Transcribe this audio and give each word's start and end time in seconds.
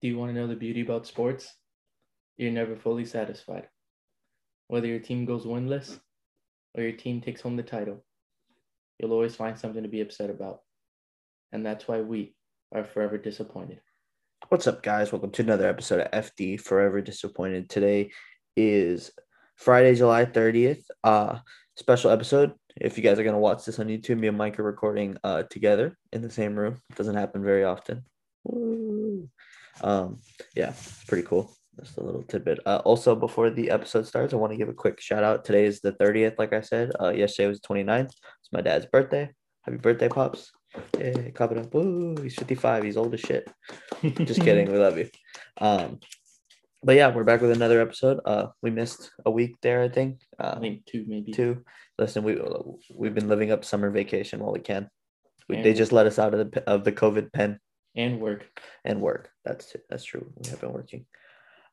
Do 0.00 0.06
you 0.06 0.16
want 0.16 0.32
to 0.32 0.40
know 0.40 0.46
the 0.46 0.54
beauty 0.54 0.82
about 0.82 1.08
sports? 1.08 1.52
You're 2.36 2.52
never 2.52 2.76
fully 2.76 3.04
satisfied. 3.04 3.66
Whether 4.68 4.86
your 4.86 5.00
team 5.00 5.24
goes 5.24 5.44
winless 5.44 5.98
or 6.76 6.84
your 6.84 6.92
team 6.92 7.20
takes 7.20 7.40
home 7.40 7.56
the 7.56 7.64
title, 7.64 8.04
you'll 8.98 9.12
always 9.12 9.34
find 9.34 9.58
something 9.58 9.82
to 9.82 9.88
be 9.88 10.00
upset 10.00 10.30
about. 10.30 10.60
And 11.50 11.66
that's 11.66 11.88
why 11.88 12.00
we 12.00 12.36
are 12.72 12.84
forever 12.84 13.18
disappointed. 13.18 13.80
What's 14.50 14.68
up, 14.68 14.84
guys? 14.84 15.10
Welcome 15.10 15.32
to 15.32 15.42
another 15.42 15.68
episode 15.68 15.98
of 16.00 16.12
FD 16.12 16.60
Forever 16.60 17.00
Disappointed. 17.00 17.68
Today 17.68 18.12
is 18.56 19.10
Friday, 19.56 19.96
July 19.96 20.26
30th. 20.26 20.84
Uh, 21.02 21.40
special 21.74 22.12
episode. 22.12 22.52
If 22.80 22.96
you 22.96 23.02
guys 23.02 23.18
are 23.18 23.24
gonna 23.24 23.40
watch 23.40 23.64
this 23.64 23.80
on 23.80 23.88
YouTube, 23.88 24.20
me 24.20 24.28
and 24.28 24.38
Mike 24.38 24.60
are 24.60 24.62
recording 24.62 25.16
uh 25.24 25.42
together 25.50 25.98
in 26.12 26.22
the 26.22 26.30
same 26.30 26.54
room. 26.54 26.80
It 26.88 26.96
doesn't 26.96 27.16
happen 27.16 27.42
very 27.42 27.64
often. 27.64 28.04
Woo. 28.44 29.28
Um, 29.82 30.18
yeah, 30.54 30.70
it's 30.70 31.04
pretty 31.04 31.26
cool. 31.26 31.54
Just 31.78 31.96
a 31.96 32.02
little 32.02 32.22
tidbit. 32.24 32.58
Uh, 32.66 32.80
also, 32.84 33.14
before 33.14 33.50
the 33.50 33.70
episode 33.70 34.06
starts, 34.06 34.34
I 34.34 34.36
want 34.36 34.52
to 34.52 34.56
give 34.56 34.68
a 34.68 34.74
quick 34.74 35.00
shout 35.00 35.22
out. 35.22 35.44
Today 35.44 35.64
is 35.64 35.80
the 35.80 35.92
30th, 35.92 36.38
like 36.38 36.52
I 36.52 36.60
said. 36.60 36.90
Uh, 37.00 37.10
yesterday 37.10 37.48
was 37.48 37.60
the 37.60 37.68
29th. 37.68 38.06
It's 38.06 38.52
my 38.52 38.60
dad's 38.60 38.86
birthday. 38.86 39.30
Happy 39.62 39.76
birthday, 39.76 40.08
Pops. 40.08 40.50
Hey, 40.96 41.32
cop 41.34 41.52
it 41.52 41.58
up. 41.58 41.72
He's 42.22 42.34
55. 42.34 42.84
He's 42.84 42.96
old 42.96 43.14
as 43.14 43.20
shit. 43.20 43.48
Just 44.02 44.40
kidding. 44.40 44.70
We 44.72 44.78
love 44.78 44.98
you. 44.98 45.08
Um, 45.60 46.00
but 46.82 46.96
yeah, 46.96 47.14
we're 47.14 47.24
back 47.24 47.40
with 47.40 47.52
another 47.52 47.80
episode. 47.80 48.20
Uh, 48.24 48.48
we 48.62 48.70
missed 48.70 49.10
a 49.24 49.30
week 49.30 49.56
there, 49.62 49.82
I 49.82 49.88
think. 49.88 50.20
Uh, 50.38 50.54
I 50.56 50.60
think 50.60 50.84
two, 50.84 51.04
maybe. 51.06 51.32
two. 51.32 51.64
Listen, 51.98 52.22
we 52.22 52.40
we've 52.94 53.14
been 53.14 53.28
living 53.28 53.50
up 53.50 53.64
summer 53.64 53.90
vacation 53.90 54.40
while 54.40 54.52
we 54.52 54.60
can. 54.60 54.88
We, 55.48 55.62
they 55.62 55.74
just 55.74 55.92
let 55.92 56.06
us 56.06 56.18
out 56.18 56.34
of 56.34 56.50
the 56.50 56.62
of 56.68 56.84
the 56.84 56.92
COVID 56.92 57.32
pen 57.32 57.58
And 57.98 58.20
work. 58.20 58.46
and 58.84 59.00
work. 59.02 59.28
That's 59.44 59.76
that's 59.90 60.04
true. 60.04 60.32
We 60.36 60.48
have 60.50 60.60
been 60.60 60.72
working. 60.72 61.04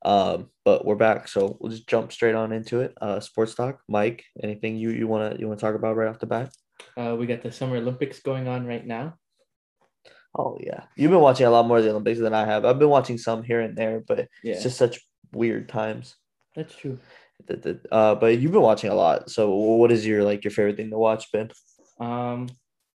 Um, 0.04 0.50
but 0.66 0.86
we're 0.86 0.96
back, 0.96 1.28
so 1.28 1.58
we'll 1.60 1.72
just 1.72 1.88
jump 1.88 2.12
straight 2.12 2.36
on 2.36 2.52
into 2.52 2.82
it. 2.82 2.94
Uh, 3.00 3.20
sports 3.20 3.56
talk. 3.56 3.80
Mike, 3.88 4.24
anything 4.44 4.76
you 4.76 4.90
you 4.90 5.08
wanna 5.08 5.36
you 5.40 5.48
wanna 5.48 5.60
talk 5.60 5.76
about 5.76 5.96
right 5.96 6.10
off 6.10 6.20
the 6.20 6.26
bat? 6.26 6.52
Uh, 6.98 7.16
we 7.18 7.26
got 7.26 7.42
the 7.42 7.52
Summer 7.52 7.78
Olympics 7.78 8.20
going 8.20 8.48
on 8.48 8.66
right 8.66 8.86
now. 8.86 9.16
Oh 10.38 10.58
yeah, 10.60 10.84
you've 10.98 11.12
been 11.12 11.22
watching 11.22 11.46
a 11.46 11.50
lot 11.50 11.66
more 11.68 11.78
of 11.78 11.84
the 11.84 11.92
Olympics 11.92 12.20
than 12.20 12.34
I 12.34 12.46
have. 12.46 12.66
I've 12.66 12.80
been 12.80 12.90
watching 12.90 13.18
some 13.18 13.42
here 13.44 13.62
and 13.62 13.78
there, 13.78 14.04
but 14.06 14.28
Yeah, 14.44 14.54
it's 14.56 14.64
just 14.64 14.78
such 14.78 15.00
weird 15.32 15.70
times. 15.70 16.16
that's 16.56 16.76
true. 16.76 17.00
Uh, 17.92 18.16
but 18.16 18.40
you've 18.40 18.52
been 18.52 18.62
watching 18.62 18.90
a 18.90 18.96
lot. 18.96 19.30
So 19.30 19.54
what 19.54 19.92
is 19.92 20.06
your 20.06 20.24
like 20.24 20.44
your 20.44 20.52
favorite 20.52 20.78
thing 20.78 20.90
to 20.90 20.98
watch, 20.98 21.32
Ben? 21.32 21.52
Um, 22.00 22.48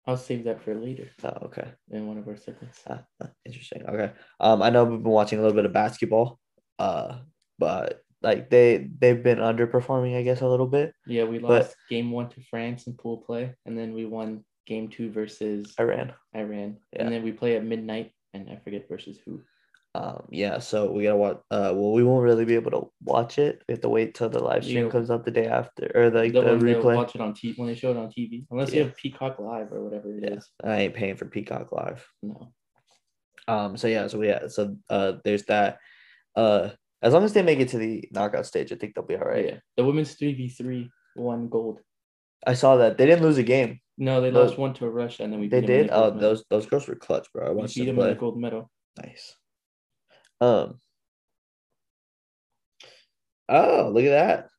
I'll 0.08 0.18
save 0.18 0.46
that 0.46 0.62
for 0.64 0.74
later 0.74 1.10
Oh, 1.24 1.48
okay. 1.48 1.68
in 1.92 2.08
one 2.08 2.18
of 2.18 2.28
our 2.28 2.38
segments. 2.38 2.82
Ah, 2.90 3.04
ah, 3.22 3.30
interesting. 3.46 3.84
Okay. 3.86 4.12
Um, 4.40 4.62
I 4.62 4.70
know 4.70 4.86
we've 4.86 5.04
been 5.04 5.12
watching 5.12 5.38
a 5.40 5.42
little 5.42 5.56
bit 5.56 5.66
of 5.66 5.74
basketball. 5.74 6.40
Uh, 6.80 7.20
but 7.60 8.02
like 8.22 8.50
they 8.50 8.88
they've 9.00 9.22
been 9.22 9.40
underperforming, 9.40 10.16
I 10.18 10.24
guess, 10.24 10.42
a 10.42 10.48
little 10.48 10.68
bit. 10.68 10.94
Yeah, 11.06 11.26
we 11.26 11.40
But- 11.40 11.50
lost 11.50 11.76
game 11.90 12.12
one 12.12 12.30
to 12.30 12.42
France 12.50 12.88
in 12.88 12.94
pool 12.96 13.18
play, 13.18 13.54
and 13.66 13.78
then 13.78 13.94
we 13.94 14.06
won 14.06 14.46
game 14.66 14.88
two 14.90 15.12
versus 15.12 15.74
Iran. 15.80 16.14
Iran, 16.36 16.78
Yeah. 16.94 17.04
and 17.04 17.12
then 17.12 17.24
we 17.24 17.32
play 17.32 17.56
at 17.58 17.64
midnight, 17.66 18.12
and 18.34 18.50
I 18.50 18.56
forget 18.58 18.88
versus 18.88 19.20
who. 19.26 19.42
Um, 19.98 20.28
yeah. 20.32 20.60
So 20.60 20.92
we 20.92 21.04
gotta 21.04 21.18
watch. 21.18 21.38
Uh, 21.50 21.72
well, 21.76 21.92
we 21.92 22.04
won't 22.04 22.24
really 22.24 22.46
be 22.46 22.56
able 22.56 22.72
to 22.72 22.92
watch 23.04 23.40
it. 23.40 23.64
We 23.68 23.74
have 23.74 23.82
to 23.82 23.90
wait 23.90 24.14
till 24.16 24.30
the 24.30 24.40
live 24.40 24.64
stream 24.64 24.86
Yeah. 24.86 24.92
comes 24.92 25.10
out 25.10 25.26
the 25.26 25.32
day 25.32 25.48
after, 25.48 25.92
or 25.96 26.10
like 26.12 26.34
The 26.34 26.42
the, 26.42 26.52
replay. 26.52 26.96
watch 26.96 27.16
it 27.16 27.22
on 27.22 27.34
TV 27.34 27.58
when 27.58 27.68
they 27.68 27.76
show 27.76 27.92
it 27.92 27.98
on 27.98 28.10
TV, 28.12 28.46
unless 28.52 28.72
Yeah. 28.72 28.78
you 28.80 28.84
have 28.86 28.96
Peacock 28.96 29.40
Live 29.40 29.72
or 29.72 29.84
whatever 29.84 30.16
it 30.16 30.24
is. 30.34 30.50
Yeah. 30.64 30.70
I 30.72 30.78
ain't 30.82 30.94
paying 30.94 31.16
for 31.16 31.26
Peacock 31.26 31.72
Live. 31.72 32.06
No, 32.22 32.52
Um. 33.48 33.78
So 33.78 33.88
yeah. 33.88 34.08
So 34.08 34.22
yeah. 34.22 34.48
So 34.50 34.76
uh, 34.90 35.14
there's 35.24 35.44
that. 35.46 35.80
Uh, 36.36 36.70
as 37.02 37.14
long 37.14 37.24
as 37.24 37.34
they 37.34 37.42
make 37.44 37.60
it 37.60 37.70
to 37.70 37.78
the 37.78 38.08
knockout 38.12 38.46
stage, 38.46 38.72
I 38.72 38.76
think 38.76 38.94
they'll 38.94 39.06
be 39.06 39.16
all 39.16 39.22
right. 39.22 39.46
yeah, 39.46 39.60
the 39.78 39.86
women's 39.86 40.14
three 40.14 40.34
v 40.34 40.50
three 40.50 40.90
won 41.16 41.48
gold. 41.50 41.80
I 42.46 42.54
saw 42.54 42.78
that 42.78 42.98
they 42.98 43.06
didn't 43.08 43.24
lose 43.24 43.38
a 43.40 43.44
game. 43.44 43.80
No, 43.98 44.22
they 44.22 44.30
lost 44.30 44.58
one 44.60 44.74
to 44.76 44.88
Russia, 44.90 45.24
and 45.24 45.34
then 45.34 45.40
we 45.40 45.48
They 45.48 45.62
beat 45.62 45.70
'em 45.70 45.76
in 45.76 45.82
did. 45.88 45.92
Oh, 45.92 46.06
medal. 46.06 46.20
those 46.20 46.46
those 46.52 46.66
girls 46.68 46.88
were 46.88 46.96
clutch, 46.96 47.28
bro. 47.34 47.48
I 47.48 47.50
we 47.50 47.56
watched 47.56 47.76
beat 47.76 47.86
them 47.86 47.96
them 47.96 48.06
in 48.10 48.14
the 48.14 48.20
gold 48.20 48.38
medal. 48.40 48.70
Nice. 49.04 49.36
Um. 50.42 50.80
Oh, 53.50 53.92
look 53.94 54.04
at 54.06 54.10
that! 54.10 54.50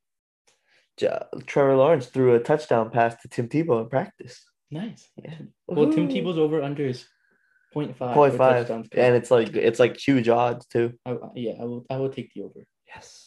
Trevor 1.47 1.77
Lawrence 1.77 2.07
threw 2.07 2.35
a 2.35 2.41
touchdown 2.41 2.91
pass 2.91 3.17
to 3.23 3.29
Tim 3.29 3.49
Tebow 3.49 3.83
in 3.83 3.89
practice. 3.89 4.45
Nice. 4.71 5.09
Yeah. 5.23 5.35
Well, 5.67 5.93
Tim 5.93 6.09
Tebow's 6.09 6.39
over 6.39 6.63
under 6.63 6.87
is 6.87 7.07
0.5. 7.75 8.15
point 8.15 8.33
for 8.33 8.39
five, 8.39 8.71
and 8.71 9.15
it's 9.15 9.31
like 9.31 9.55
it's 9.55 9.79
like 9.79 9.97
huge 9.97 10.29
odds 10.29 10.67
too. 10.67 10.95
I, 11.07 11.17
yeah, 11.35 11.53
I 11.61 11.65
will. 11.65 11.87
I 11.91 11.97
will 11.97 12.11
take 12.11 12.33
the 12.35 12.43
over. 12.43 12.65
Yes. 12.87 13.25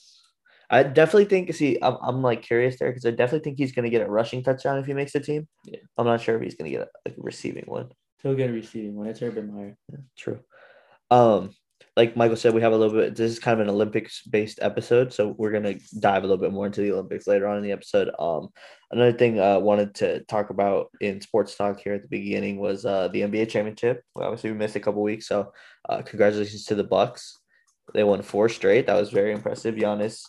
I 0.70 0.84
definitely 0.84 1.26
think. 1.26 1.54
See, 1.54 1.78
I'm, 1.82 1.98
I'm 2.02 2.22
like 2.22 2.42
curious 2.42 2.80
there 2.80 2.90
because 2.90 3.06
I 3.06 3.12
definitely 3.12 3.44
think 3.44 3.58
he's 3.58 3.74
gonna 3.74 3.90
get 3.90 4.02
a 4.02 4.10
rushing 4.10 4.44
touchdown 4.44 4.80
if 4.80 4.86
he 4.86 4.94
makes 4.94 5.14
the 5.14 5.20
team. 5.20 5.48
Yeah. 5.66 5.80
I'm 5.98 6.06
not 6.06 6.22
sure 6.22 6.36
if 6.38 6.42
he's 6.42 6.56
gonna 6.56 6.70
get 6.70 6.82
a, 6.82 6.88
like, 7.06 7.16
receiving 7.18 7.66
one. 7.66 7.90
He'll 8.24 8.36
get 8.36 8.50
a 8.50 8.54
receiving 8.54 8.96
one. 8.96 9.08
It's 9.08 9.22
Urban 9.22 9.54
Meyer. 9.54 9.78
Yeah, 9.92 9.98
true. 10.18 10.40
Um, 11.10 11.54
like 11.98 12.16
Michael 12.16 12.38
said, 12.38 12.54
we 12.54 12.62
have 12.62 12.72
a 12.72 12.78
little 12.78 12.94
bit. 12.94 13.16
This 13.16 13.32
is 13.32 13.40
kind 13.40 13.60
of 13.60 13.68
an 13.68 13.74
Olympics 13.74 14.22
based 14.24 14.60
episode, 14.62 15.12
so 15.12 15.36
we're 15.38 15.52
gonna 15.52 15.76
dive 16.00 16.24
a 16.24 16.28
little 16.28 16.42
bit 16.42 16.54
more 16.54 16.66
into 16.66 16.82
the 16.82 16.92
Olympics 16.94 17.28
later 17.28 17.48
on 17.48 17.58
in 17.58 17.64
the 17.64 17.74
episode. 17.74 18.10
Um, 18.18 18.50
another 18.92 19.12
thing 19.12 19.40
I 19.40 19.54
uh, 19.54 19.60
wanted 19.60 19.96
to 19.96 20.24
talk 20.24 20.52
about 20.52 20.90
in 21.02 21.20
sports 21.20 21.56
talk 21.56 21.82
here 21.82 21.94
at 21.94 22.02
the 22.02 22.08
beginning 22.08 22.60
was 22.60 22.86
uh 22.86 23.10
the 23.10 23.22
NBA 23.22 23.50
championship. 23.50 24.04
Well, 24.16 24.28
obviously, 24.28 24.52
we 24.52 24.58
missed 24.58 24.78
a 24.78 24.80
couple 24.80 25.04
weeks, 25.04 25.28
so 25.28 25.52
uh, 25.90 26.02
congratulations 26.02 26.66
to 26.66 26.76
the 26.76 26.84
Bucks. 26.84 27.40
They 27.94 28.06
won 28.06 28.22
four 28.22 28.48
straight. 28.48 28.88
That 28.88 29.00
was 29.00 29.10
very 29.10 29.34
impressive. 29.34 29.76
Giannis 29.76 30.24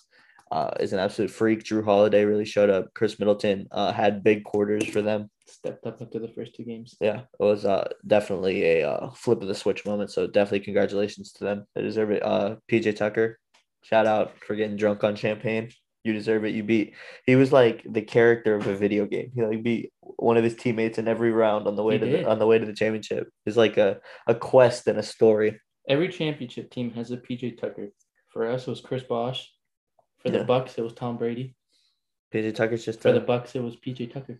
uh, 0.52 0.70
is 0.80 0.92
an 0.92 0.98
absolute 0.98 1.30
freak. 1.30 1.64
Jrue 1.64 1.84
Holiday 1.84 2.24
really 2.24 2.44
showed 2.44 2.70
up. 2.70 2.92
Khris 2.94 3.18
Middleton 3.18 3.66
uh, 3.72 3.92
had 3.92 4.22
big 4.22 4.44
quarters 4.44 4.84
for 4.86 5.00
them 5.02 5.30
Stepped 5.46 5.86
up 5.86 6.00
after 6.00 6.18
the 6.18 6.28
first 6.28 6.54
two 6.54 6.64
games. 6.64 6.96
yeah, 7.00 7.20
it 7.20 7.42
was 7.42 7.64
uh, 7.64 7.88
definitely 8.06 8.64
a 8.64 8.88
uh, 8.90 9.10
flip 9.10 9.42
of 9.42 9.48
the 9.48 9.54
switch 9.54 9.84
moment. 9.84 10.10
So 10.10 10.26
definitely 10.26 10.60
congratulations 10.60 11.32
to 11.34 11.44
them. 11.44 11.64
They 11.74 11.82
deserve 11.82 12.10
it. 12.10 12.22
Uh, 12.22 12.56
PJ 12.70 12.96
Tucker, 12.96 13.38
shout 13.82 14.06
out 14.06 14.32
for 14.46 14.54
getting 14.54 14.76
drunk 14.76 15.04
on 15.04 15.14
champagne. 15.16 15.70
You 16.04 16.12
deserve 16.14 16.44
it. 16.44 16.54
You 16.54 16.64
beat. 16.64 16.94
He 17.26 17.36
was 17.36 17.52
like 17.52 17.84
the 17.88 18.02
character 18.02 18.56
of 18.56 18.66
a 18.66 18.74
video 18.74 19.06
game. 19.06 19.30
He 19.34 19.42
like 19.44 19.62
beat 19.62 19.92
one 20.00 20.36
of 20.36 20.42
his 20.42 20.56
teammates 20.56 20.98
in 20.98 21.06
every 21.06 21.30
round 21.32 21.68
on 21.68 21.76
the 21.76 21.82
way 21.84 21.94
He 21.94 22.00
to 22.00 22.06
did. 22.06 22.24
the, 22.24 22.30
on 22.30 22.38
the 22.40 22.46
way 22.46 22.58
to 22.58 22.66
the 22.66 22.72
championship. 22.74 23.28
It's 23.46 23.56
like 23.56 23.76
a, 23.76 24.00
a 24.26 24.34
quest 24.34 24.86
and 24.88 24.98
a 24.98 25.02
story. 25.02 25.60
Every 25.88 26.08
championship 26.08 26.70
team 26.70 26.90
has 26.94 27.10
a 27.12 27.16
PJ 27.18 27.58
Tucker. 27.60 27.90
For 28.32 28.46
us, 28.50 28.66
it 28.66 28.70
was 28.70 28.80
Chris 28.80 29.04
Bosh. 29.04 29.51
For 30.22 30.30
Yeah. 30.30 30.38
the 30.38 30.44
Bucks, 30.44 30.78
it 30.78 30.82
was 30.82 30.94
Tom 30.94 31.16
Brady. 31.18 31.56
PJ 32.32 32.54
Tucker's 32.54 32.84
just 32.84 33.00
For 33.02 33.10
a, 33.10 33.12
the 33.14 33.20
Bucks, 33.20 33.54
it 33.54 33.62
was 33.62 33.76
PJ 33.76 34.12
Tucker. 34.12 34.38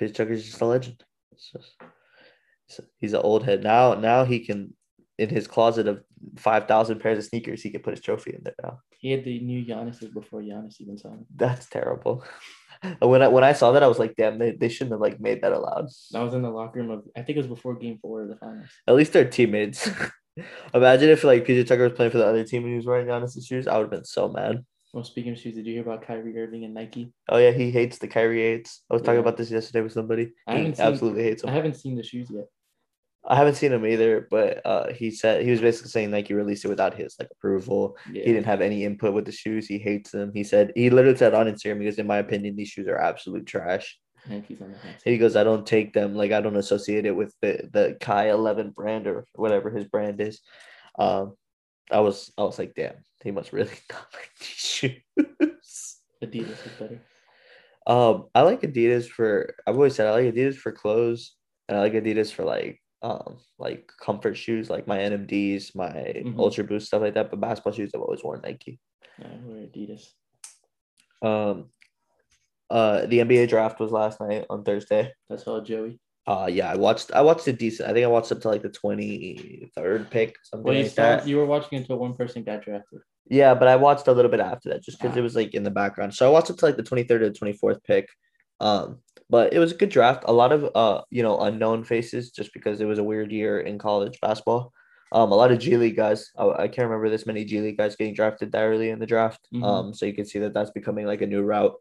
PJ 0.00 0.14
Tucker's 0.14 0.44
just 0.44 0.60
a 0.60 0.64
legend. 0.66 1.04
It's 1.32 1.52
just, 1.52 2.80
he's 2.98 3.12
an 3.12 3.20
old 3.22 3.44
head 3.44 3.62
now. 3.62 3.94
Now 3.94 4.24
he 4.24 4.40
can 4.40 4.74
in 5.18 5.28
his 5.28 5.46
closet 5.46 5.88
of 5.88 6.02
five 6.36 6.66
thousand 6.66 7.00
pairs 7.00 7.18
of 7.18 7.24
sneakers. 7.24 7.62
He 7.62 7.70
can 7.70 7.82
put 7.82 7.92
his 7.94 8.00
trophy 8.02 8.32
in 8.34 8.42
there 8.42 8.54
now. 8.62 8.80
He 8.98 9.10
had 9.10 9.24
the 9.24 9.38
new 9.40 9.64
Giannis's 9.64 10.08
before 10.08 10.40
Giannis 10.42 10.80
even 10.80 10.98
saw 10.98 11.10
him. 11.10 11.26
That's 11.34 11.68
terrible. 11.68 12.24
when 13.00 13.22
I 13.22 13.28
when 13.28 13.44
I 13.44 13.52
saw 13.52 13.72
that, 13.72 13.82
I 13.82 13.86
was 13.86 13.98
like, 13.98 14.14
damn, 14.16 14.38
they, 14.38 14.52
they 14.52 14.68
shouldn't 14.68 14.92
have 14.92 15.00
like 15.00 15.20
made 15.20 15.42
that 15.42 15.52
allowed. 15.52 15.88
I 16.14 16.22
was 16.22 16.34
in 16.34 16.42
the 16.42 16.50
locker 16.50 16.80
room 16.80 16.90
of. 16.90 17.04
I 17.16 17.22
think 17.22 17.36
it 17.36 17.40
was 17.40 17.46
before 17.46 17.76
Game 17.76 17.98
Four 18.00 18.22
of 18.22 18.28
the 18.28 18.36
finals. 18.36 18.68
At 18.86 18.94
least 18.94 19.12
they're 19.12 19.28
teammates. 19.28 19.88
Imagine 20.74 21.10
if 21.10 21.24
like 21.24 21.46
PJ 21.46 21.66
Tucker 21.66 21.84
was 21.84 21.92
playing 21.92 22.12
for 22.12 22.18
the 22.18 22.26
other 22.26 22.44
team 22.44 22.62
and 22.62 22.70
he 22.72 22.76
was 22.76 22.86
wearing 22.86 23.06
Giannis' 23.06 23.46
shoes. 23.46 23.66
I 23.66 23.76
would 23.76 23.84
have 23.84 23.90
been 23.90 24.04
so 24.04 24.28
mad. 24.28 24.64
Well, 24.96 25.04
speaking 25.04 25.32
of 25.32 25.38
shoes, 25.38 25.54
did 25.54 25.66
you 25.66 25.74
hear 25.74 25.82
about 25.82 26.06
Kyrie 26.06 26.38
Irving 26.38 26.64
and 26.64 26.72
Nike? 26.72 27.12
Oh 27.28 27.36
yeah, 27.36 27.50
he 27.50 27.70
hates 27.70 27.98
the 27.98 28.08
Kyrie 28.08 28.40
eights. 28.40 28.80
I 28.90 28.94
was 28.94 29.02
talking 29.02 29.20
about 29.20 29.36
this 29.36 29.50
yesterday 29.50 29.82
with 29.82 29.92
somebody. 29.92 30.32
I 30.46 30.52
He 30.52 30.56
haven't 30.60 30.76
seen- 30.76 30.86
absolutely 30.86 31.22
hates 31.22 31.44
I 31.44 31.50
haven't 31.50 31.74
seen 31.74 31.96
the 31.96 32.02
shoes 32.02 32.28
yet. 32.30 32.46
I 33.28 33.36
haven't 33.36 33.56
seen 33.56 33.74
him 33.74 33.84
either, 33.84 34.26
but 34.30 34.64
uh, 34.64 34.94
he 34.94 35.10
said 35.10 35.42
he 35.44 35.50
was 35.50 35.60
basically 35.60 35.90
saying 35.90 36.10
Nike 36.10 36.32
released 36.32 36.64
it 36.64 36.68
without 36.68 36.94
his 36.94 37.14
like 37.18 37.28
approval. 37.30 37.98
Yeah. 38.10 38.22
He 38.24 38.32
didn't 38.32 38.46
have 38.46 38.62
any 38.62 38.84
input 38.84 39.12
with 39.12 39.26
the 39.26 39.32
shoes. 39.32 39.66
He 39.66 39.76
hates 39.78 40.12
them. 40.12 40.32
He 40.32 40.42
said 40.44 40.72
he 40.74 40.88
literally 40.88 41.18
said 41.18 41.34
on 41.34 41.44
Instagram, 41.44 41.84
goes, 41.84 41.98
in 41.98 42.06
my 42.06 42.16
opinion, 42.16 42.56
these 42.56 42.68
shoes 42.68 42.88
are 42.88 42.96
absolute 42.96 43.44
trash. 43.44 43.98
Nike's 44.26 44.62
on 44.62 44.72
the. 44.72 45.10
He 45.10 45.18
goes, 45.18 45.36
I 45.36 45.44
don't 45.44 45.66
take 45.66 45.92
them. 45.92 46.14
Like 46.14 46.32
I 46.32 46.40
don't 46.40 46.56
associate 46.56 47.04
it 47.04 47.14
with 47.14 47.34
the 47.42 47.68
the 47.70 47.98
Kai 48.00 48.30
Eleven 48.30 48.70
brand 48.70 49.06
or 49.06 49.26
whatever 49.34 49.68
his 49.68 49.84
brand 49.84 50.22
is. 50.22 50.40
Um, 50.98 51.34
I 51.90 52.00
was 52.00 52.32
I 52.36 52.42
was 52.42 52.58
like, 52.58 52.74
damn, 52.74 52.96
he 53.22 53.30
must 53.30 53.52
really 53.52 53.70
not 53.90 54.06
like 54.12 54.30
these 54.38 54.48
shoes. 54.48 55.96
Adidas 56.22 56.66
is 56.66 56.72
better. 56.78 57.00
um, 57.86 58.26
I 58.34 58.42
like 58.42 58.62
Adidas 58.62 59.08
for. 59.08 59.54
I've 59.66 59.74
always 59.76 59.94
said 59.94 60.06
I 60.06 60.12
like 60.12 60.34
Adidas 60.34 60.56
for 60.56 60.72
clothes, 60.72 61.36
and 61.68 61.76
I 61.78 61.80
like 61.82 61.92
Adidas 61.92 62.32
for 62.32 62.44
like 62.44 62.80
um 63.02 63.38
like 63.58 63.90
comfort 64.00 64.36
shoes, 64.36 64.70
like 64.70 64.86
my 64.88 64.98
NMDs, 64.98 65.74
my 65.74 65.92
Mhm. 66.24 66.38
Ultra 66.38 66.64
Boost 66.64 66.88
stuff 66.88 67.02
like 67.02 67.14
that. 67.14 67.30
But 67.30 67.40
basketball 67.40 67.72
shoes, 67.74 67.92
I've 67.94 68.00
always 68.00 68.24
worn 68.24 68.40
Nike. 68.42 68.80
I 69.22 69.28
wear 69.44 69.66
Adidas. 69.66 70.12
Um, 71.22 71.70
uh, 72.70 73.06
the 73.06 73.20
NBA 73.20 73.48
draft 73.48 73.78
was 73.78 73.92
last 73.92 74.20
night 74.20 74.46
on 74.50 74.64
Thursday. 74.64 75.12
That's 75.28 75.44
all 75.44 75.60
Joey. 75.60 76.00
Uh 76.26 76.48
yeah, 76.50 76.70
I 76.72 76.76
watched 76.76 77.12
I 77.12 77.20
watched 77.22 77.46
it 77.48 77.58
decent. 77.58 77.88
I 77.88 77.92
think 77.92 78.04
I 78.04 78.08
watched 78.08 78.32
up 78.32 78.40
to 78.40 78.48
like 78.48 78.62
the 78.62 78.68
23rd 78.70 80.10
pick, 80.10 80.36
something 80.42 80.64
Well, 80.64 80.74
you 80.76 80.82
like 80.84 80.94
that. 80.94 81.26
you 81.28 81.36
were 81.36 81.46
watching 81.46 81.78
until 81.78 81.98
one 81.98 82.14
person 82.14 82.42
got 82.42 82.62
drafted. 82.62 83.00
Yeah, 83.28 83.54
but 83.54 83.68
I 83.68 83.76
watched 83.76 84.06
a 84.08 84.12
little 84.12 84.30
bit 84.30 84.40
after 84.40 84.68
that 84.70 84.82
just 84.82 85.00
because 85.00 85.16
Ah. 85.16 85.18
it 85.20 85.22
was 85.22 85.34
like 85.36 85.54
in 85.54 85.62
the 85.64 85.70
background. 85.70 86.14
So 86.14 86.26
I 86.26 86.30
watched 86.30 86.50
up 86.50 86.56
to 86.58 86.64
like 86.64 86.76
the 86.76 86.82
23rd 86.82 87.22
or 87.22 87.30
24th 87.30 87.82
pick. 87.84 88.08
Um, 88.60 89.00
but 89.28 89.52
it 89.52 89.58
was 89.58 89.72
a 89.72 89.76
good 89.76 89.88
draft. 89.88 90.24
A 90.26 90.32
lot 90.32 90.52
of 90.52 90.70
uh, 90.74 91.02
you 91.10 91.22
know, 91.22 91.38
unknown 91.40 91.84
faces 91.84 92.30
just 92.30 92.52
because 92.52 92.80
it 92.80 92.86
was 92.86 92.98
a 92.98 93.04
weird 93.04 93.32
year 93.32 93.60
in 93.60 93.78
college 93.78 94.18
basketball. 94.20 94.72
Um, 95.12 95.30
a 95.30 95.34
lot 95.36 95.52
of 95.52 95.58
G 95.60 95.76
League 95.76 95.96
guys. 95.96 96.30
I, 96.36 96.44
I 96.48 96.68
can't 96.68 96.88
remember 96.88 97.08
this 97.08 97.26
many 97.26 97.44
G 97.44 97.60
League 97.60 97.76
guys 97.78 97.94
getting 97.96 98.14
drafted 98.14 98.52
that 98.52 98.62
early 98.62 98.90
in 98.90 98.98
the 98.98 99.06
draft. 99.06 99.40
Mhm. 99.54 99.64
Um, 99.64 99.94
so 99.94 100.06
you 100.06 100.14
can 100.14 100.24
see 100.24 100.38
that 100.40 100.54
that's 100.54 100.70
becoming 100.70 101.06
like 101.06 101.22
a 101.22 101.26
new 101.26 101.42
route. 101.42 101.74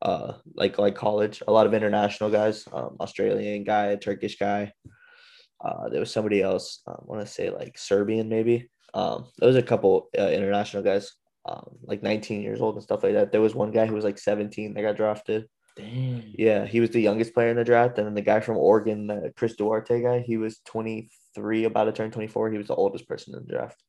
Uh, 0.00 0.34
like 0.54 0.78
like 0.78 0.94
college. 0.94 1.42
A 1.48 1.52
lot 1.52 1.66
of 1.66 1.74
international 1.74 2.30
guys. 2.30 2.66
Um, 2.72 2.96
Australian 3.00 3.64
guy, 3.64 3.96
Turkish 3.96 4.38
guy. 4.38 4.72
Uh, 5.60 5.88
there 5.88 6.00
was 6.00 6.12
somebody 6.12 6.40
else. 6.40 6.82
I 6.86 6.94
want 7.02 7.20
to 7.26 7.32
say 7.32 7.50
like 7.50 7.76
Serbian 7.78 8.28
maybe. 8.28 8.70
Um, 8.94 9.26
there 9.38 9.48
was 9.48 9.56
a 9.56 9.62
couple 9.62 10.08
uh, 10.18 10.28
international 10.30 10.82
guys, 10.82 11.12
um, 11.46 11.68
like 11.82 12.02
19 12.02 12.42
years 12.42 12.60
old 12.60 12.76
and 12.76 12.82
stuff 12.82 13.02
like 13.02 13.14
that. 13.14 13.32
There 13.32 13.40
was 13.40 13.54
one 13.54 13.70
guy 13.72 13.86
who 13.86 13.94
was 13.94 14.04
like 14.04 14.18
17 14.18 14.74
that 14.74 14.82
got 14.82 14.96
drafted. 14.96 15.46
Damn. 15.76 16.22
Yeah, 16.34 16.64
he 16.64 16.80
was 16.80 16.90
the 16.90 17.00
youngest 17.00 17.34
player 17.34 17.50
in 17.50 17.56
the 17.56 17.64
draft, 17.64 17.98
and 17.98 18.06
then 18.06 18.14
the 18.14 18.22
guy 18.22 18.40
from 18.40 18.56
Oregon, 18.56 19.10
uh, 19.10 19.28
Chris 19.36 19.54
Duarte 19.56 20.02
guy, 20.02 20.20
he 20.20 20.36
was 20.36 20.58
23, 20.66 21.64
about 21.64 21.84
to 21.84 21.92
turn 21.92 22.10
24. 22.10 22.50
He 22.50 22.58
was 22.58 22.66
the 22.66 22.74
oldest 22.74 23.06
person 23.06 23.34
in 23.36 23.44
the 23.46 23.52
draft. 23.52 23.80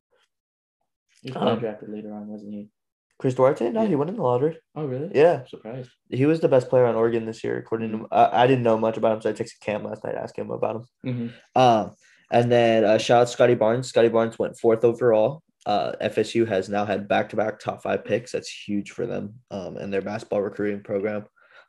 He 1.22 1.32
was 1.32 1.42
Um, 1.42 1.60
drafted 1.60 1.90
later 1.90 2.14
on, 2.14 2.28
wasn't 2.28 2.54
he? 2.54 2.70
Chris 3.19 3.36
Duarte? 3.36 3.69
No, 3.69 3.81
he 3.86 3.92
Yeah. 3.92 3.95
went 3.98 4.10
in 4.10 4.16
the 4.16 4.24
lottery. 4.24 4.57
Oh, 4.75 4.86
really? 4.86 5.12
Yeah, 5.13 5.42
I'm 5.42 5.48
surprised. 5.48 5.92
he 6.10 6.25
was 6.25 6.39
the 6.39 6.48
best 6.48 6.69
player 6.69 6.86
on 6.86 6.95
Oregon 6.95 7.25
this 7.25 7.44
year, 7.44 7.57
according 7.57 7.92
to. 7.92 8.07
I, 8.12 8.44
I 8.44 8.48
didn't 8.48 8.63
know 8.63 8.77
much 8.77 8.98
about 8.98 9.13
him, 9.16 9.21
so 9.21 9.30
I 9.30 9.33
texted 9.33 9.60
Cam 9.62 9.83
last 9.83 10.04
night, 10.04 10.16
asked 10.16 10.38
him 10.38 10.50
about 10.51 10.77
him. 10.77 10.86
Mm-hmm. 11.06 11.62
Um, 11.62 11.95
and 12.31 12.51
then 12.51 12.83
uh, 12.86 12.98
shout 12.98 13.21
out 13.24 13.30
Scottie 13.30 13.56
Barnes. 13.56 13.89
Scottie 13.89 14.07
Barnes 14.10 14.39
went 14.39 14.57
fourth 14.57 14.83
overall. 14.86 15.44
Uh, 15.66 15.92
FSU 16.01 16.48
has 16.48 16.69
now 16.69 16.86
had 16.86 17.07
back 17.07 17.30
to 17.30 17.36
back 17.36 17.60
top 17.60 17.83
five 17.83 18.06
picks. 18.06 18.31
That's 18.31 18.50
huge 18.50 18.92
for 18.92 19.06
them 19.06 19.36
um, 19.51 19.75
and 19.77 19.92
their 19.92 20.01
basketball 20.01 20.42
recruiting 20.42 20.81
program. 20.81 21.25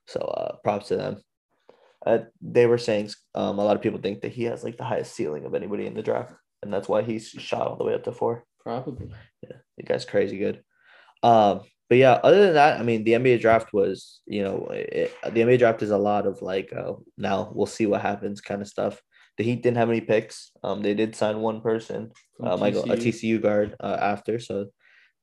So 0.07 0.21
uh, 0.21 0.57
props 0.63 0.89
to 0.89 0.97
them. 0.97 1.17
Uh, 2.07 2.19
they 2.41 2.67
were 2.67 2.79
saying 2.79 3.11
um, 3.35 3.59
a 3.59 3.65
lot 3.65 3.77
of 3.77 3.83
people 3.83 3.99
think 4.01 4.21
that 4.23 4.33
he 4.33 4.45
has 4.45 4.63
like 4.65 4.77
the 4.79 4.85
highest 4.85 5.15
ceiling 5.15 5.45
of 5.45 5.55
anybody 5.55 5.87
in 5.87 5.95
the 5.95 6.03
draft, 6.03 6.33
and 6.63 6.73
that's 6.73 6.89
why 6.89 7.03
he's 7.03 7.29
shot 7.29 7.67
all 7.67 7.77
the 7.77 7.85
way 7.85 7.95
up 7.95 8.05
to 8.05 8.13
four. 8.13 8.45
Probably. 8.61 9.11
Yeah, 9.43 9.57
the 9.77 9.83
guy's 9.83 10.05
crazy 10.05 10.39
good. 10.39 10.63
Um, 11.23 11.61
but 11.89 11.99
yeah, 11.99 12.21
other 12.23 12.47
than 12.47 12.55
that, 12.55 12.79
I 12.79 12.85
mean, 12.85 13.03
the 13.03 13.13
NBA 13.13 13.41
draft 13.41 13.73
was, 13.73 14.21
you 14.27 14.45
know, 14.45 14.69
it, 14.71 15.13
the 15.25 15.41
NBA 15.41 15.59
draft 15.59 15.83
is 15.83 15.91
a 15.91 15.99
lot 15.99 16.27
of 16.27 16.41
like, 16.41 16.73
uh, 16.73 16.93
now 17.19 17.51
we'll 17.53 17.67
see 17.67 17.87
what 17.87 18.01
happens 18.01 18.41
kind 18.41 18.63
of 18.63 18.69
stuff. 18.69 19.03
The 19.37 19.45
Heat 19.45 19.63
didn't 19.63 19.79
have 19.79 19.91
any 19.91 20.01
picks. 20.01 20.53
Um, 20.63 20.83
they 20.83 20.95
did 20.95 21.17
sign 21.17 21.41
one 21.41 21.61
person, 21.63 22.13
uh, 22.43 22.57
Michael, 22.57 22.91
a 22.91 22.97
TCU. 22.97 23.41
Guard 23.41 23.75
uh, 23.81 23.97
after. 24.01 24.39
So 24.39 24.67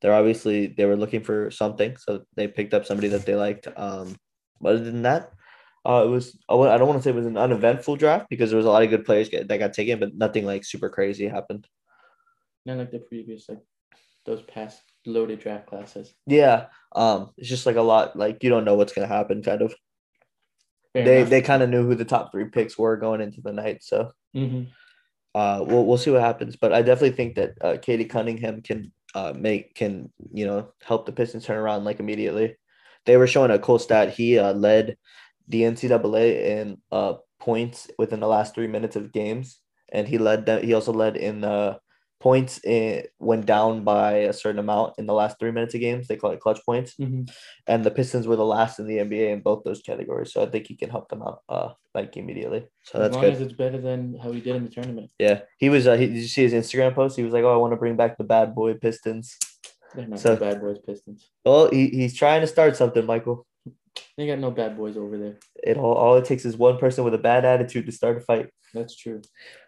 they're 0.00 0.14
obviously 0.14 0.66
they 0.66 0.86
were 0.86 0.96
looking 0.96 1.22
for 1.22 1.50
something, 1.50 1.96
so 1.96 2.24
they 2.36 2.48
picked 2.48 2.74
up 2.74 2.84
somebody 2.84 3.08
that 3.08 3.24
they 3.24 3.34
liked. 3.34 3.68
Um, 3.76 4.16
but 4.60 4.74
other 4.74 4.84
than 4.84 5.02
that, 5.02 5.32
uh, 5.86 6.02
it 6.04 6.08
was 6.08 6.38
I 6.48 6.54
I 6.54 6.78
don't 6.78 6.88
want 6.88 6.98
to 6.98 7.02
say 7.02 7.10
it 7.10 7.16
was 7.16 7.26
an 7.26 7.38
uneventful 7.38 7.96
draft 7.96 8.28
because 8.28 8.50
there 8.50 8.56
was 8.56 8.66
a 8.66 8.70
lot 8.70 8.82
of 8.82 8.90
good 8.90 9.04
players 9.04 9.28
get, 9.28 9.48
that 9.48 9.58
got 9.58 9.72
taken, 9.72 9.98
but 10.00 10.14
nothing 10.14 10.44
like 10.44 10.64
super 10.64 10.90
crazy 10.90 11.26
happened. 11.26 11.66
Not 12.66 12.78
like 12.78 12.90
the 12.90 12.98
previous, 12.98 13.48
like 13.48 13.62
those 14.26 14.42
past 14.42 14.82
loaded 15.06 15.40
draft 15.40 15.66
classes. 15.66 16.14
Yeah, 16.26 16.66
um, 16.94 17.30
it's 17.36 17.48
just 17.48 17.66
like 17.66 17.76
a 17.76 17.82
lot 17.82 18.16
like 18.16 18.42
you 18.42 18.50
don't 18.50 18.64
know 18.64 18.74
what's 18.74 18.92
gonna 18.92 19.06
happen. 19.06 19.42
Kind 19.42 19.62
of 19.62 19.74
Fair 20.94 21.04
they 21.04 21.16
enough. 21.18 21.30
they 21.30 21.42
kind 21.42 21.62
of 21.62 21.70
knew 21.70 21.84
who 21.86 21.94
the 21.94 22.04
top 22.04 22.32
three 22.32 22.46
picks 22.46 22.78
were 22.78 22.96
going 22.96 23.20
into 23.20 23.40
the 23.40 23.52
night, 23.52 23.82
so 23.82 24.10
Mhm. 24.34 24.68
uh, 25.34 25.64
we'll 25.66 25.84
we'll 25.86 25.98
see 25.98 26.10
what 26.10 26.20
happens. 26.22 26.56
But 26.56 26.72
I 26.72 26.82
definitely 26.82 27.16
think 27.16 27.36
that 27.36 27.52
uh, 27.60 27.76
Cade 27.80 28.08
Cunningham 28.10 28.62
can 28.62 28.92
uh 29.14 29.32
make 29.36 29.74
can 29.74 30.12
you 30.32 30.46
know 30.46 30.68
help 30.82 31.06
the 31.06 31.12
Pistons 31.12 31.44
turn 31.44 31.56
around 31.58 31.84
like 31.84 32.00
immediately. 32.00 32.56
They 33.06 33.16
were 33.16 33.26
showing 33.26 33.50
a 33.50 33.58
cool 33.58 33.78
stat. 33.78 34.10
He 34.14 34.38
uh, 34.38 34.52
led 34.52 34.96
the 35.46 35.62
NCAA 35.62 36.44
in 36.60 36.78
uh 36.90 37.14
points 37.38 37.88
within 37.98 38.20
the 38.20 38.26
last 38.26 38.54
three 38.54 38.66
minutes 38.66 38.96
of 38.96 39.12
games, 39.12 39.60
and 39.92 40.08
he 40.08 40.18
led 40.18 40.46
them. 40.46 40.62
He 40.62 40.74
also 40.74 40.92
led 40.92 41.16
in 41.16 41.44
uh 41.44 41.78
points 42.20 42.58
in, 42.64 43.04
when 43.18 43.42
down 43.42 43.84
by 43.84 44.12
a 44.14 44.32
certain 44.32 44.58
amount 44.58 44.94
in 44.98 45.06
the 45.06 45.14
last 45.14 45.38
three 45.38 45.52
minutes 45.52 45.74
of 45.74 45.80
games. 45.80 46.08
They 46.08 46.16
call 46.16 46.32
it 46.32 46.40
clutch 46.40 46.60
points, 46.66 46.94
Mhm. 46.96 47.30
and 47.66 47.84
the 47.84 47.90
Pistons 47.92 48.26
were 48.26 48.36
the 48.36 48.44
last 48.44 48.78
in 48.80 48.86
the 48.88 48.98
NBA 48.98 49.30
in 49.32 49.40
both 49.40 49.62
those 49.64 49.82
categories. 49.82 50.32
So 50.32 50.42
I 50.42 50.46
think 50.46 50.66
he 50.66 50.74
can 50.76 50.90
help 50.90 51.08
them 51.08 51.22
out 51.22 51.42
uh 51.48 51.70
like 51.94 52.16
immediately. 52.16 52.66
So 52.82 52.98
As 52.98 53.02
that's 53.02 53.14
long 53.14 53.24
good. 53.24 53.32
as 53.34 53.40
it's 53.40 53.52
better 53.52 53.80
than 53.80 54.18
how 54.22 54.32
he 54.32 54.40
did 54.40 54.56
in 54.56 54.64
the 54.64 54.70
tournament. 54.70 55.10
Yeah, 55.18 55.42
he 55.58 55.68
was. 55.68 55.86
Uh, 55.86 55.96
he, 55.96 56.06
did 56.06 56.16
you 56.16 56.28
see 56.28 56.42
his 56.48 56.52
Instagram 56.52 56.94
post? 56.94 57.16
He 57.16 57.22
was 57.24 57.32
like, 57.32 57.44
"Oh, 57.44 57.52
I 57.54 57.56
want 57.56 57.72
to 57.72 57.76
bring 57.76 57.96
back 57.96 58.18
the 58.18 58.24
bad 58.24 58.54
boy 58.54 58.74
Pistons." 58.74 59.36
They're 59.94 60.06
not 60.06 60.18
So- 60.18 60.34
the 60.34 60.40
bad 60.40 60.60
boys 60.60 60.78
Pistons. 60.84 61.30
Well, 61.44 61.70
he, 61.70 61.88
he's 61.88 62.14
trying 62.14 62.40
to 62.42 62.46
start 62.46 62.76
something, 62.76 63.06
Michael. 63.06 63.46
They 64.16 64.26
got 64.26 64.38
no 64.38 64.50
bad 64.50 64.76
boys 64.76 64.96
over 64.96 65.16
there. 65.18 65.38
It 65.62 65.76
all, 65.76 65.94
all 65.94 66.16
it 66.16 66.24
takes 66.24 66.44
is 66.44 66.56
one 66.56 66.78
person 66.78 67.04
with 67.04 67.14
a 67.14 67.18
bad 67.18 67.44
attitude 67.44 67.86
to 67.86 67.92
start 67.92 68.16
a 68.16 68.20
fight, 68.20 68.50
That's 68.74 68.94
true. 68.94 69.22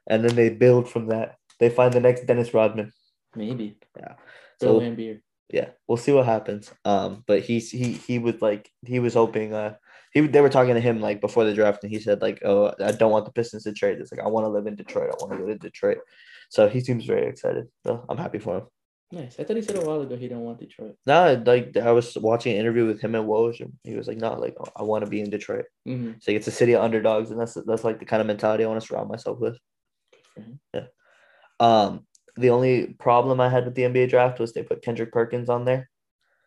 and 0.08 0.24
then 0.24 0.36
they 0.36 0.50
build 0.50 0.88
from 0.88 1.08
that. 1.08 1.36
They 1.60 1.70
find 1.70 1.92
the 1.92 2.00
next 2.00 2.26
Dennis 2.26 2.52
Rodman. 2.52 2.92
Maybe. 3.36 3.78
Yeah. 3.96 4.14
So 4.60 4.80
Laimbeer. 4.80 5.20
yeah, 5.50 5.68
we'll 5.86 5.98
see 5.98 6.12
what 6.12 6.26
happens. 6.26 6.72
Um, 6.84 7.22
but 7.26 7.42
he's 7.42 7.70
he 7.70 7.92
he 7.92 8.18
was 8.18 8.42
like 8.42 8.70
he 8.84 8.98
was 8.98 9.14
hoping. 9.14 9.54
Uh, 9.54 9.74
he 10.12 10.22
they 10.22 10.40
were 10.40 10.48
talking 10.48 10.74
to 10.74 10.80
him 10.80 11.00
like 11.00 11.20
before 11.20 11.44
the 11.44 11.54
draft, 11.54 11.84
and 11.84 11.92
he 11.92 12.00
said 12.00 12.22
like, 12.22 12.40
"Oh, 12.44 12.74
I 12.82 12.92
don't 12.92 13.12
want 13.12 13.26
the 13.26 13.32
Pistons 13.32 13.64
to 13.64 13.72
trade. 13.72 14.00
this 14.00 14.10
like 14.10 14.20
I 14.20 14.28
want 14.28 14.44
to 14.44 14.48
live 14.48 14.66
in 14.66 14.74
Detroit. 14.74 15.10
I 15.12 15.22
want 15.22 15.32
to 15.32 15.38
go 15.38 15.46
to 15.46 15.58
Detroit." 15.58 15.98
So 16.48 16.68
he 16.68 16.80
seems 16.80 17.04
very 17.04 17.28
excited. 17.28 17.68
So 17.86 18.04
I'm 18.08 18.18
happy 18.18 18.38
for 18.38 18.58
him. 18.58 18.66
Nice. 19.12 19.40
I 19.40 19.44
thought 19.44 19.56
he 19.56 19.62
said 19.62 19.76
a 19.76 19.80
while 19.80 20.00
ago 20.02 20.16
he 20.16 20.28
don't 20.28 20.42
want 20.42 20.60
Detroit. 20.60 20.96
No, 21.04 21.42
like 21.44 21.76
I 21.76 21.90
was 21.92 22.16
watching 22.16 22.52
an 22.54 22.60
interview 22.60 22.86
with 22.86 23.00
him 23.00 23.14
and 23.14 23.26
Woj, 23.26 23.60
and 23.60 23.72
he 23.84 23.96
was 23.96 24.08
like, 24.08 24.18
"No, 24.18 24.34
like 24.34 24.56
I 24.76 24.82
want 24.82 25.04
to 25.04 25.10
be 25.10 25.20
in 25.20 25.30
Detroit. 25.30 25.66
Mm-hmm. 25.86 26.12
So 26.20 26.32
it's 26.32 26.46
a 26.46 26.52
city 26.52 26.72
of 26.72 26.82
underdogs, 26.82 27.30
and 27.30 27.40
that's 27.40 27.54
that's 27.66 27.84
like 27.84 27.98
the 27.98 28.04
kind 28.04 28.20
of 28.20 28.26
mentality 28.26 28.64
I 28.64 28.68
want 28.68 28.80
to 28.80 28.86
surround 28.86 29.08
myself 29.08 29.38
with." 29.38 29.56
Him. 30.36 30.60
Um, 31.60 32.06
the 32.36 32.50
only 32.50 32.94
problem 32.98 33.40
I 33.40 33.48
had 33.48 33.64
with 33.64 33.74
the 33.74 33.82
NBA 33.82 34.08
draft 34.08 34.40
was 34.40 34.52
they 34.52 34.62
put 34.62 34.82
Kendrick 34.82 35.12
Perkins 35.12 35.48
on 35.48 35.64
there 35.64 35.90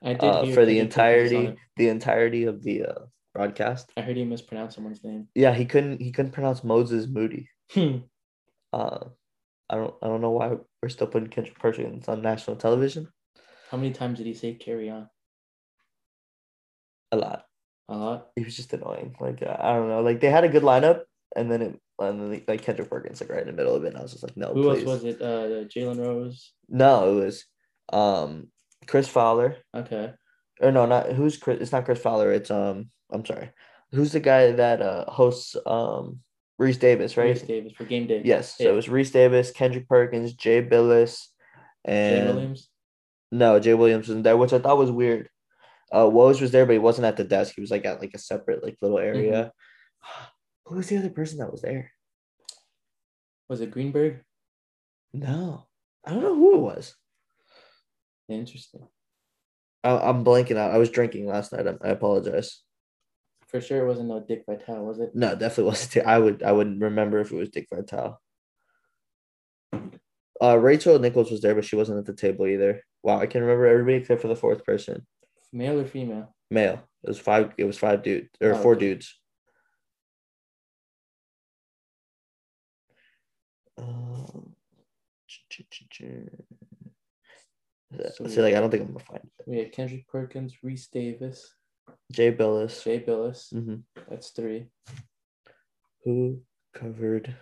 I 0.03 0.13
did 0.13 0.23
uh, 0.23 0.43
hear 0.43 0.53
for 0.53 0.65
the 0.65 0.75
Kendrick 0.75 0.95
Perkins 0.95 1.33
on 1.33 1.39
entirety 1.39 1.61
the 1.77 1.87
entirety 1.87 2.43
of 2.43 2.63
the 2.63 2.85
uh, 2.85 2.99
broadcast. 3.33 3.91
I 3.95 4.01
heard 4.01 4.17
he 4.17 4.25
mispronounced 4.25 4.75
someone's 4.75 5.03
name. 5.03 5.27
Yeah, 5.33 5.53
he 5.53 5.65
couldn't 5.65 6.01
he 6.01 6.11
couldn't 6.11 6.31
pronounce 6.31 6.63
Moses 6.63 7.07
Moody. 7.07 7.49
Hmm. 7.71 7.97
Uh, 8.73 9.05
I 9.69 9.75
don't 9.75 9.93
I 10.01 10.07
don't 10.07 10.21
know 10.21 10.31
why 10.31 10.57
we're 10.81 10.89
still 10.89 11.07
putting 11.07 11.29
Kendrick 11.29 11.57
Perkins 11.57 12.07
on 12.07 12.21
national 12.21 12.57
television. 12.57 13.07
How 13.71 13.77
many 13.77 13.91
times 13.91 14.17
did 14.17 14.27
he 14.27 14.33
say 14.33 14.55
carry 14.55 14.89
on? 14.89 15.09
A 17.11 17.17
lot. 17.17 17.45
A 17.87 17.95
lot. 17.95 18.27
He 18.35 18.43
was 18.43 18.55
just 18.55 18.73
annoying. 18.73 19.15
Like 19.19 19.41
I 19.41 19.73
don't 19.73 19.89
know. 19.89 20.01
Like 20.01 20.19
they 20.19 20.29
had 20.29 20.43
a 20.43 20.49
good 20.49 20.63
lineup, 20.63 21.03
and 21.35 21.51
then 21.51 21.61
it 21.61 21.79
and 21.99 22.19
then 22.33 22.41
like 22.47 22.61
Kendrick 22.61 22.89
Perkins 22.89 23.21
like 23.21 23.29
right 23.29 23.41
in 23.41 23.47
the 23.47 23.53
middle 23.53 23.75
of 23.75 23.83
it. 23.83 23.89
And 23.89 23.97
I 23.97 24.01
was 24.01 24.11
just 24.11 24.23
like, 24.23 24.35
no, 24.37 24.53
Who 24.53 24.63
please. 24.63 24.83
else 24.83 24.85
was 24.85 25.03
it? 25.03 25.21
Uh, 25.21 25.65
Jalen 25.67 25.99
Rose. 26.03 26.53
No, 26.69 27.17
it 27.17 27.23
was 27.25 27.45
um 27.91 28.47
Chris 28.87 29.07
Fowler. 29.07 29.57
Okay. 29.75 30.13
Or 30.61 30.71
no, 30.71 30.85
not 30.85 31.11
who's 31.11 31.37
Chris. 31.37 31.59
It's 31.61 31.71
not 31.71 31.85
Chris 31.85 31.99
Fowler. 31.99 32.31
It's 32.31 32.51
um. 32.51 32.89
I'm 33.11 33.25
sorry. 33.25 33.51
Who's 33.91 34.11
the 34.11 34.19
guy 34.19 34.51
that 34.53 34.81
uh 34.81 35.05
hosts 35.09 35.55
um 35.65 36.19
Rece 36.61 36.79
Davis, 36.79 37.17
right? 37.17 37.35
Rece 37.35 37.47
Davis 37.47 37.73
for 37.73 37.85
game 37.85 38.07
day. 38.07 38.21
Yes. 38.23 38.57
So 38.57 38.63
it 38.65 38.75
was 38.75 38.87
Rece 38.87 39.11
Davis, 39.11 39.51
Kendrick 39.51 39.87
Perkins, 39.87 40.33
Jay 40.33 40.63
Bilas, 40.63 41.27
and 41.85 42.27
Jay 42.27 42.33
Williams. 42.33 42.69
no, 43.31 43.59
Jay 43.59 43.73
Williams 43.73 44.07
wasn't 44.07 44.23
there, 44.23 44.37
which 44.37 44.53
I 44.53 44.59
thought 44.59 44.77
was 44.77 44.91
weird. 44.91 45.29
Uh, 45.91 46.05
Woj 46.05 46.41
was 46.41 46.51
there, 46.51 46.65
but 46.65 46.73
he 46.73 46.79
wasn't 46.79 47.05
at 47.05 47.17
the 47.17 47.23
desk. 47.23 47.53
He 47.55 47.61
was 47.61 47.69
like 47.71 47.85
at 47.85 47.99
like 47.99 48.11
a 48.15 48.19
separate 48.19 48.63
like 48.63 48.77
little 48.81 48.99
area. 48.99 49.51
Who 50.65 50.75
was 50.75 50.87
the 50.87 50.97
other 50.97 51.09
person 51.09 51.39
that 51.39 51.51
was 51.51 51.61
there? 51.61 51.91
Was 53.49 53.61
it 53.61 53.71
Greenberg? 53.71 54.21
No, 55.13 55.67
I 56.05 56.11
don't 56.11 56.23
know 56.23 56.35
who 56.35 56.55
it 56.55 56.61
was. 56.61 56.95
Interesting. 58.29 58.87
I, 59.83 59.97
I'm 59.97 60.23
blanking 60.23 60.57
out. 60.57 60.71
I 60.71 60.77
was 60.77 60.89
drinking 60.89 61.27
last 61.27 61.51
night. 61.51 61.67
I, 61.67 61.75
I 61.83 61.89
apologize. 61.89 62.61
For 63.47 63.61
sure, 63.61 63.83
it 63.83 63.87
wasn't 63.87 64.07
no 64.09 64.19
Dick 64.25 64.43
Vitale, 64.49 64.83
was 64.83 64.99
it? 64.99 65.11
No, 65.13 65.35
definitely 65.35 65.65
wasn't. 65.65 66.07
I 66.07 66.17
would 66.17 66.41
I 66.41 66.51
wouldn't 66.53 66.81
remember 66.81 67.19
if 67.19 67.31
it 67.31 67.35
was 67.35 67.49
Dick 67.49 67.67
Vitale. 67.71 68.19
Uh, 70.41 70.57
Rachel 70.57 70.97
Nichols 70.99 71.29
was 71.31 71.41
there, 71.41 71.53
but 71.55 71.63
she 71.65 71.75
wasn't 71.75 71.99
at 71.99 72.05
the 72.05 72.13
table 72.13 72.47
either. 72.47 72.81
Wow, 73.03 73.19
I 73.19 73.27
can 73.27 73.41
remember 73.41 73.67
everybody 73.67 73.97
except 73.97 74.21
for 74.21 74.27
the 74.27 74.35
fourth 74.35 74.65
person, 74.65 75.05
Male 75.51 75.79
or 75.81 75.85
female? 75.85 76.33
male. 76.49 76.81
It 77.03 77.09
was 77.09 77.19
five. 77.19 77.51
It 77.57 77.65
was 77.65 77.77
five 77.77 78.01
dudes 78.01 78.29
or 78.41 78.53
Oh, 78.53 78.57
four 78.57 78.71
okay. 78.73 78.79
dudes. 78.87 79.19
Um, 83.77 84.55
So 88.11 88.27
see, 88.27 88.41
like 88.41 88.55
I 88.55 88.59
don't 88.59 88.69
think 88.69 88.83
I'm 88.83 88.93
gonna 88.93 89.05
find 89.05 89.21
it. 89.23 89.47
We 89.47 89.57
had 89.57 89.71
Kendrick 89.71 90.07
Perkins, 90.07 90.55
Rece 90.63 90.89
Davis, 90.91 91.53
Jay 92.11 92.31
Bilas. 92.31 92.83
Jay 92.83 92.99
Bilas. 92.99 93.51
hmm 93.51 93.75
That's 94.09 94.29
three. 94.29 94.67
Who 96.03 96.41
covered 96.73 97.35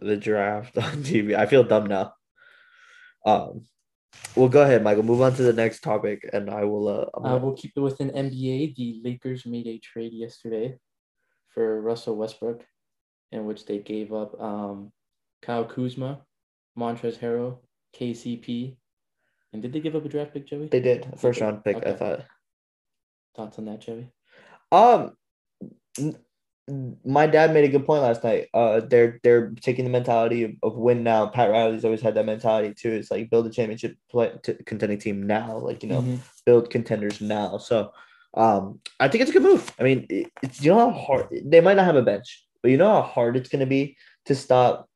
the 0.00 0.16
draft 0.16 0.76
on 0.86 1.02
TV. 1.02 1.36
I 1.36 1.46
feel 1.46 1.64
dumb 1.64 1.86
now. 1.86 2.12
Um, 3.24 3.66
well, 4.36 4.48
go 4.48 4.62
ahead, 4.62 4.84
Michael. 4.84 5.02
Move 5.02 5.20
on 5.22 5.34
to 5.34 5.42
the 5.42 5.52
next 5.52 5.80
topic, 5.80 6.28
and 6.32 6.50
I 6.50 6.64
will. 6.64 6.88
Uh, 6.88 7.06
I'm 7.14 7.24
Uh, 7.24 7.38
we'll 7.38 7.56
keep 7.56 7.72
it 7.74 7.80
within 7.80 8.10
NBA. 8.10 8.76
The 8.76 9.00
Lakers 9.02 9.46
made 9.46 9.66
a 9.66 9.78
trade 9.78 10.12
yesterday 10.12 10.78
for 11.48 11.80
Russell 11.80 12.16
Westbrook, 12.16 12.64
in 13.32 13.46
which 13.46 13.66
they 13.66 13.78
gave 13.78 14.12
up 14.12 14.40
um, 14.40 14.92
Kyle 15.46 15.64
Kuzma, 15.64 16.22
Montrezl 16.76 17.18
Harrell, 17.20 17.58
KCP, 17.96 18.76
and 19.52 19.62
did 19.62 19.72
they 19.72 19.80
give 19.80 19.94
up 19.94 20.04
a 20.04 20.08
draft 20.08 20.34
pick, 20.34 20.46
Joey? 20.46 20.66
they 20.66 20.80
did 20.80 21.06
first 21.16 21.40
Okay, 21.40 21.46
round 21.46 21.64
pick. 21.64 21.86
I 21.86 21.92
thought. 21.92 22.24
Thoughts 23.36 23.58
on 23.58 23.66
that, 23.66 23.80
Joey? 23.80 24.10
Um, 24.72 25.16
my 27.04 27.28
dad 27.28 27.54
made 27.54 27.64
a 27.64 27.68
good 27.68 27.86
point 27.86 28.02
last 28.02 28.24
night. 28.24 28.48
Uh, 28.52 28.80
they're 28.80 29.20
they're 29.22 29.52
taking 29.60 29.84
the 29.84 29.90
mentality 29.90 30.42
of, 30.42 30.50
of 30.64 30.74
win 30.76 31.04
now. 31.04 31.28
Pat 31.28 31.50
Riley's 31.50 31.84
always 31.84 32.00
had 32.00 32.16
that 32.16 32.26
mentality 32.26 32.74
too. 32.74 32.90
It's 32.90 33.10
like 33.12 33.30
build 33.30 33.46
a 33.46 33.50
championship 33.50 33.96
play 34.10 34.32
to 34.42 34.54
contending 34.64 34.98
team 34.98 35.26
now. 35.28 35.58
Like 35.58 35.84
you 35.84 35.88
know, 35.88 36.02
Mhm. 36.02 36.18
build 36.44 36.70
contenders 36.70 37.20
now. 37.20 37.58
So, 37.58 37.92
um, 38.34 38.80
I 38.98 39.06
think 39.06 39.22
it's 39.22 39.30
a 39.30 39.34
good 39.34 39.42
move. 39.44 39.72
I 39.78 39.84
mean, 39.84 40.06
it, 40.10 40.32
it's 40.42 40.60
you 40.60 40.72
know 40.72 40.90
how 40.90 40.98
hard 40.98 41.28
they 41.44 41.60
might 41.60 41.76
not 41.76 41.86
have 41.86 41.96
a 41.96 42.02
bench, 42.02 42.44
but 42.62 42.72
you 42.72 42.78
know 42.78 42.90
how 42.94 43.02
hard 43.02 43.36
it's 43.36 43.48
going 43.48 43.60
to 43.60 43.66
be 43.66 43.96
to 44.24 44.34
stop 44.34 44.88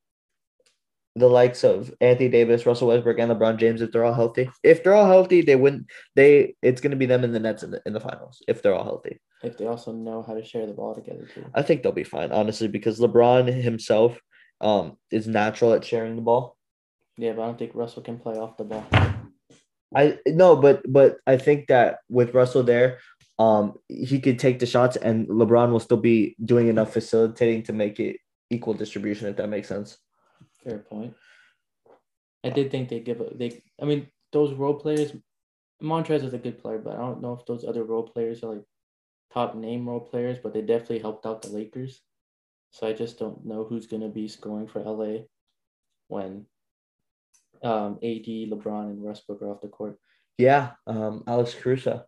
the 1.16 1.28
likes 1.28 1.64
of 1.64 1.92
Anthony 2.00 2.28
Davis, 2.28 2.66
Russell 2.66 2.88
Westbrook, 2.88 3.18
and 3.18 3.30
LeBron 3.30 3.58
James 3.58 3.82
if 3.82 3.90
they're 3.90 4.04
all 4.04 4.14
healthy. 4.14 4.50
If 4.62 4.84
they're 4.84 4.94
all 4.94 5.06
healthy, 5.06 5.42
they 5.42 5.56
win. 5.56 5.86
They 6.14 6.54
it's 6.62 6.80
going 6.80 6.92
to 6.92 6.96
be 6.96 7.06
them 7.06 7.24
in 7.24 7.32
the 7.32 7.40
Nets 7.40 7.62
in 7.62 7.72
the 7.72 7.82
in 7.84 7.92
the 7.92 8.00
finals 8.00 8.42
if 8.46 8.62
they're 8.62 8.74
all 8.74 8.84
healthy. 8.84 9.20
If 9.42 9.58
they 9.58 9.66
also 9.66 9.92
know 9.92 10.22
how 10.22 10.34
to 10.34 10.44
share 10.44 10.66
the 10.66 10.72
ball 10.72 10.94
together 10.94 11.26
too. 11.34 11.46
I 11.54 11.62
think 11.62 11.82
they'll 11.82 11.92
be 11.92 12.04
fine, 12.04 12.30
honestly, 12.30 12.68
because 12.68 13.00
LeBron 13.00 13.52
himself 13.62 14.18
um 14.60 14.96
is 15.10 15.26
natural 15.26 15.72
at 15.72 15.84
sharing 15.84 16.16
the 16.16 16.22
ball. 16.22 16.56
Yeah, 17.16 17.32
but 17.32 17.42
I 17.42 17.46
don't 17.46 17.58
think 17.58 17.72
Russell 17.74 18.02
can 18.02 18.18
play 18.18 18.36
off 18.36 18.56
the 18.56 18.64
ball. 18.64 18.86
I 19.94 20.18
no, 20.26 20.56
but 20.56 20.82
but 20.90 21.16
I 21.26 21.36
think 21.36 21.66
that 21.68 21.98
with 22.08 22.34
Russell 22.34 22.62
there, 22.62 22.98
um, 23.38 23.74
he 23.88 24.20
could 24.20 24.38
take 24.38 24.60
the 24.60 24.66
shots, 24.66 24.96
and 24.96 25.26
LeBron 25.26 25.72
will 25.72 25.80
still 25.80 25.96
be 25.96 26.36
doing 26.44 26.68
enough 26.68 26.92
facilitating 26.92 27.64
to 27.64 27.72
make 27.72 27.98
it 27.98 28.16
equal 28.50 28.74
distribution, 28.74 29.28
if 29.28 29.36
that 29.36 29.48
makes 29.48 29.68
sense. 29.68 29.98
Fair 30.64 30.78
point. 30.78 31.14
I 32.44 32.50
did 32.50 32.70
think 32.70 32.88
they 32.88 33.00
give 33.00 33.20
a 33.20 33.30
they. 33.34 33.62
I 33.80 33.84
mean, 33.84 34.08
those 34.32 34.54
role 34.54 34.74
players. 34.74 35.12
Montrez 35.82 36.22
is 36.22 36.34
a 36.34 36.38
good 36.38 36.58
player, 36.58 36.78
but 36.78 36.94
I 36.94 36.98
don't 36.98 37.22
know 37.22 37.32
if 37.32 37.46
those 37.46 37.64
other 37.64 37.84
role 37.84 38.02
players 38.02 38.42
are 38.42 38.54
like 38.54 38.64
top 39.32 39.54
name 39.54 39.88
role 39.88 40.00
players. 40.00 40.38
But 40.42 40.52
they 40.52 40.62
definitely 40.62 40.98
helped 40.98 41.26
out 41.26 41.42
the 41.42 41.48
Lakers. 41.48 42.02
So 42.70 42.86
I 42.86 42.92
just 42.92 43.18
don't 43.18 43.44
know 43.44 43.64
who's 43.64 43.86
gonna 43.86 44.08
be 44.08 44.28
scoring 44.28 44.68
for 44.68 44.82
LA 44.82 45.24
when 46.08 46.46
um, 47.62 47.98
AD, 48.02 48.26
LeBron, 48.26 48.90
and 48.90 49.02
Westbrook 49.02 49.42
are 49.42 49.50
off 49.50 49.60
the 49.60 49.68
court. 49.68 49.98
Yeah, 50.38 50.70
um, 50.86 51.24
Alex 51.26 51.54
Caruso. 51.54 52.04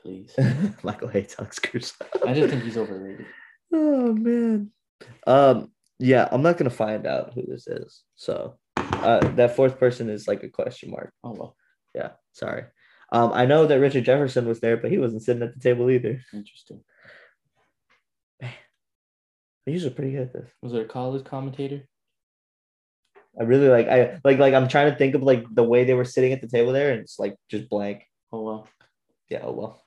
Please, 0.00 0.34
Michael 0.82 1.08
hates 1.08 1.36
Alex 1.38 1.58
Caruso. 1.58 1.94
I 2.26 2.34
just 2.34 2.50
think 2.50 2.62
he's 2.64 2.76
overrated. 2.76 3.26
oh 3.72 4.12
man. 4.12 4.70
Um, 5.26 5.70
yeah, 5.98 6.28
I'm 6.30 6.42
not 6.42 6.56
gonna 6.58 6.70
find 6.70 7.06
out 7.06 7.32
who 7.34 7.42
this 7.46 7.66
is. 7.66 8.02
So, 8.16 8.58
uh, 8.76 9.20
that 9.34 9.56
fourth 9.56 9.78
person 9.78 10.08
is 10.10 10.26
like 10.28 10.42
a 10.42 10.48
question 10.48 10.90
mark. 10.90 11.12
Oh 11.22 11.32
well, 11.32 11.56
Yeah, 11.94 12.10
sorry. 12.32 12.64
Um, 13.12 13.32
I 13.32 13.46
know 13.46 13.66
that 13.66 13.78
Richard 13.80 14.04
Jefferson 14.04 14.46
was 14.46 14.60
there, 14.60 14.76
but 14.76 14.90
he 14.90 14.98
wasn't 14.98 15.22
sitting 15.22 15.42
at 15.42 15.54
the 15.54 15.60
table 15.60 15.90
either. 15.90 16.20
interesting. 16.32 16.80
He's 19.66 19.74
usually 19.74 19.94
pretty 19.94 20.12
good 20.12 20.22
at 20.22 20.32
this. 20.32 20.50
Was 20.62 20.72
there 20.72 20.82
a 20.82 20.88
college 20.88 21.24
commentator? 21.24 21.88
I 23.38 23.44
really 23.44 23.68
like 23.68 23.88
I 23.88 24.20
like 24.22 24.38
like 24.38 24.52
I'm 24.54 24.68
trying 24.68 24.92
to 24.92 24.98
think 24.98 25.14
of 25.14 25.22
like 25.22 25.44
the 25.52 25.62
way 25.62 25.84
they 25.84 25.94
were 25.94 26.04
sitting 26.04 26.32
at 26.32 26.40
the 26.40 26.48
table 26.48 26.72
there, 26.72 26.92
and 26.92 27.00
it's 27.00 27.18
like 27.18 27.36
just 27.50 27.68
blank. 27.68 28.04
Oh 28.32 28.42
well. 28.42 28.68
Yeah, 29.28 29.40
oh 29.42 29.52
well. 29.52 29.84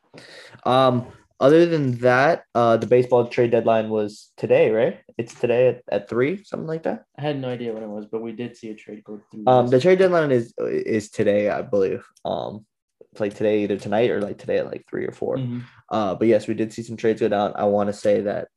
Um, 0.65 1.07
other 1.39 1.65
than 1.65 1.98
that, 2.00 2.44
uh, 2.56 2.77
the 2.77 2.88
baseball 2.88 3.27
trade 3.27 3.51
deadline 3.51 3.89
was 3.89 4.32
today, 4.38 4.72
right? 4.72 5.00
It's 5.17 5.34
today 5.34 5.67
at, 5.70 5.82
at 5.91 6.10
three, 6.10 6.44
something 6.44 6.67
like 6.67 6.84
that. 6.84 7.06
I 7.17 7.22
had 7.22 7.39
no 7.39 7.50
idea 7.50 7.74
when 7.74 7.84
it 7.84 7.89
was, 7.89 8.06
but 8.06 8.22
we 8.22 8.32
did 8.32 8.58
see 8.58 8.70
a 8.70 8.75
trade 8.75 9.03
go 9.03 9.22
through. 9.32 9.44
Um, 9.46 9.67
the 9.67 9.79
trade 9.79 10.00
deadline 10.00 10.32
is 10.32 10.53
is 10.60 11.10
today, 11.12 11.50
I 11.50 11.62
believe. 11.62 12.06
Um, 12.25 12.65
it's 13.12 13.22
like 13.22 13.36
today, 13.36 13.63
either 13.63 13.77
tonight 13.77 14.10
or 14.10 14.22
like 14.22 14.38
today 14.38 14.58
at 14.58 14.67
like 14.67 14.86
three 14.89 15.06
or 15.06 15.12
4 15.12 15.38
Mhm. 15.38 15.63
Uh, 15.89 16.15
but 16.15 16.27
yes, 16.27 16.48
we 16.48 16.53
did 16.53 16.74
see 16.74 16.84
some 16.84 16.98
trades 16.98 17.22
go 17.22 17.27
down. 17.27 17.53
I 17.56 17.65
want 17.65 17.88
to 17.88 17.94
say 17.94 18.22
that 18.22 18.48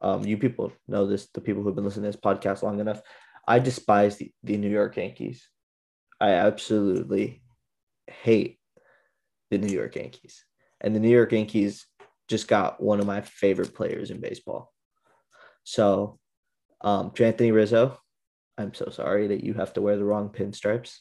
um, 0.00 0.24
you 0.24 0.38
people 0.38 0.72
know 0.86 1.06
this, 1.06 1.28
the 1.34 1.40
people 1.40 1.62
who've 1.62 1.74
been 1.74 1.84
listening 1.84 2.10
to 2.10 2.16
this 2.16 2.20
podcast 2.20 2.62
long 2.62 2.80
enough. 2.80 3.02
I 3.46 3.58
despise 3.58 4.16
the, 4.16 4.32
the 4.44 4.56
New 4.56 4.70
York 4.70 4.96
Yankees. 4.96 5.48
I 6.20 6.30
absolutely 6.32 7.42
hate 8.06 8.58
the 9.50 9.58
New 9.58 9.72
York 9.72 9.96
Yankees. 9.96 10.44
And 10.80 10.94
the 10.94 11.00
New 11.00 11.10
York 11.10 11.32
Yankees 11.32 11.86
just 12.28 12.48
got 12.48 12.82
one 12.82 13.00
of 13.00 13.06
my 13.06 13.20
favorite 13.22 13.74
players 13.74 14.10
in 14.10 14.20
baseball. 14.20 14.72
So, 15.64 16.18
um, 16.80 17.10
to 17.12 17.26
Anthony 17.26 17.52
Rizzo, 17.52 17.98
I'm 18.56 18.74
so 18.74 18.90
sorry 18.90 19.28
that 19.28 19.44
you 19.44 19.54
have 19.54 19.72
to 19.74 19.80
wear 19.82 19.96
the 19.96 20.04
wrong 20.04 20.28
pinstripes. 20.28 20.98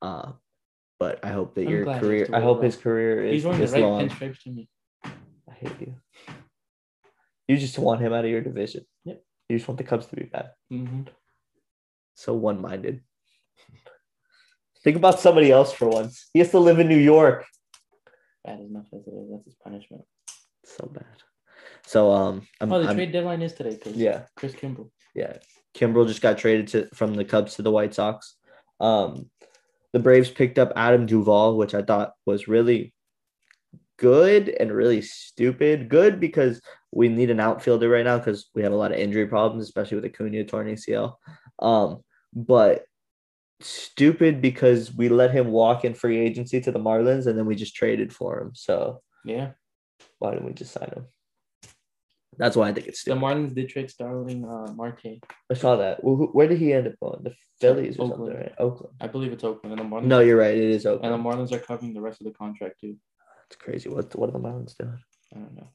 Uh, 0.00 0.32
but 0.98 1.24
I 1.24 1.28
hope 1.28 1.54
that 1.54 1.62
I'm 1.62 1.70
your 1.70 1.84
glad 1.84 1.94
he 1.94 1.98
has 1.98 2.06
career, 2.06 2.26
to 2.26 2.36
I 2.36 2.40
hope 2.40 2.62
his 2.62 2.76
career 2.76 3.24
is, 3.24 3.32
He's 3.32 3.44
wearing 3.44 3.62
is 3.62 3.72
the 3.72 3.82
right 3.82 3.86
long. 3.86 4.08
pinstripes 4.08 4.42
to 4.42 4.50
me. 4.50 4.68
I 5.04 5.52
hate 5.58 5.80
you. 5.80 5.94
You 7.46 7.56
just 7.56 7.78
want 7.78 8.00
him 8.00 8.12
out 8.12 8.24
of 8.24 8.30
your 8.30 8.42
division. 8.42 8.84
Yep. 9.04 9.22
You 9.48 9.56
just 9.56 9.68
want 9.68 9.78
the 9.78 9.84
Cubs 9.84 10.06
to 10.06 10.16
be 10.16 10.24
bad. 10.24 10.50
Mm-hmm. 10.72 11.02
So 12.14 12.34
one 12.34 12.60
minded. 12.60 13.02
Think 14.84 14.96
about 14.96 15.20
somebody 15.20 15.50
else 15.50 15.72
for 15.72 15.88
once. 15.88 16.28
He 16.32 16.40
has 16.40 16.50
to 16.50 16.58
live 16.58 16.78
in 16.78 16.88
New 16.88 16.98
York. 16.98 17.46
Bad 18.44 18.60
enough 18.60 18.86
as 18.92 19.06
it 19.06 19.10
is. 19.10 19.30
That's 19.30 19.44
his 19.44 19.54
punishment. 19.62 20.02
So 20.76 20.86
bad. 20.92 21.04
So 21.86 22.12
um, 22.12 22.46
I'm, 22.60 22.72
Oh, 22.72 22.80
the 22.80 22.86
I'm- 22.88 22.96
trade 22.96 23.12
deadline 23.12 23.42
is 23.42 23.54
today. 23.54 23.76
Chris. 23.80 23.96
yeah, 23.96 24.24
Chris 24.36 24.52
Kimbrel. 24.52 24.90
yeah. 25.14 25.38
Kimbrel 25.74 26.06
just 26.06 26.20
got 26.22 26.38
traded 26.38 26.68
to 26.68 26.88
from 26.94 27.14
the 27.14 27.24
Cubs 27.24 27.54
to 27.54 27.62
the 27.62 27.70
White 27.70 27.94
Sox. 27.94 28.36
Um, 28.80 29.30
the 29.92 29.98
Braves 29.98 30.30
picked 30.30 30.58
up 30.58 30.72
Adam 30.76 31.06
Duvall, 31.06 31.56
which 31.56 31.74
I 31.74 31.82
thought 31.82 32.12
was 32.26 32.48
really 32.48 32.92
good 33.96 34.48
and 34.48 34.72
really 34.72 35.00
stupid. 35.02 35.88
Good 35.88 36.20
because 36.20 36.60
we 36.92 37.08
need 37.08 37.30
an 37.30 37.40
outfielder 37.40 37.88
right 37.88 38.04
now 38.04 38.18
because 38.18 38.50
we 38.54 38.62
have 38.62 38.72
a 38.72 38.76
lot 38.76 38.92
of 38.92 38.98
injury 38.98 39.26
problems, 39.26 39.64
especially 39.64 39.96
with 39.96 40.04
Acuna 40.06 40.44
torn 40.44 40.68
ACL. 40.68 41.14
Um, 41.58 42.02
but 42.34 42.84
stupid 43.60 44.40
because 44.40 44.94
we 44.94 45.08
let 45.08 45.32
him 45.32 45.48
walk 45.48 45.84
in 45.84 45.94
free 45.94 46.18
agency 46.18 46.60
to 46.60 46.70
the 46.72 46.78
Marlins 46.78 47.26
and 47.26 47.36
then 47.38 47.46
we 47.46 47.54
just 47.56 47.74
traded 47.74 48.12
for 48.12 48.40
him. 48.40 48.50
So 48.54 49.02
Yeah. 49.24 49.52
Why 50.18 50.30
didn't 50.32 50.46
we 50.46 50.52
just 50.52 50.72
sign 50.72 50.90
him? 50.94 51.06
That's 52.36 52.56
why 52.56 52.68
I 52.68 52.72
think 52.72 52.86
it's 52.86 53.02
The 53.02 53.12
stupid. 53.12 53.20
Marlins 53.22 53.54
did 53.54 53.68
trade 53.68 53.90
Starling 53.90 54.44
uh, 54.44 54.72
Marte. 54.72 55.18
I 55.50 55.54
saw 55.54 55.76
that. 55.76 56.04
Well, 56.04 56.14
who, 56.16 56.26
where 56.28 56.46
did 56.46 56.58
he 56.58 56.72
end 56.72 56.86
up 56.86 56.94
going? 57.00 57.24
The 57.24 57.34
Phillies 57.60 57.96
or 57.96 58.08
something, 58.08 58.20
Oakland. 58.20 58.38
right? 58.38 58.54
Oakland. 58.58 58.94
I 59.00 59.06
believe 59.08 59.32
it's 59.32 59.42
Oakland. 59.42 59.78
And 59.78 59.90
the 59.90 59.96
Marlins. 59.96 60.04
No, 60.04 60.20
you're 60.20 60.36
right. 60.38 60.54
It 60.54 60.70
is 60.70 60.86
Oakland. 60.86 61.12
And 61.12 61.24
the 61.24 61.28
Marlins 61.28 61.50
are 61.52 61.58
covering 61.58 61.94
the 61.94 62.00
rest 62.00 62.20
of 62.20 62.26
the 62.26 62.32
contract 62.32 62.80
too. 62.80 62.96
It's 63.48 63.56
crazy. 63.56 63.88
What 63.88 64.14
what 64.14 64.28
are 64.28 64.32
the 64.32 64.38
Marlins 64.38 64.76
doing? 64.76 64.98
I 65.34 65.38
don't 65.38 65.54
know. 65.56 65.68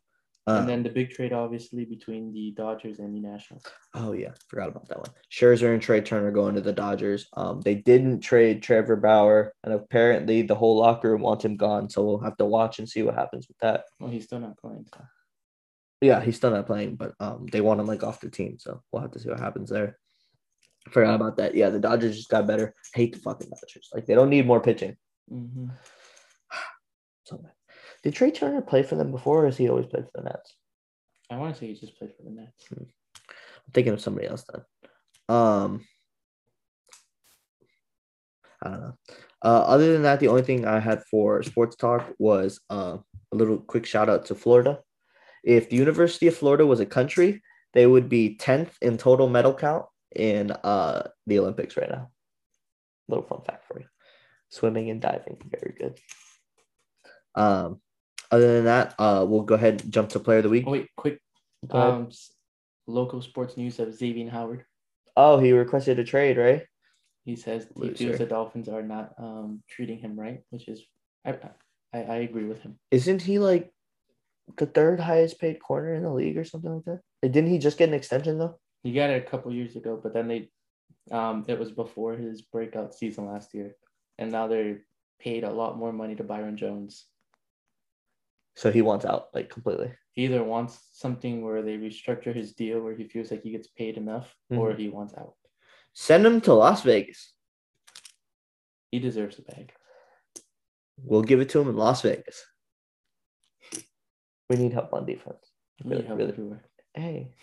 Uh, 0.45 0.57
and 0.59 0.67
then 0.69 0.83
the 0.83 0.89
big 0.89 1.09
trade, 1.09 1.31
obviously, 1.31 1.85
between 1.85 2.33
the 2.33 2.51
Dodgers 2.51 3.00
and 3.00 3.15
the 3.15 3.19
Nationals. 3.19 3.63
oh 3.93 4.12
yeah, 4.12 4.31
forgot 4.50 4.67
about 4.67 4.89
that 4.89 4.97
one. 4.97 5.09
Scherzer 5.31 5.73
and 5.73 5.81
Trea 5.81 6.01
Turner 6.01 6.31
going 6.31 6.55
to 6.55 6.62
the 6.62 6.73
Dodgers. 6.73 7.27
Um, 7.38 7.62
they 7.62 7.75
didn't 7.75 8.19
trade 8.19 8.62
Trevor 8.62 8.97
Bauer, 8.97 9.53
and 9.63 9.73
apparently 9.73 10.41
the 10.41 10.55
whole 10.55 10.77
locker 10.77 11.12
room 11.12 11.21
wants 11.21 11.45
him 11.45 11.55
gone. 11.55 11.89
So 11.89 12.03
we'll 12.03 12.19
have 12.19 12.35
to 12.38 12.45
watch 12.45 12.79
and 12.79 12.89
see 12.89 13.03
what 13.03 13.15
happens 13.15 13.47
with 13.47 13.57
that. 13.59 13.85
Well, 14.01 14.12
he's 14.12 14.25
still 14.25 14.39
not 14.39 14.57
playing. 14.57 14.85
So. 14.93 15.01
Yeah, 16.01 16.19
he's 16.19 16.35
still 16.35 16.51
not 16.51 16.67
playing, 16.67 16.97
but 16.97 17.13
um, 17.21 17.45
they 17.50 17.62
want 17.62 17.79
him 17.79 17.88
like 17.88 18.03
off 18.03 18.19
the 18.19 18.29
team. 18.29 18.57
So 18.59 18.81
we'll 18.91 19.01
have 19.01 19.12
to 19.12 19.19
see 19.19 19.29
what 19.29 19.39
happens 19.39 19.69
there. 19.69 19.97
Forgot 20.89 21.15
about 21.15 21.38
that. 21.38 21.55
Yeah, 21.55 21.69
the 21.69 21.79
Dodgers 21.79 22.17
just 22.17 22.29
got 22.29 22.45
better. 22.45 22.75
hate 22.93 23.13
the 23.13 23.19
fucking 23.19 23.47
Dodgers. 23.50 23.89
Like 23.93 24.05
they 24.05 24.15
don't 24.15 24.29
need 24.29 24.45
more 24.45 24.59
pitching. 24.59 24.97
Mm-hmm. 25.31 25.67
Did 28.03 28.13
Trea 28.13 28.31
Turner 28.31 28.62
play 28.62 28.83
for 28.83 28.95
them 28.95 29.12
before, 29.12 29.43
or 29.43 29.45
has 29.45 29.57
he 29.57 29.69
always 29.69 29.86
played 29.86 30.05
for 30.05 30.22
the 30.22 30.24
Nets? 30.24 30.53
I 31.29 31.38
want 31.38 31.55
to 31.55 31.60
say 31.60 31.67
he 31.67 31.79
just 31.79 31.98
played 31.98 32.12
for 32.15 32.24
the 32.24 32.31
Nets. 32.31 32.67
I'm 32.72 33.74
thinking 33.74 33.93
of 33.93 34.01
somebody 34.01 34.27
else 34.27 34.43
then. 34.51 34.62
Um, 35.29 35.86
I 38.62 38.69
don't 38.69 38.81
know. 38.81 38.98
Uh, 39.41 39.63
other 39.67 39.93
than 39.93 40.03
that, 40.03 40.19
the 40.19 40.27
only 40.27 40.41
thing 40.41 40.65
I 40.65 40.79
had 40.79 41.03
for 41.10 41.43
sports 41.43 41.75
talk 41.75 42.13
was 42.19 42.60
uh, 42.69 42.98
a 43.31 43.36
little 43.36 43.57
quick 43.57 43.86
shout 43.86 44.10
out 44.10 44.25
to 44.27 44.36
Florida. 44.36 44.79
If 45.43 45.69
the 45.69 45.75
University 45.75 46.27
of 46.27 46.38
Florida 46.38 46.65
was 46.65 46.79
a 46.79 46.86
country, 46.86 47.41
they 47.74 47.86
would 47.88 48.07
be 48.07 48.38
10th 48.39 48.72
in 48.81 48.98
total 48.98 49.27
medal 49.27 49.53
count 49.53 49.86
in 50.15 50.51
uh, 50.51 51.10
the 51.27 51.39
Olympics 51.39 51.75
right 51.75 51.89
now. 51.89 52.10
Little 53.07 53.25
fun 53.25 53.41
fact 53.45 53.65
for 53.67 53.79
you. 53.79 53.86
Swimming 54.50 54.89
and 54.89 55.01
diving, 55.01 55.38
very 55.50 55.75
good. 55.77 56.00
Um, 57.36 57.81
other 58.33 58.55
than 58.55 58.65
that, 58.65 58.95
uh, 58.97 59.23
we'll 59.27 59.43
go 59.43 59.53
ahead 59.53 59.81
and 59.83 59.93
jump 59.93 60.09
to 60.09 60.19
player 60.19 60.39
of 60.39 60.43
the 60.43 60.49
week. 60.49 60.65
Oh 60.65 60.71
wait, 60.71 60.89
quick. 60.97 61.19
Um, 61.69 62.09
local 62.87 63.21
sports 63.21 63.57
news 63.57 63.79
of 63.79 63.93
Xavier 63.93 64.29
Howard. 64.29 64.65
Oh, 65.15 65.37
he 65.39 65.51
requested 65.51 65.99
a 65.99 66.03
trade, 66.03 66.37
right? 66.37 66.63
He 67.25 67.35
says 67.35 67.67
he 67.79 67.93
feels 67.93 68.17
the 68.17 68.25
Dolphins 68.25 68.67
are 68.67 68.81
not 68.81 69.13
um, 69.19 69.61
treating 69.69 69.99
him 69.99 70.19
right, 70.19 70.41
which 70.49 70.67
is 70.67 70.81
I, 71.23 71.37
I 71.93 71.99
I 72.01 72.15
agree 72.27 72.45
with 72.45 72.61
him. 72.61 72.79
Isn't 72.89 73.21
he 73.21 73.37
like 73.37 73.71
the 74.57 74.65
third 74.65 74.99
highest 74.99 75.39
paid 75.39 75.61
corner 75.61 75.93
in 75.93 76.03
the 76.03 76.11
league 76.11 76.37
or 76.37 76.43
something 76.43 76.73
like 76.73 76.85
that? 76.85 77.01
And 77.21 77.31
Didn't 77.31 77.51
he 77.51 77.59
just 77.59 77.77
get 77.77 77.87
an 77.87 77.95
extension 77.95 78.39
though? 78.39 78.59
He 78.83 78.91
got 78.93 79.11
it 79.11 79.23
a 79.25 79.29
couple 79.29 79.53
years 79.53 79.75
ago, 79.75 79.99
but 80.01 80.13
then 80.13 80.27
they 80.27 80.49
um 81.11 81.45
it 81.47 81.59
was 81.59 81.71
before 81.71 82.15
his 82.15 82.41
breakout 82.41 82.95
season 82.95 83.27
last 83.27 83.53
year, 83.53 83.75
and 84.17 84.31
now 84.31 84.47
they're 84.47 84.81
paid 85.19 85.43
a 85.43 85.53
lot 85.53 85.77
more 85.77 85.93
money 85.93 86.15
to 86.15 86.23
Byron 86.23 86.57
Jones. 86.57 87.05
So 88.55 88.72
he 88.72 88.81
wants 88.81 89.05
out 89.05 89.27
like 89.33 89.50
completely. 89.50 89.91
He 90.13 90.25
either 90.25 90.43
wants 90.43 90.79
something 90.93 91.43
where 91.43 91.63
they 91.63 91.77
restructure 91.77 92.36
his 92.36 92.53
deal 92.53 92.81
where 92.81 92.95
he 92.95 93.07
feels 93.07 93.31
like 93.31 93.41
he 93.41 93.51
gets 93.51 93.67
paid 93.67 93.98
enough, 93.98 94.33
or 94.51 94.69
mm-hmm. 94.69 94.79
he 94.79 94.89
wants 94.89 95.15
out. 95.17 95.33
Send 95.93 96.25
him 96.25 96.41
to 96.41 96.53
Las 96.53 96.83
Vegas. 96.83 97.33
He 98.91 99.00
deserves 99.00 99.38
the 99.38 99.41
bag. 99.41 99.74
We'll 100.98 101.24
give 101.24 101.41
it 101.41 101.50
to 101.50 101.62
him 101.62 101.69
in 101.69 101.75
Las 101.75 102.01
Vegas. 102.03 102.45
We 104.50 104.57
need 104.57 104.74
help 104.74 104.93
on 104.93 105.05
defense. 105.05 105.51
Really, 105.83 106.01
need 106.01 106.07
help 106.07 106.19
really. 106.19 106.31
everywhere. 106.31 106.63
Hey. 106.93 107.33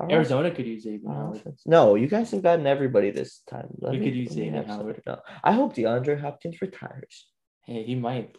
right. 0.00 0.12
Arizona 0.12 0.50
could 0.50 0.66
use 0.66 0.84
Xavier 0.84 1.10
Howard. 1.10 1.42
No, 1.66 1.94
you 1.94 2.06
guys 2.06 2.30
have 2.30 2.42
gotten 2.42 2.66
everybody 2.66 3.10
this 3.10 3.42
time. 3.50 3.68
Let 3.80 3.92
We 3.92 3.98
me- 3.98 4.04
could 4.06 4.16
use 4.16 4.32
Xavier 4.32 4.64
Howard. 4.64 5.02
No. 5.06 5.20
I 5.44 5.52
hope 5.52 5.74
DeAndre 5.74 6.18
Hopkins 6.20 6.60
retires. 6.62 7.26
Hey, 7.66 7.82
he 7.82 7.94
might. 7.94 8.34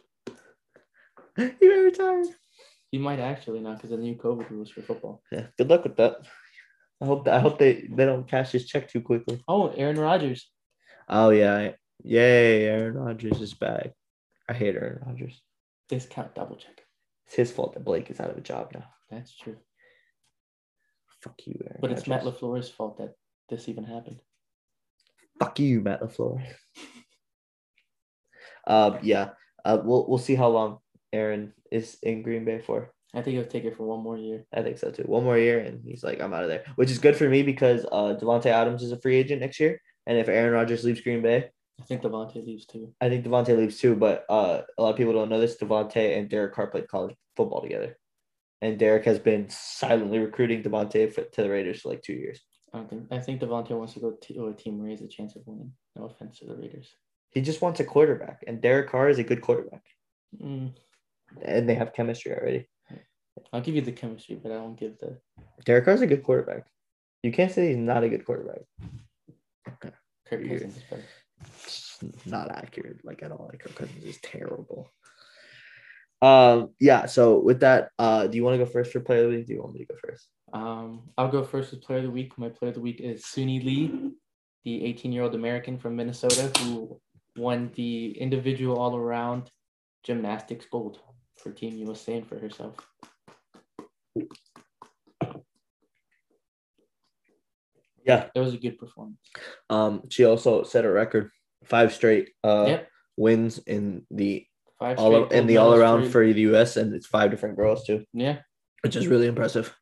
he 1.59 1.67
may 1.67 1.79
retire. 1.79 2.23
He 2.91 2.97
might 2.97 3.19
actually 3.19 3.59
not 3.59 3.77
because 3.77 3.91
of 3.91 3.99
the 3.99 4.03
new 4.03 4.15
COVID 4.15 4.49
rules 4.49 4.69
for 4.69 4.81
football. 4.81 5.21
Yeah. 5.31 5.47
Good 5.57 5.69
luck 5.69 5.83
with 5.83 5.97
that. 5.97 6.17
I 7.01 7.05
hope 7.05 7.25
that 7.25 7.35
I 7.35 7.39
hope 7.39 7.59
they, 7.59 7.87
they 7.89 8.05
don't 8.05 8.27
cash 8.27 8.51
his 8.51 8.65
check 8.65 8.89
too 8.89 9.01
quickly. 9.01 9.41
Oh, 9.47 9.69
Aaron 9.69 9.99
Rodgers. 9.99 10.49
Oh 11.07 11.29
yeah. 11.29 11.71
Yay, 12.03 12.65
Aaron 12.65 12.95
Rodgers 12.95 13.41
is 13.41 13.53
back. 13.53 13.91
I 14.47 14.53
hate 14.53 14.75
Aaron 14.75 15.03
Rodgers. 15.05 15.41
Discount 15.87 16.35
double 16.35 16.55
check. 16.55 16.81
It's 17.27 17.35
his 17.35 17.51
fault 17.51 17.73
that 17.73 17.85
Blake 17.85 18.09
is 18.09 18.19
out 18.19 18.31
of 18.31 18.37
a 18.37 18.41
job 18.41 18.71
now. 18.73 18.85
That's 19.09 19.35
true. 19.35 19.57
Fuck 21.21 21.35
you, 21.45 21.59
Aaron. 21.63 21.79
But 21.81 21.91
it's 21.91 22.07
Matt. 22.07 22.23
LaFleur's 22.23 22.69
fault 22.69 22.97
that 22.97 23.13
this 23.49 23.69
even 23.69 23.83
happened. 23.83 24.19
Fuck 25.39 25.59
you, 25.59 25.81
Matt 25.81 26.01
LaFleur. 26.01 26.43
um, 28.67 28.99
yeah. 29.03 29.29
Uh, 29.63 29.79
we'll 29.83 30.07
we'll 30.07 30.17
see 30.17 30.35
how 30.35 30.47
long 30.47 30.79
Aaron 31.13 31.53
is 31.71 31.97
in 32.03 32.21
Green 32.21 32.45
Bay 32.45 32.59
for. 32.59 32.91
I 33.13 33.21
think 33.21 33.35
he'll 33.35 33.45
take 33.45 33.65
it 33.65 33.75
for 33.75 33.83
one 33.87 34.03
more 34.03 34.17
year. 34.17 34.45
I 34.53 34.61
think 34.61 34.77
so 34.77 34.91
too. 34.91 35.03
One 35.03 35.23
more 35.23 35.37
year, 35.37 35.59
and 35.59 35.83
he's 35.83 36.03
like, 36.03 36.21
I'm 36.21 36.33
out 36.33 36.43
of 36.43 36.49
there, 36.49 36.63
which 36.75 36.91
is 36.91 36.99
good 36.99 37.15
for 37.15 37.27
me 37.27 37.41
because 37.41 37.85
uh, 37.91 38.15
Davante 38.19 38.47
Adams 38.47 38.83
is 38.83 38.91
a 38.91 39.01
free 39.01 39.15
agent 39.15 39.41
next 39.41 39.59
year, 39.59 39.81
and 40.05 40.17
if 40.17 40.29
Aaron 40.29 40.53
Rodgers 40.53 40.83
leaves 40.83 41.01
Green 41.01 41.21
Bay, 41.21 41.49
I 41.79 41.83
think 41.85 42.01
Davante 42.03 42.45
leaves 42.45 42.65
too. 42.65 42.93
I 43.01 43.09
think 43.09 43.25
Davante 43.25 43.57
leaves 43.57 43.79
too. 43.79 43.95
But 43.95 44.25
uh, 44.29 44.61
a 44.77 44.81
lot 44.81 44.91
of 44.91 44.97
people 44.97 45.13
don't 45.13 45.29
know 45.29 45.39
this. 45.39 45.57
Davante 45.57 46.17
and 46.17 46.29
Derek 46.29 46.53
Carr 46.53 46.67
played 46.67 46.87
college 46.87 47.15
football 47.35 47.61
together, 47.61 47.97
and 48.61 48.77
Derek 48.77 49.05
has 49.05 49.17
been 49.17 49.47
silently 49.49 50.19
recruiting 50.19 50.61
Davante 50.61 51.11
for, 51.11 51.23
to 51.23 51.41
the 51.41 51.49
Raiders 51.49 51.81
for 51.81 51.89
like 51.89 52.03
two 52.03 52.13
years. 52.13 52.41
I 52.73 52.77
don't 52.77 52.89
think. 52.89 53.07
I 53.11 53.19
think 53.19 53.41
Davante 53.41 53.71
wants 53.71 53.93
to 53.93 53.99
go 54.01 54.11
to 54.11 54.47
a 54.47 54.53
team 54.53 54.77
where 54.77 54.87
he 54.87 54.93
has 54.93 55.01
a 55.01 55.07
chance 55.07 55.35
of 55.35 55.41
winning. 55.47 55.71
No 55.95 56.05
offense 56.05 56.37
to 56.39 56.45
the 56.45 56.55
Raiders. 56.55 56.93
He 57.31 57.41
just 57.41 57.61
wants 57.61 57.79
a 57.79 57.83
quarterback, 57.83 58.43
and 58.45 58.61
Derek 58.61 58.89
Carr 58.89 59.09
is 59.09 59.19
a 59.19 59.23
good 59.23 59.41
quarterback, 59.41 59.83
Mm, 60.39 60.73
and 61.41 61.67
they 61.67 61.75
have 61.75 61.93
chemistry 61.93 62.33
already. 62.33 62.67
I'll 63.53 63.61
give 63.61 63.75
you 63.75 63.81
the 63.81 63.91
chemistry, 63.91 64.39
but 64.41 64.51
I 64.51 64.57
won't 64.57 64.79
give 64.79 64.97
the. 64.99 65.17
Derek 65.65 65.85
Carr's 65.85 66.01
a 66.01 66.07
good 66.07 66.23
quarterback. 66.23 66.65
You 67.23 67.31
can't 67.31 67.51
say 67.51 67.69
he's 67.69 67.77
not 67.77 68.03
a 68.03 68.09
good 68.09 68.25
quarterback. 68.25 68.61
Kirk 70.29 70.47
Cousins 70.47 70.77
is 70.77 70.83
better. 70.83 71.03
It's 71.41 72.25
not 72.25 72.51
accurate, 72.51 73.03
like 73.03 73.23
at 73.23 73.31
all. 73.31 73.47
Like 73.49 73.59
Kirk 73.59 73.75
Cousins 73.75 74.03
is 74.03 74.19
terrible. 74.21 74.89
Um, 76.21 76.69
yeah. 76.79 77.05
So 77.05 77.39
with 77.39 77.61
that, 77.61 77.89
uh, 77.97 78.27
do 78.27 78.37
you 78.37 78.43
want 78.43 78.59
to 78.59 78.65
go 78.65 78.69
first 78.69 78.91
for 78.91 78.99
player 78.99 79.25
of 79.25 79.31
the 79.31 79.37
week? 79.37 79.47
Do 79.47 79.53
you 79.53 79.61
want 79.61 79.73
me 79.73 79.79
to 79.79 79.85
go 79.85 79.95
first? 80.05 80.27
Um, 80.53 81.09
I'll 81.17 81.31
go 81.31 81.43
first 81.43 81.71
with 81.71 81.81
player 81.81 81.99
of 81.99 82.05
the 82.05 82.11
week. 82.11 82.37
My 82.37 82.49
player 82.49 82.69
of 82.69 82.75
the 82.75 82.81
week 82.81 82.99
is 82.99 83.23
Suni 83.23 83.63
Lee, 83.63 84.11
the 84.63 84.81
18-year-old 84.81 85.35
American 85.35 85.77
from 85.77 85.95
Minnesota 85.95 86.51
who 86.59 86.99
won 87.37 87.71
the 87.75 88.17
individual 88.19 88.77
all-around 88.77 89.51
gymnastics 90.03 90.65
gold 90.71 90.99
for 91.41 91.51
Team 91.51 91.75
USA 91.77 92.17
and 92.17 92.27
for 92.27 92.37
herself. 92.37 92.75
Yeah. 98.05 98.27
It 98.33 98.39
was 98.39 98.53
a 98.53 98.57
good 98.57 98.77
performance. 98.77 99.19
Um, 99.69 100.03
she 100.09 100.25
also 100.25 100.63
set 100.63 100.85
a 100.85 100.91
record, 100.91 101.29
five 101.65 101.93
straight 101.93 102.29
uh 102.43 102.65
Yep. 102.67 102.87
wins 103.17 103.59
in 103.59 104.05
the 104.11 104.45
Five 104.79 104.97
all 104.97 105.25
straight 105.25 105.37
in 105.39 105.47
the 105.47 105.57
all 105.57 105.73
around 105.75 106.09
for 106.09 106.25
the 106.25 106.41
US, 106.53 106.77
and 106.77 106.93
it's 106.95 107.05
five 107.07 107.31
different 107.31 107.57
girls 107.57 107.85
too, 107.85 108.05
yeah. 108.13 108.39
which 108.81 108.95
is 108.95 109.07
really 109.07 109.27
impressive. 109.27 109.75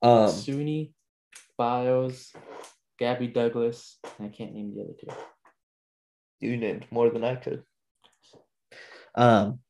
Um, 0.00 0.28
Suni, 0.30 0.92
Biles, 1.58 2.32
Gabby 2.98 3.28
Douglas. 3.28 3.98
and 4.18 4.26
I 4.28 4.30
can't 4.34 4.54
name 4.54 4.74
the 4.74 4.82
other 4.82 4.94
two. 4.98 5.22
you 6.40 6.56
named 6.56 6.86
more 6.90 7.10
than 7.10 7.22
I 7.22 7.36
could. 7.36 7.62
Um, 9.14 9.60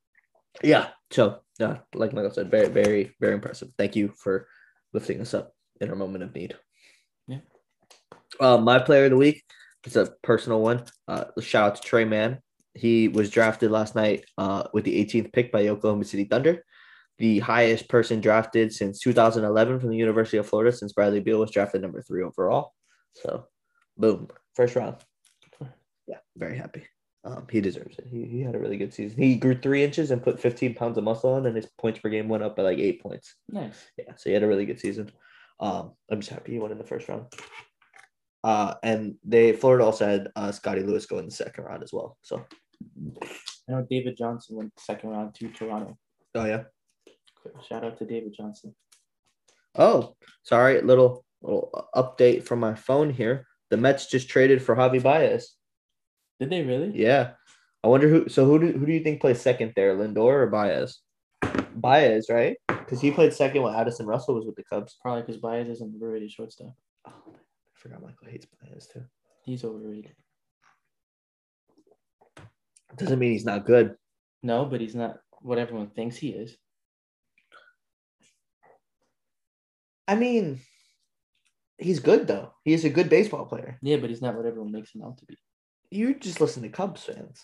yeah. 0.62 0.88
So, 1.10 1.40
yeah, 1.58 1.78
like 1.94 2.12
Michael 2.12 2.30
said, 2.30 2.50
very, 2.50 2.68
very, 2.68 3.14
very 3.20 3.34
impressive. 3.34 3.70
Thank 3.78 3.96
you 3.96 4.12
for 4.16 4.46
lifting 4.92 5.20
us 5.20 5.34
up 5.34 5.54
in 5.80 5.90
our 5.90 5.96
moment 5.96 6.24
of 6.24 6.34
need. 6.34 6.56
Yeah. 7.26 7.38
Uh, 8.40 8.58
my 8.58 8.78
player 8.78 9.04
of 9.04 9.10
the 9.10 9.16
week 9.16 9.42
is 9.84 9.96
a 9.96 10.12
personal 10.22 10.60
one. 10.60 10.84
Uh, 11.08 11.24
shout 11.40 11.72
out 11.72 11.76
to 11.76 11.82
Tre 11.82 12.04
Mann. 12.04 12.38
He 12.74 13.08
was 13.08 13.30
drafted 13.30 13.70
last 13.70 13.94
night 13.94 14.24
uh, 14.38 14.64
with 14.72 14.84
the 14.84 15.04
18th 15.04 15.32
pick 15.32 15.52
by 15.52 15.68
Oklahoma 15.68 16.04
City 16.04 16.24
Thunder, 16.24 16.64
the 17.18 17.38
highest 17.40 17.88
person 17.88 18.20
drafted 18.20 18.72
since 18.72 18.98
2011 19.00 19.80
from 19.80 19.90
the 19.90 19.96
University 19.96 20.38
of 20.38 20.48
Florida, 20.48 20.74
since 20.74 20.92
Bradley 20.92 21.20
Beal 21.20 21.38
was 21.38 21.50
drafted 21.50 21.82
number 21.82 22.00
three 22.02 22.22
overall. 22.22 22.72
So, 23.14 23.46
boom, 23.98 24.28
first 24.54 24.74
round. 24.74 24.96
Yeah, 26.06 26.18
very 26.36 26.56
happy. 26.56 26.86
Um, 27.24 27.46
he 27.50 27.61
deserves 27.61 27.96
it. 27.98 28.06
He, 28.11 28.24
he 28.24 28.40
had 28.40 28.56
a 28.56 28.58
really 28.58 28.76
good 28.76 28.92
season. 28.92 29.22
He 29.22 29.37
grew 29.37 29.54
three 29.54 29.85
inches 29.85 30.11
and 30.11 30.22
put 30.22 30.40
15 30.40 30.74
pounds 30.74 30.98
of 30.98 31.04
muscle 31.04 31.35
on, 31.35 31.46
and 31.46 31.54
his 31.54 31.66
points 31.78 32.00
per 32.00 32.08
game 32.08 32.28
went 32.28 32.42
up 32.42 32.56
by 32.56 32.62
like 32.62 32.78
eight 32.78 33.00
points. 33.00 33.37
Nice. 33.48 33.76
Yeah, 33.96 34.14
so 34.16 34.30
he 34.30 34.35
had 34.35 34.42
a 34.42 34.48
really 34.48 34.66
good 34.66 34.80
season. 34.80 35.11
Um, 35.61 35.92
I'm 36.11 36.20
just 36.20 36.32
happy 36.32 36.52
he 36.52 36.58
went 36.58 36.72
in 36.72 36.78
the 36.78 36.85
first 36.85 37.08
round. 37.08 37.26
Uh, 38.42 38.74
and 38.82 39.14
they 39.24 39.52
Florida 39.52 39.85
also 39.85 40.04
had 40.04 40.28
uh, 40.35 40.50
Scottie 40.50 40.82
Lewis 40.82 41.06
go 41.06 41.18
in 41.18 41.26
the 41.26 41.30
second 41.30 41.62
round 41.62 41.85
as 41.85 41.92
well. 41.92 42.18
So, 42.22 42.44
I 43.68 43.72
know 43.72 43.87
David 43.88 44.16
Johnson 44.16 44.56
went 44.56 44.72
second 44.76 45.11
round 45.11 45.35
to 45.37 45.48
Toronto. 45.48 45.96
oh 46.35 46.44
yeah. 46.44 46.64
Shout 47.68 47.85
out 47.85 47.98
to 47.98 48.04
David 48.04 48.35
Johnson. 48.37 48.74
Oh, 49.76 50.16
sorry, 50.42 50.80
little 50.82 51.24
little 51.40 51.88
update 51.94 52.42
from 52.42 52.58
my 52.58 52.74
phone 52.74 53.11
here. 53.11 53.46
The 53.70 53.76
Mets 53.76 54.06
just 54.06 54.28
traded 54.28 54.61
for 54.61 54.74
Javy 54.74 55.02
Baez. 55.02 55.56
Did 56.42 56.50
they 56.50 56.62
really? 56.64 56.90
Yeah, 56.92 57.35
I 57.85 57.87
wonder 57.87 58.09
who. 58.09 58.28
So 58.28 58.44
who 58.44 58.59
do 58.59 58.76
who 58.76 58.85
do 58.85 58.90
you 58.90 59.05
think 59.05 59.20
plays 59.20 59.40
second 59.40 59.74
there, 59.76 59.94
Lindor 59.94 60.42
or 60.42 60.46
Baez? 60.48 60.98
Baez, 61.76 62.26
right? 62.28 62.57
Because 62.66 63.00
he 63.00 63.12
played 63.12 63.33
second 63.33 63.62
when 63.62 63.72
Addison 63.72 64.07
Russell 64.07 64.35
was 64.35 64.44
with 64.44 64.57
the 64.57 64.64
Cubs. 64.64 64.96
Probably 65.00 65.22
because 65.22 65.37
Baez 65.37 65.68
is 65.68 65.83
an 65.83 65.92
overrated 65.94 66.33
shortstop. 66.33 66.74
Oh, 67.07 67.12
man, 67.28 67.37
I 67.37 67.78
forgot 67.78 68.02
Michael 68.02 68.26
hates 68.26 68.48
Baez 68.61 68.88
too. 68.88 69.05
He's 69.44 69.62
overrated. 69.62 70.16
Doesn't 72.96 73.20
mean 73.20 73.31
he's 73.31 73.44
not 73.44 73.64
good. 73.64 73.94
No, 74.42 74.64
but 74.64 74.81
he's 74.81 74.96
not 74.96 75.18
what 75.42 75.59
everyone 75.61 75.90
thinks 75.90 76.16
he 76.16 76.31
is. 76.31 76.57
I 80.09 80.16
mean, 80.16 80.59
he's 81.78 82.00
good 82.00 82.26
though. 82.26 82.52
He's 82.64 82.85
a 82.85 82.90
good 82.90 83.09
baseball 83.09 83.46
player. 83.46 83.78
Yeah, 83.81 83.98
but 83.98 84.11
he's 84.11 84.22
not 84.22 84.35
what 84.35 84.44
everyone 84.44 84.72
makes 84.72 84.92
him 84.92 85.05
out 85.05 85.18
to 85.18 85.24
be. 85.24 85.38
You 85.92 86.14
just 86.14 86.40
listen 86.40 86.62
to 86.62 86.68
Cubs 86.70 87.05
fans. 87.05 87.42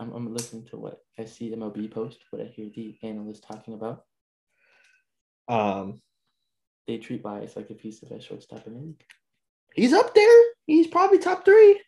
I'm, 0.00 0.12
I'm 0.12 0.34
listening 0.34 0.66
to 0.70 0.76
what 0.78 0.98
I 1.18 1.26
see 1.26 1.50
MLB 1.54 1.90
post, 1.90 2.18
what 2.30 2.42
I 2.42 2.46
hear 2.46 2.68
the 2.74 2.96
analysts 3.02 3.40
talking 3.40 3.74
about. 3.74 4.02
Um, 5.48 6.00
They 6.88 6.98
treat 6.98 7.22
Baez 7.22 7.54
like 7.54 7.70
if 7.70 7.80
he's 7.80 8.00
the 8.00 8.06
best 8.06 8.26
shortstop 8.26 8.66
in 8.66 8.74
the 8.74 8.80
league. 8.80 9.04
he's 9.74 9.92
up 9.92 10.14
there. 10.14 10.42
He's 10.66 10.86
probably 10.88 11.18
top 11.18 11.44
three. 11.44 11.80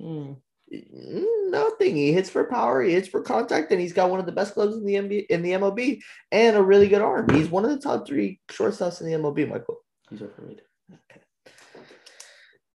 Mm, 0.00 0.36
Mm, 0.72 1.50
Nothing. 1.50 1.96
He 1.96 2.12
hits 2.12 2.30
for 2.30 2.44
power. 2.44 2.80
He 2.80 2.92
hits 2.92 3.08
for 3.08 3.22
contact, 3.22 3.72
and 3.72 3.80
he's 3.80 3.92
got 3.92 4.08
one 4.08 4.20
of 4.20 4.26
the 4.26 4.30
best 4.30 4.54
gloves 4.54 4.76
in 4.76 4.84
the 4.86 4.94
NBA, 4.94 5.26
in 5.26 5.42
the 5.42 5.50
MLB, 5.50 6.00
and 6.30 6.56
a 6.56 6.62
really 6.62 6.86
good 6.86 7.02
arm. 7.02 7.28
He's 7.30 7.48
one 7.50 7.64
of 7.64 7.72
the 7.72 7.80
top 7.80 8.06
three 8.06 8.38
shortstops 8.48 9.00
in 9.00 9.08
the 9.08 9.14
MLB. 9.18 9.48
Michael, 9.48 9.78
he's 10.08 10.22
overrated. 10.22 10.62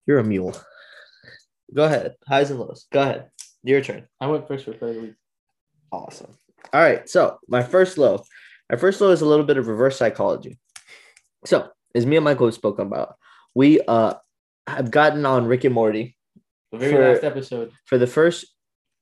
you're 0.06 0.20
a 0.20 0.24
mule. 0.24 0.56
Go 1.74 1.84
ahead. 1.84 2.14
Highs 2.26 2.50
and 2.50 2.60
lows. 2.60 2.86
Go 2.92 3.02
ahead. 3.02 3.30
Your 3.62 3.80
turn. 3.80 4.06
I 4.20 4.26
went 4.26 4.46
first 4.48 4.64
for 4.64 4.72
the 4.72 5.00
week. 5.00 5.14
Awesome. 5.90 6.34
All 6.72 6.80
right. 6.80 7.08
So 7.08 7.38
my 7.48 7.62
first 7.62 7.98
low, 7.98 8.22
my 8.70 8.76
first 8.76 9.00
low 9.00 9.10
is 9.10 9.20
a 9.20 9.26
little 9.26 9.44
bit 9.44 9.56
of 9.56 9.66
reverse 9.68 9.96
psychology. 9.96 10.58
So 11.44 11.68
as 11.94 12.06
me 12.06 12.16
and 12.16 12.24
Michael 12.24 12.46
have 12.46 12.54
spoken 12.54 12.86
about. 12.86 13.16
We 13.54 13.80
uh 13.80 14.14
have 14.66 14.90
gotten 14.90 15.26
on 15.26 15.46
Rick 15.46 15.64
and 15.64 15.74
Morty 15.74 16.16
The 16.70 16.78
very 16.78 16.92
For- 16.92 17.12
last 17.12 17.24
episode. 17.24 17.72
for 17.84 17.98
the 17.98 18.06
first, 18.06 18.46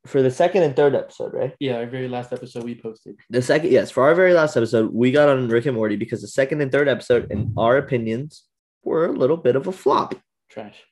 for 0.07 0.23
the 0.23 0.31
second 0.31 0.63
and 0.65 0.75
third 0.75 0.95
episode, 0.95 1.33
right? 1.35 1.55
Yeah, 1.61 1.77
our 1.77 1.87
very 1.87 2.09
last 2.09 2.33
episode 2.33 2.65
we 2.65 2.75
posted. 2.75 3.17
The 3.29 3.43
second, 3.43 3.71
yes, 3.71 3.91
for 3.91 4.03
our 4.05 4.15
very 4.15 4.33
last 4.33 4.57
episode, 4.57 4.93
we 4.93 5.13
got 5.13 5.29
on 5.29 5.49
Rick 5.49 5.67
and 5.67 5.77
Morty 5.77 5.97
because 5.97 6.23
the 6.23 6.29
second 6.29 6.63
and 6.63 6.73
third 6.73 6.89
episode, 6.89 7.31
in 7.31 7.53
our 7.59 7.77
opinions, 7.77 8.45
were 8.83 9.07
a 9.07 9.13
little 9.13 9.37
bit 9.37 9.55
of 9.57 9.67
a 9.69 9.73
flop. 9.73 10.15
Trash. 10.49 10.83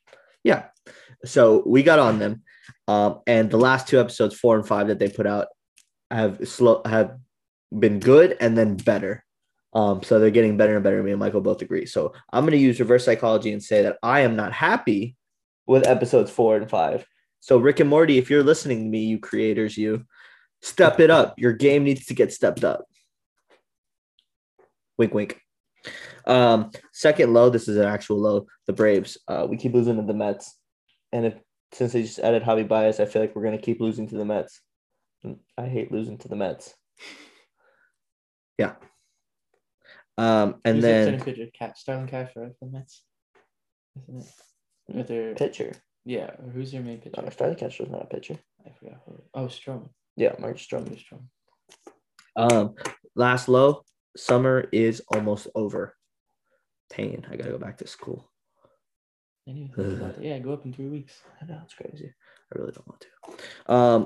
Yeah. 0.43 0.65
So 1.25 1.63
we 1.65 1.83
got 1.83 1.99
on 1.99 2.19
them. 2.19 2.43
Um, 2.87 3.19
and 3.27 3.49
the 3.49 3.57
last 3.57 3.87
two 3.87 3.99
episodes, 3.99 4.35
four 4.35 4.55
and 4.55 4.67
five, 4.67 4.87
that 4.87 4.99
they 4.99 5.09
put 5.09 5.27
out 5.27 5.47
have 6.11 6.47
slow 6.47 6.81
have 6.85 7.17
been 7.77 7.99
good 7.99 8.35
and 8.39 8.57
then 8.57 8.75
better. 8.75 9.23
Um, 9.73 10.01
so 10.01 10.19
they're 10.19 10.31
getting 10.31 10.57
better 10.57 10.75
and 10.75 10.83
better. 10.83 11.01
Me 11.03 11.11
and 11.11 11.19
Michael 11.19 11.41
both 11.41 11.61
agree. 11.61 11.85
So 11.85 12.13
I'm 12.33 12.45
gonna 12.45 12.57
use 12.57 12.79
reverse 12.79 13.05
psychology 13.05 13.51
and 13.51 13.63
say 13.63 13.83
that 13.83 13.97
I 14.01 14.21
am 14.21 14.35
not 14.35 14.53
happy 14.53 15.15
with 15.67 15.87
episodes 15.87 16.31
four 16.31 16.57
and 16.57 16.69
five. 16.69 17.05
So 17.41 17.57
Rick 17.57 17.79
and 17.79 17.89
Morty, 17.89 18.17
if 18.17 18.29
you're 18.29 18.43
listening 18.43 18.79
to 18.79 18.89
me, 18.89 19.05
you 19.05 19.19
creators, 19.19 19.77
you 19.77 20.05
step 20.61 20.99
it 20.99 21.09
up. 21.09 21.35
Your 21.37 21.53
game 21.53 21.83
needs 21.83 22.05
to 22.07 22.13
get 22.13 22.33
stepped 22.33 22.63
up. 22.63 22.85
Wink 24.97 25.13
wink. 25.13 25.39
Um, 26.25 26.71
second 26.91 27.33
low, 27.33 27.49
this 27.49 27.67
is 27.67 27.77
an 27.77 27.85
actual 27.85 28.19
low. 28.19 28.47
The 28.67 28.73
Braves. 28.73 29.17
Uh, 29.27 29.47
we 29.49 29.57
keep 29.57 29.73
losing 29.73 29.95
to 29.95 30.01
the 30.01 30.13
Mets, 30.13 30.57
and 31.11 31.25
if 31.25 31.35
since 31.71 31.93
they 31.93 32.01
just 32.01 32.19
added 32.19 32.43
Javy 32.43 32.67
Baez, 32.67 32.99
I 32.99 33.05
feel 33.05 33.21
like 33.21 33.35
we're 33.35 33.43
gonna 33.43 33.57
keep 33.57 33.79
losing 33.79 34.07
to 34.09 34.15
the 34.17 34.25
Mets. 34.25 34.61
I 35.57 35.65
hate 35.67 35.91
losing 35.91 36.17
to 36.19 36.27
the 36.27 36.35
Mets. 36.35 36.73
Yeah. 38.57 38.75
Um, 40.17 40.55
and 40.65 40.75
Who's 40.75 40.83
the 40.83 40.87
then 40.89 41.05
center 41.05 41.23
pitcher? 41.25 41.47
Cat 41.57 41.77
Starling 41.77 42.07
Cash, 42.07 42.31
right? 42.35 42.51
The 42.61 42.67
Mets. 42.67 43.03
Isn't 44.03 44.21
it? 44.21 44.95
With 44.97 45.07
their 45.07 45.35
pitcher. 45.35 45.73
yeah. 46.05 46.31
Who's 46.53 46.73
your 46.73 46.83
main 46.83 46.99
pitcher? 46.99 47.21
No, 47.21 47.29
Starling 47.29 47.55
Catcher's 47.57 47.89
not 47.89 48.03
a 48.03 48.07
pitcher. 48.07 48.37
I 48.65 48.71
forgot. 48.77 48.99
Who. 49.05 49.21
Oh, 49.33 49.47
Strom. 49.47 49.89
Yeah, 50.15 50.33
Mark 50.39 50.59
Strom. 50.59 50.85
Strom. 50.97 51.29
Strom. 52.35 52.51
Um, 52.51 52.75
last 53.15 53.47
low. 53.47 53.83
Summer 54.17 54.67
is 54.71 55.01
almost 55.13 55.47
over. 55.55 55.95
Pain. 56.91 57.25
I 57.29 57.35
gotta 57.35 57.51
go 57.51 57.57
back 57.57 57.77
to 57.77 57.87
school. 57.87 58.28
I 59.49 59.51
didn't 59.51 59.69
even 59.71 59.75
think 59.75 60.01
about 60.01 60.15
that. 60.15 60.23
Yeah, 60.23 60.37
go 60.39 60.53
up 60.53 60.65
in 60.65 60.73
three 60.73 60.87
weeks. 60.87 61.21
I 61.41 61.45
know 61.45 61.59
it's 61.63 61.73
crazy. 61.73 62.13
I 62.53 62.59
really 62.59 62.71
don't 62.71 62.87
want 62.87 63.01
to. 63.01 63.73
Um, 63.73 64.05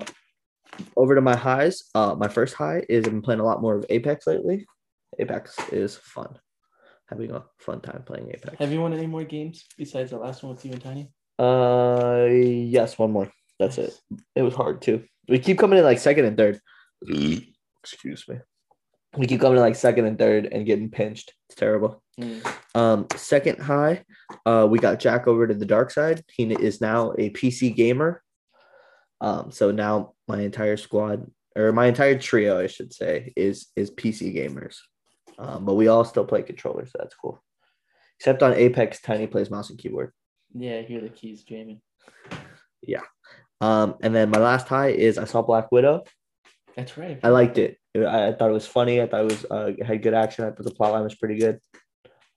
over 0.95 1.15
to 1.15 1.21
my 1.21 1.35
highs. 1.35 1.83
Uh, 1.93 2.15
my 2.15 2.29
first 2.29 2.55
high 2.55 2.83
is 2.87 3.05
I've 3.05 3.11
been 3.11 3.21
playing 3.21 3.41
a 3.41 3.45
lot 3.45 3.61
more 3.61 3.75
of 3.75 3.85
Apex 3.89 4.25
lately. 4.25 4.65
Apex 5.19 5.57
is 5.71 5.97
fun. 5.97 6.39
Having 7.09 7.31
a 7.31 7.43
fun 7.59 7.81
time 7.81 8.03
playing 8.05 8.29
Apex. 8.29 8.57
Have 8.57 8.71
you 8.71 8.81
won 8.81 8.93
any 8.93 9.05
more 9.05 9.25
games 9.25 9.65
besides 9.77 10.11
the 10.11 10.17
last 10.17 10.43
one 10.43 10.53
with 10.53 10.65
you 10.65 10.71
and 10.71 10.81
Tiny? 10.81 11.11
Uh, 11.37 12.27
yes, 12.31 12.97
one 12.97 13.11
more. 13.11 13.29
That's 13.59 13.77
it. 13.77 13.99
It 14.35 14.43
was 14.43 14.55
hard 14.55 14.81
too. 14.81 15.03
We 15.27 15.39
keep 15.39 15.59
coming 15.59 15.77
in 15.77 15.83
like 15.83 15.99
second 15.99 16.25
and 16.25 16.37
third. 16.37 16.59
Excuse 17.81 18.27
me. 18.29 18.37
We 19.15 19.27
keep 19.27 19.41
coming 19.41 19.55
to 19.55 19.61
like 19.61 19.75
second 19.75 20.05
and 20.05 20.17
third 20.17 20.47
and 20.51 20.65
getting 20.65 20.89
pinched. 20.89 21.33
It's 21.47 21.55
terrible. 21.55 22.01
Mm. 22.19 22.45
Um, 22.73 23.07
second 23.15 23.59
high, 23.59 24.03
uh, 24.45 24.67
we 24.69 24.79
got 24.79 24.99
Jack 24.99 25.27
over 25.27 25.45
to 25.47 25.53
the 25.53 25.65
dark 25.65 25.91
side. 25.91 26.23
He 26.31 26.51
is 26.51 26.81
now 26.81 27.11
a 27.17 27.29
PC 27.29 27.75
gamer. 27.75 28.23
Um, 29.21 29.51
so 29.51 29.71
now 29.71 30.13
my 30.27 30.41
entire 30.41 30.77
squad 30.77 31.29
or 31.55 31.71
my 31.71 31.85
entire 31.85 32.17
trio, 32.17 32.59
I 32.59 32.67
should 32.67 32.93
say, 32.93 33.31
is 33.35 33.67
is 33.75 33.91
PC 33.91 34.35
gamers. 34.35 34.77
Um, 35.37 35.65
but 35.65 35.75
we 35.75 35.87
all 35.87 36.05
still 36.05 36.25
play 36.25 36.43
controllers, 36.43 36.91
so 36.91 36.97
that's 36.99 37.15
cool. 37.15 37.41
Except 38.19 38.43
on 38.43 38.53
Apex, 38.53 39.01
Tiny 39.01 39.27
plays 39.27 39.49
mouse 39.49 39.69
and 39.69 39.79
keyboard. 39.79 40.11
Yeah, 40.53 40.77
I 40.77 40.81
hear 40.83 41.01
the 41.01 41.09
keys 41.09 41.43
jamming. 41.43 41.81
Yeah. 42.81 43.01
Um, 43.61 43.95
and 44.01 44.13
then 44.13 44.29
my 44.29 44.39
last 44.39 44.67
high 44.67 44.89
is 44.89 45.17
I 45.17 45.25
saw 45.25 45.41
Black 45.41 45.71
Widow. 45.71 46.03
That's 46.75 46.97
right. 46.97 47.19
I 47.23 47.29
liked 47.29 47.57
it. 47.57 47.77
I, 47.95 48.27
I 48.27 48.33
thought 48.33 48.49
it 48.49 48.53
was 48.53 48.65
funny. 48.67 49.01
I 49.01 49.07
thought 49.07 49.21
it 49.21 49.31
was 49.31 49.45
uh, 49.49 49.71
had 49.85 50.01
good 50.01 50.13
action. 50.13 50.45
I 50.45 50.49
thought 50.51 50.65
the 50.65 50.71
plot 50.71 50.93
line 50.93 51.03
was 51.03 51.15
pretty 51.15 51.37
good. 51.37 51.59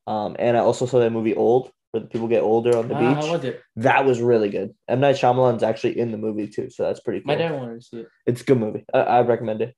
Um, 0.07 0.37
and 0.39 0.57
I 0.57 0.61
also 0.61 0.87
saw 0.87 1.01
that 1.01 1.11
movie 1.11 1.35
Old, 1.35 1.71
where 1.91 2.01
the 2.03 2.07
people 2.09 2.29
get 2.29 2.43
older 2.43 2.77
on 2.77 2.89
the 2.89 2.95
Ah, 2.95 3.15
beach. 3.15 3.25
how 3.25 3.33
was 3.33 3.45
it? 3.45 3.61
That 3.77 4.05
was 4.05 4.21
really 4.21 4.51
good. 4.51 4.75
M 4.89 5.01
Night 5.01 5.17
Shyamalan's 5.17 5.63
actually 5.63 5.99
in 5.99 6.13
the 6.13 6.19
movie 6.19 6.47
too, 6.47 6.71
so 6.71 6.85
that's 6.85 7.01
pretty 7.01 7.21
cool. 7.21 7.27
My 7.29 7.35
dad 7.37 7.53
wanted 7.53 7.81
to 7.81 7.87
see 7.87 7.97
it. 8.01 8.09
It's 8.27 8.43
a 8.43 8.45
good 8.45 8.59
movie. 8.59 8.85
I, 8.95 8.99
I 9.01 9.21
recommend 9.23 9.63
it. 9.63 9.75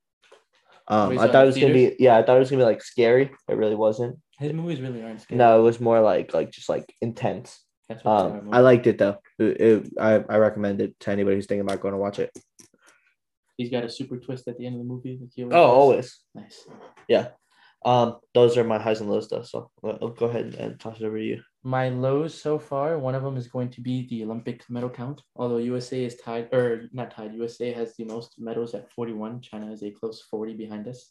Um, 0.89 1.11
Wait, 1.11 1.19
I 1.19 1.29
thought 1.29 1.45
it 1.45 1.47
was 1.47 1.59
gonna 1.59 1.73
be 1.75 1.97
yeah, 1.99 2.17
I 2.17 2.23
thought 2.23 2.37
it 2.37 2.41
was 2.41 2.51
gonna 2.51 2.63
be 2.63 2.67
like 2.67 2.83
scary. 2.83 3.31
It 3.49 3.57
really 3.57 3.75
wasn't. 3.75 4.19
His 4.39 4.53
movies 4.53 4.81
really 4.81 5.03
aren't 5.03 5.21
scary. 5.21 5.39
No, 5.39 5.59
it 5.61 5.63
was 5.63 5.81
more 5.81 6.01
like 6.01 6.33
like 6.35 6.51
just 6.51 6.69
like 6.69 6.93
intense. 7.01 7.63
That's 7.89 8.05
what 8.05 8.13
Um, 8.27 8.49
I 8.53 8.61
liked 8.61 8.87
it 8.87 8.99
though. 8.99 9.17
It, 9.39 9.61
it- 9.61 9.93
I 10.01 10.15
I 10.29 10.37
recommend 10.39 10.81
it 10.81 10.99
to 11.01 11.11
anybody 11.11 11.37
who's 11.37 11.47
thinking 11.47 11.63
about 11.63 11.81
going 11.81 11.93
to 11.93 11.99
watch 11.99 12.19
it. 12.19 12.31
He's 13.59 13.71
got 13.71 13.85
a 13.85 13.91
super 13.91 14.17
twist 14.17 14.47
at 14.47 14.57
the 14.57 14.67
end 14.67 14.77
of 14.77 14.79
the 14.79 14.87
movie. 14.87 15.21
Oh, 15.21 15.49
does. 15.49 15.55
always. 15.55 16.21
Nice. 16.35 16.65
Yeah. 17.09 17.29
Um, 17.85 18.19
those 18.33 18.57
are 18.57 18.65
my 18.65 18.79
highs 18.79 19.01
and 19.01 19.11
lows 19.11 19.29
though. 19.29 19.43
So 19.43 19.71
I'll 19.85 19.99
I'll 20.01 20.09
go 20.09 20.27
ahead 20.27 20.55
and 20.55 20.79
toss 20.79 21.01
it 21.01 21.05
over 21.05 21.19
to 21.19 21.25
you. 21.25 21.43
My 21.65 21.89
lows 21.89 22.41
so 22.41 22.59
far, 22.59 22.99
one 22.99 23.17
of 23.17 23.25
them 23.25 23.37
is 23.37 23.49
going 23.49 23.71
to 23.71 23.81
be 23.81 24.07
the 24.09 24.23
Olympic 24.25 24.63
medal 24.71 24.89
count. 24.89 25.23
Although 25.35 25.59
USA 25.59 26.05
is 26.05 26.17
tied, 26.17 26.55
or 26.55 26.89
not 26.93 27.11
tied, 27.11 27.35
USA 27.35 27.73
has 27.73 27.95
the 27.97 28.05
most 28.05 28.37
medals 28.39 28.75
at 28.75 28.91
41. 28.93 29.41
China 29.41 29.73
is 29.73 29.83
a 29.83 29.91
close 29.91 30.23
40 30.31 30.55
behind 30.55 30.87
us. 30.87 31.11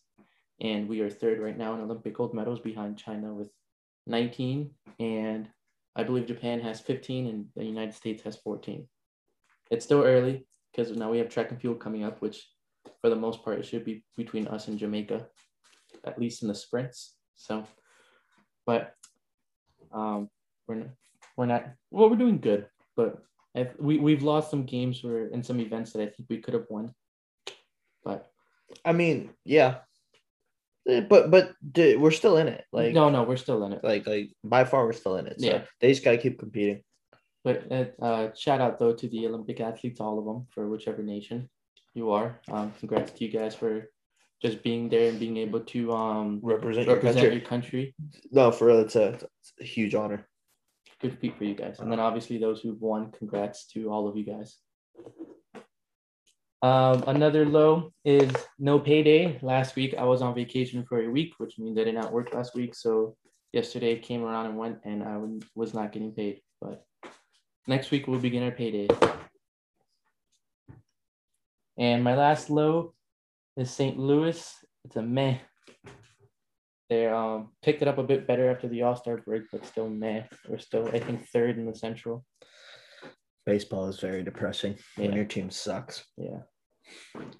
And 0.61 0.87
we 0.87 1.01
are 1.01 1.09
third 1.09 1.39
right 1.39 1.57
now 1.57 1.75
in 1.75 1.81
Olympic 1.81 2.15
gold 2.15 2.33
medals 2.33 2.61
behind 2.61 2.97
China 2.97 3.33
with 3.33 3.49
19. 4.07 4.71
And 4.99 5.49
I 5.95 6.03
believe 6.03 6.27
Japan 6.27 6.61
has 6.61 6.79
15 6.79 7.27
and 7.27 7.45
the 7.55 7.65
United 7.65 7.93
States 7.93 8.23
has 8.23 8.37
14. 8.37 8.87
It's 9.69 9.85
still 9.85 10.03
early 10.03 10.47
because 10.77 10.95
now 10.95 11.09
we 11.09 11.17
have 11.17 11.29
track 11.29 11.51
and 11.51 11.59
field 11.59 11.79
coming 11.79 12.03
up, 12.03 12.21
which 12.21 12.47
for 13.01 13.09
the 13.09 13.15
most 13.15 13.43
part, 13.43 13.59
it 13.59 13.65
should 13.65 13.83
be 13.83 14.03
between 14.15 14.47
us 14.47 14.67
and 14.67 14.77
Jamaica, 14.77 15.25
at 16.05 16.19
least 16.19 16.43
in 16.43 16.47
the 16.47 16.55
sprints. 16.55 17.15
So, 17.35 17.65
but 18.65 18.93
um, 19.91 20.29
we're 20.67 20.75
not, 20.75 20.87
we're 21.35 21.45
not, 21.47 21.65
well, 21.91 22.09
we're 22.09 22.15
doing 22.15 22.39
good, 22.39 22.67
but 22.95 23.17
I, 23.55 23.69
we, 23.79 23.97
we've 23.97 24.23
lost 24.23 24.51
some 24.51 24.63
games 24.65 25.03
or 25.03 25.27
in 25.27 25.43
some 25.43 25.59
events 25.59 25.93
that 25.93 26.01
I 26.01 26.05
think 26.05 26.29
we 26.29 26.37
could 26.37 26.53
have 26.53 26.65
won. 26.69 26.93
But 28.03 28.29
I 28.85 28.91
mean, 28.91 29.31
yeah, 29.43 29.77
Eh, 30.87 31.01
but 31.01 31.29
but 31.29 31.51
dude, 31.69 31.99
we're 31.99 32.11
still 32.11 32.37
in 32.37 32.47
it. 32.47 32.63
Like 32.71 32.93
no, 32.93 33.09
no, 33.09 33.23
we're 33.23 33.35
still 33.35 33.61
in 33.65 33.73
it. 33.73 33.83
like 33.83 34.07
like 34.07 34.29
by 34.41 34.63
far 34.63 34.85
we're 34.85 34.93
still 34.93 35.17
in 35.17 35.27
it. 35.27 35.41
So 35.41 35.47
Yeah. 35.47 35.61
they 35.81 35.89
just 35.91 36.05
gotta 36.05 36.17
keep 36.17 36.39
competing. 36.39 36.81
But 37.47 37.71
uh, 37.71 38.05
uh, 38.05 38.33
shout 38.35 38.59
out 38.59 38.77
though 38.77 38.91
to 38.93 39.07
the 39.07 39.25
Olympic 39.25 39.61
athletes, 39.61 40.01
all 40.01 40.19
of 40.19 40.25
them, 40.25 40.47
for 40.49 40.67
whichever 40.67 41.01
nation 41.01 41.49
you 41.93 42.11
are. 42.11 42.41
Um, 42.51 42.73
congrats 42.77 43.13
to 43.13 43.23
you 43.23 43.31
guys 43.31 43.55
for 43.55 43.89
just 44.41 44.61
being 44.63 44.89
there 44.89 45.07
and 45.07 45.17
being 45.17 45.37
able 45.37 45.61
to 45.61 45.93
um, 45.93 46.41
Represent, 46.43 46.89
represent 46.89 47.23
your 47.23 47.31
your 47.31 47.41
country. 47.41 47.95
country. 48.01 48.25
No, 48.31 48.51
for 48.51 48.67
real, 48.67 48.81
it's 48.81 48.97
a, 48.97 49.07
it's 49.13 49.53
a 49.61 49.63
huge 49.63 49.95
honor. 49.95 50.27
Good 51.01 51.17
feat 51.19 51.37
for 51.37 51.45
you 51.45 51.55
guys. 51.55 51.79
And 51.79 51.89
then 51.89 52.01
obviously 52.01 52.37
those 52.37 52.59
who've 52.59 52.81
won, 52.81 53.13
congrats 53.13 53.65
to 53.67 53.89
all 53.93 54.09
of 54.09 54.17
you 54.17 54.25
guys. 54.25 54.57
Um, 56.61 57.05
another 57.07 57.45
low 57.45 57.93
is 58.03 58.29
no 58.59 58.77
payday. 58.77 59.39
Last 59.41 59.77
week 59.77 59.95
I 59.97 60.03
was 60.03 60.21
on 60.21 60.35
vacation 60.35 60.83
for 60.83 61.01
a 61.01 61.09
week, 61.09 61.35
which 61.37 61.57
means 61.57 61.79
I 61.79 61.85
did 61.85 61.95
not 61.95 62.11
work 62.11 62.33
last 62.33 62.55
week. 62.55 62.75
So 62.75 63.15
yesterday 63.53 63.97
came 63.99 64.25
around 64.25 64.47
and 64.47 64.57
went, 64.57 64.79
and 64.83 65.01
I 65.01 65.17
was 65.55 65.73
not 65.73 65.93
getting 65.93 66.11
paid. 66.11 66.41
But 66.59 66.83
next 67.67 67.91
week 67.91 68.07
we'll 68.07 68.19
begin 68.19 68.43
our 68.43 68.51
payday. 68.51 68.87
And 71.77 72.03
my 72.03 72.15
last 72.15 72.49
low 72.49 72.93
is 73.55 73.69
St. 73.69 73.99
Louis. 73.99 74.55
It's 74.85 74.95
a 74.95 75.01
meh. 75.01 75.37
They 76.89 77.05
um 77.07 77.49
picked 77.61 77.81
it 77.81 77.87
up 77.87 77.97
a 77.97 78.03
bit 78.03 78.25
better 78.25 78.49
after 78.49 78.67
the 78.67 78.83
All 78.83 78.95
Star 78.95 79.17
break, 79.17 79.43
but 79.51 79.65
still 79.65 79.89
meh. 79.89 80.23
We're 80.47 80.57
still, 80.57 80.87
I 80.87 80.99
think, 80.99 81.27
third 81.27 81.57
in 81.57 81.65
the 81.65 81.75
Central. 81.75 82.25
Baseball 83.45 83.87
is 83.87 83.99
very 83.99 84.23
depressing 84.23 84.77
when 84.95 85.13
your 85.13 85.25
team 85.25 85.49
sucks, 85.49 86.03
Yeah, 86.17 86.39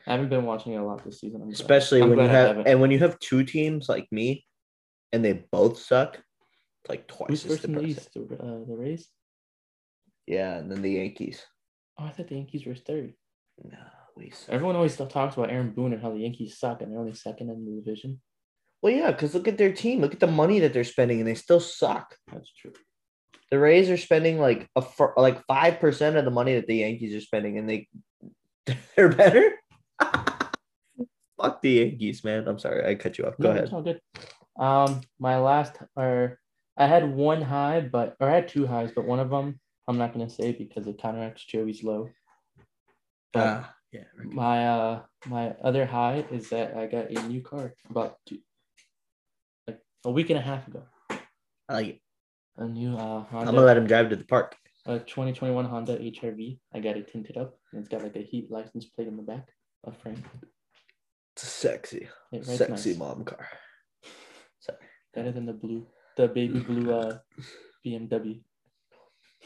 I 0.06 0.12
haven't 0.12 0.30
been 0.30 0.46
watching 0.46 0.74
it 0.74 0.78
a 0.78 0.84
lot 0.84 1.04
this 1.04 1.20
season. 1.20 1.42
I'm 1.42 1.50
especially 1.50 2.02
when 2.02 2.20
you 2.20 2.28
have 2.28 2.66
and 2.66 2.80
when 2.80 2.92
you 2.92 3.00
have 3.00 3.20
two 3.20 3.44
teams 3.44 3.90
like 3.90 4.08
me, 4.12 4.46
and 5.12 5.24
they 5.24 5.46
both 5.52 5.80
suck. 5.80 6.16
It's 6.16 6.90
like 6.90 7.12
Who's 7.12 7.44
twice 7.44 7.46
as 7.46 7.52
first 7.52 7.66
in 7.66 7.74
the 7.74 7.82
depressing. 7.82 7.98
East? 7.98 8.30
The, 8.30 8.36
uh, 8.36 8.66
the 8.68 8.76
Rays. 8.76 9.10
Yeah, 10.28 10.58
and 10.58 10.70
then 10.72 10.82
the 10.82 10.92
Yankees. 10.92 11.42
Oh, 11.98 12.06
I 12.06 12.10
thought 12.10 12.28
the 12.28 12.36
Yankees 12.36 12.66
were 12.66 12.76
third. 12.76 13.14
No, 13.64 13.78
we 14.16 14.30
suck. 14.30 14.54
Everyone 14.54 14.76
always 14.76 14.96
talks 14.98 15.36
about 15.36 15.50
Aaron 15.50 15.72
Boone 15.72 15.94
and 15.94 16.02
how 16.02 16.12
the 16.12 16.20
Yankees 16.20 16.60
suck, 16.60 16.82
and 16.82 16.92
they're 16.92 17.00
only 17.00 17.14
second 17.14 17.50
in 17.50 17.66
the 17.66 17.82
division. 17.82 18.22
Well, 18.82 18.94
yeah, 18.94 19.12
because 19.12 19.34
look 19.34 19.48
at 19.48 19.58
their 19.58 19.72
team. 19.74 20.02
Look 20.02 20.14
at 20.14 20.20
the 20.20 20.28
money 20.28 20.60
that 20.60 20.74
they're 20.74 20.84
spending, 20.84 21.20
and 21.20 21.28
they 21.28 21.34
still 21.34 21.60
suck. 21.60 22.16
That's 22.32 22.52
true. 22.54 22.74
The 23.50 23.58
Rays 23.58 23.90
are 23.90 23.98
spending 23.98 24.40
like 24.40 24.70
a 24.76 24.84
like 25.16 25.44
five 25.48 25.80
percent 25.80 26.18
of 26.18 26.26
the 26.26 26.32
money 26.32 26.56
that 26.56 26.68
the 26.68 26.76
Yankees 26.76 27.16
are 27.16 27.22
spending, 27.22 27.58
and 27.58 27.70
they 27.70 27.88
they're 28.96 29.10
better. 29.10 29.54
Fuck 31.40 31.62
the 31.62 31.70
Yankees, 31.70 32.24
man. 32.24 32.48
I'm 32.48 32.60
sorry, 32.60 32.86
I 32.86 32.96
cut 32.96 33.18
you 33.18 33.26
off. 33.26 33.38
Go 33.40 33.46
No, 33.48 33.52
ahead. 33.52 33.64
It's 33.66 33.74
all 33.74 33.82
good. 33.84 34.02
Um, 34.60 35.02
my 35.20 35.38
last 35.40 35.78
or 35.96 36.40
I 36.76 36.88
had 36.88 37.10
one 37.16 37.42
high, 37.42 37.82
but 37.82 38.16
or 38.20 38.30
I 38.30 38.36
had 38.36 38.48
two 38.48 38.68
highs, 38.68 38.92
but 38.94 39.06
one 39.06 39.20
of 39.20 39.30
them 39.30 39.60
I'm 39.88 39.98
not 39.98 40.14
gonna 40.14 40.30
say 40.30 40.52
because 40.52 40.88
it 40.88 40.98
counteracts 41.02 41.46
Joey's 41.46 41.84
low. 41.84 42.10
But 43.34 43.48
Ah, 43.48 43.76
yeah. 43.92 44.04
my 44.24 44.68
uh 44.68 45.02
my 45.28 45.52
other 45.64 45.86
high 45.86 46.26
is 46.32 46.50
that 46.50 46.76
I 46.76 46.88
got 46.88 47.10
a 47.12 47.28
new 47.28 47.42
car 47.42 47.74
about 47.90 48.18
two, 48.26 48.40
like 49.68 49.80
a 50.06 50.12
week 50.12 50.30
and 50.30 50.40
a 50.40 50.42
half 50.42 50.68
ago. 50.68 50.84
I 51.70 51.74
like 51.74 51.88
it. 51.88 52.02
A 52.58 52.66
new 52.68 52.96
uh 52.98 53.24
I'm 53.32 53.46
gonna 53.46 53.62
let 53.62 53.78
him 53.78 53.88
drive 53.88 54.10
to 54.10 54.16
the 54.16 54.26
park. 54.26 54.56
a 54.86 55.00
2021 55.00 55.66
Honda 55.66 55.98
HRV. 56.00 56.60
I 56.74 56.80
got 56.80 56.98
it 56.98 57.12
tinted 57.12 57.38
up 57.38 57.58
and 57.72 57.80
it's 57.80 57.90
got 57.90 58.04
like 58.04 58.16
a 58.16 58.22
heat 58.24 58.50
license 58.52 58.86
plate 58.86 59.08
on 59.08 59.18
the 59.18 59.24
back, 59.24 59.48
a 59.86 59.92
frame. 59.92 60.24
It's 61.36 61.44
a 61.44 61.46
sexy, 61.46 62.08
It 62.32 62.46
sexy 62.46 62.90
nice. 62.92 62.98
mom 62.98 63.24
car. 63.24 63.48
Sorry. 64.60 64.80
Better 65.14 65.32
than 65.32 65.46
the 65.46 65.54
blue, 65.54 65.86
the 66.18 66.28
baby 66.28 66.60
blue 66.60 66.92
uh 66.94 67.20
BMW, 67.86 68.42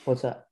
What's 0.05 0.21
that? 0.23 0.47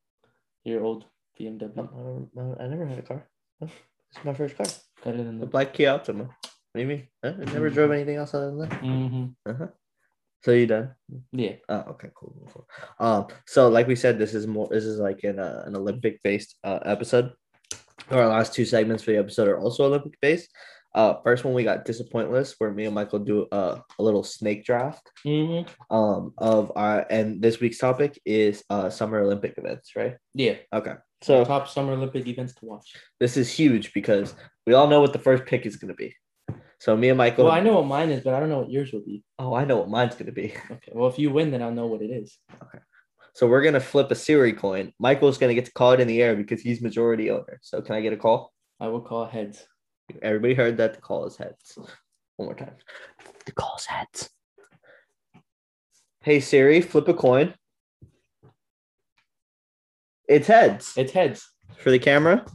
your 0.63 0.83
old 0.83 1.05
I, 1.39 1.43
BMW. 1.43 1.75
don't- 1.75 2.29
I 2.59 2.63
I 2.63 2.67
never 2.67 2.85
had 2.85 2.99
a 2.99 3.01
car. 3.01 3.27
No, 3.61 3.67
It's 4.11 4.23
my 4.25 4.33
first 4.33 4.55
car. 4.57 4.67
Better 5.03 5.23
than 5.23 5.39
The 5.39 5.45
the. 5.45 5.51
black 5.51 5.73
Kia 5.73 5.89
Optima. 5.89 6.25
What 6.25 6.75
do 6.75 6.81
you 6.81 6.87
mean? 6.87 7.07
Huh? 7.23 7.33
I 7.41 7.45
never 7.45 7.69
drove 7.69 7.91
anything 7.91 8.17
else 8.17 8.33
other 8.33 8.51
than 8.51 8.59
that. 8.59 8.73
hmm 8.79 9.25
Uh-huh. 9.45 9.67
So 10.43 10.51
you 10.51 10.67
done? 10.67 10.93
Yeah. 11.31 11.55
Oh, 11.67 11.83
okay, 11.95 12.09
cool, 12.15 12.33
cool, 12.37 12.49
cool. 12.53 12.67
Um, 13.05 13.27
so 13.47 13.67
like 13.69 13.87
we 13.87 13.95
said, 13.95 14.19
this 14.19 14.33
is 14.33 14.47
more. 14.47 14.67
This 14.69 14.85
is 14.85 14.99
like 14.99 15.23
an 15.23 15.39
uh, 15.39 15.63
an 15.65 15.75
Olympic 15.75 16.21
based 16.23 16.55
uh, 16.63 16.79
episode. 16.85 17.33
Our 18.11 18.27
last 18.27 18.53
two 18.53 18.65
segments 18.65 19.03
for 19.03 19.11
the 19.11 19.17
episode 19.19 19.47
are 19.49 19.59
also 19.59 19.85
Olympic 19.85 20.15
based. 20.21 20.49
Uh, 20.95 21.13
first 21.23 21.43
one 21.43 21.53
we 21.53 21.63
got 21.63 21.85
disappointless, 21.85 22.55
where 22.57 22.71
me 22.71 22.85
and 22.85 22.95
Michael 22.95 23.19
do 23.19 23.47
uh, 23.51 23.79
a 23.99 24.03
little 24.03 24.23
snake 24.23 24.65
draft. 24.65 25.09
hmm 25.23 25.61
Um, 25.89 26.33
of 26.37 26.71
our 26.75 27.05
and 27.09 27.41
this 27.41 27.59
week's 27.59 27.77
topic 27.77 28.19
is 28.25 28.63
uh 28.69 28.89
summer 28.89 29.19
Olympic 29.19 29.53
events, 29.57 29.95
right? 29.95 30.15
Yeah. 30.33 30.55
Okay, 30.73 30.95
so 31.21 31.45
Top 31.45 31.67
summer 31.69 31.93
Olympic 31.93 32.25
events 32.27 32.53
to 32.55 32.65
watch. 32.65 32.87
this 33.19 33.37
is 33.37 33.51
huge 33.51 33.93
because 33.93 34.33
we 34.65 34.73
all 34.73 34.87
know 34.87 35.01
what 35.01 35.13
the 35.13 35.19
first 35.19 35.45
pick 35.45 35.65
is 35.65 35.75
going 35.77 35.89
to 35.89 35.95
be. 35.95 36.15
So 36.79 36.95
me 36.95 37.09
and 37.09 37.17
Michael. 37.17 37.45
Well, 37.45 37.53
I 37.53 37.59
know 37.59 37.73
what 37.75 37.85
mine 37.87 38.09
is, 38.09 38.23
but 38.23 38.33
I 38.33 38.39
don't 38.39 38.49
know 38.49 38.59
what 38.59 38.71
yours 38.71 38.91
will 38.93 39.03
be. 39.05 39.23
oh, 39.37 39.53
I 39.53 39.65
know 39.65 39.77
what 39.77 39.89
mine's 39.89 40.15
going 40.15 40.27
to 40.27 40.31
be. 40.31 40.53
Okay. 40.71 40.91
Well, 40.93 41.09
if 41.09 41.19
you 41.19 41.29
win, 41.29 41.51
then 41.51 41.61
I'll 41.61 41.71
know 41.79 41.87
what 41.87 42.01
it 42.01 42.09
is. 42.21 42.37
Okay. 42.63 42.79
So 43.33 43.47
we're 43.47 43.61
gonna 43.61 43.79
flip 43.79 44.09
a 44.11 44.15
Siri 44.15 44.53
coin. 44.53 44.91
Michael's 44.99 45.37
gonna 45.37 45.53
get 45.53 45.65
to 45.65 45.71
call 45.71 45.91
it 45.91 45.99
in 45.99 46.07
the 46.07 46.21
air 46.21 46.35
because 46.35 46.61
he's 46.61 46.81
majority 46.81 47.29
owner. 47.29 47.59
So 47.61 47.79
can 47.81 47.95
I 47.95 48.01
get 48.01 48.11
a 48.11 48.17
call? 48.17 48.51
I 48.79 48.87
will 48.87 49.01
call 49.01 49.25
heads. 49.25 49.65
Everybody 50.21 50.53
heard 50.53 50.77
that 50.77 50.93
the 50.95 51.01
call 51.01 51.25
is 51.25 51.37
heads. 51.37 51.77
One 52.37 52.47
more 52.47 52.55
time. 52.55 52.73
The 53.45 53.51
call 53.51 53.75
is 53.77 53.85
heads. 53.85 54.29
Hey 56.23 56.39
Siri, 56.39 56.81
flip 56.81 57.07
a 57.07 57.13
coin. 57.13 57.53
It's 60.27 60.47
heads 60.47 60.93
It's 60.95 61.11
heads. 61.11 61.49
for 61.77 61.89
the 61.91 61.99
camera. 61.99 62.45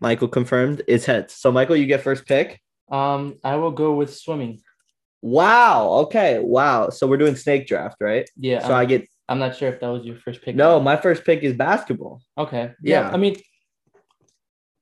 Michael 0.00 0.28
confirmed 0.28 0.82
it's 0.88 1.04
heads. 1.04 1.34
So 1.34 1.52
Michael, 1.52 1.76
you 1.76 1.86
get 1.86 2.02
first 2.02 2.26
pick. 2.26 2.60
Um, 2.90 3.36
I 3.44 3.56
will 3.56 3.70
go 3.70 3.94
with 3.94 4.16
swimming. 4.16 4.60
Wow. 5.22 5.88
Okay. 6.06 6.38
Wow. 6.40 6.88
So 6.88 7.06
we're 7.06 7.18
doing 7.18 7.36
snake 7.36 7.66
draft, 7.66 7.96
right? 8.00 8.28
Yeah. 8.36 8.60
So 8.60 8.68
I'm, 8.72 8.80
I 8.80 8.84
get 8.86 9.06
I'm 9.28 9.38
not 9.38 9.54
sure 9.56 9.68
if 9.68 9.78
that 9.80 9.88
was 9.88 10.04
your 10.04 10.16
first 10.16 10.42
pick. 10.42 10.56
no. 10.56 10.80
My 10.80 10.96
first 10.96 11.24
pick 11.24 11.42
is 11.42 11.52
basketball. 11.54 12.20
Okay. 12.38 12.72
Yeah. 12.82 13.02
Yeah. 13.08 13.10
I 13.12 13.16
mean, 13.18 13.36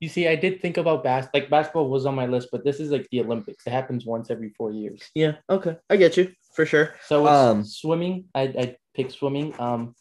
you 0.00 0.08
see, 0.08 0.28
I 0.28 0.36
did 0.36 0.60
think 0.60 0.76
about 0.76 1.02
bas 1.02 1.26
like 1.34 1.50
basketball 1.50 1.88
was 1.90 2.06
on 2.06 2.14
my 2.14 2.26
list, 2.26 2.48
but 2.52 2.64
this 2.64 2.78
is 2.80 2.90
like 2.90 3.06
the 3.10 3.20
Olympics. 3.20 3.66
It 3.66 3.70
happens 3.70 4.04
once 4.06 4.30
every 4.30 4.50
four 4.50 4.70
years. 4.72 5.02
Yeah. 5.14 5.36
Okay. 5.50 5.76
I 5.90 5.96
get 5.96 6.16
you 6.16 6.32
for 6.54 6.64
sure. 6.66 6.94
So 7.06 7.26
Um, 7.26 7.64
swimming, 7.64 8.26
I 8.34 8.42
I 8.42 8.76
pick 8.94 9.10
swimming. 9.10 9.54
Um, 9.60 9.94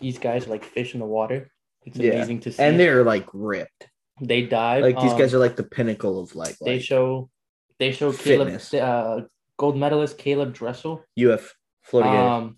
these 0.00 0.18
guys 0.18 0.48
like 0.48 0.64
fish 0.64 0.94
in 0.94 1.00
the 1.00 1.06
water. 1.06 1.50
It's 1.84 1.96
Yeah. 1.98 2.12
amazing 2.12 2.40
to 2.40 2.52
see. 2.52 2.62
And 2.62 2.78
they're 2.78 3.04
like 3.04 3.26
ripped. 3.32 3.88
they 4.20 4.42
dive. 4.46 4.82
Like 4.82 5.00
these 5.00 5.12
um, 5.12 5.18
guys 5.18 5.32
are 5.32 5.38
like 5.38 5.56
the 5.56 5.64
pinnacle 5.64 6.20
of 6.20 6.34
like, 6.36 6.56
They 6.58 6.74
like 6.74 6.82
show, 6.82 7.30
they 7.78 7.92
show 7.92 8.12
Caeleb, 8.12 8.18
Fitness. 8.44 8.74
uh, 8.74 9.22
gold 9.56 9.76
medalist 9.78 10.18
Caeleb 10.18 10.52
Dressel. 10.52 11.02
UF 11.18 11.54
Florida. 11.82 12.10
Um, 12.18 12.56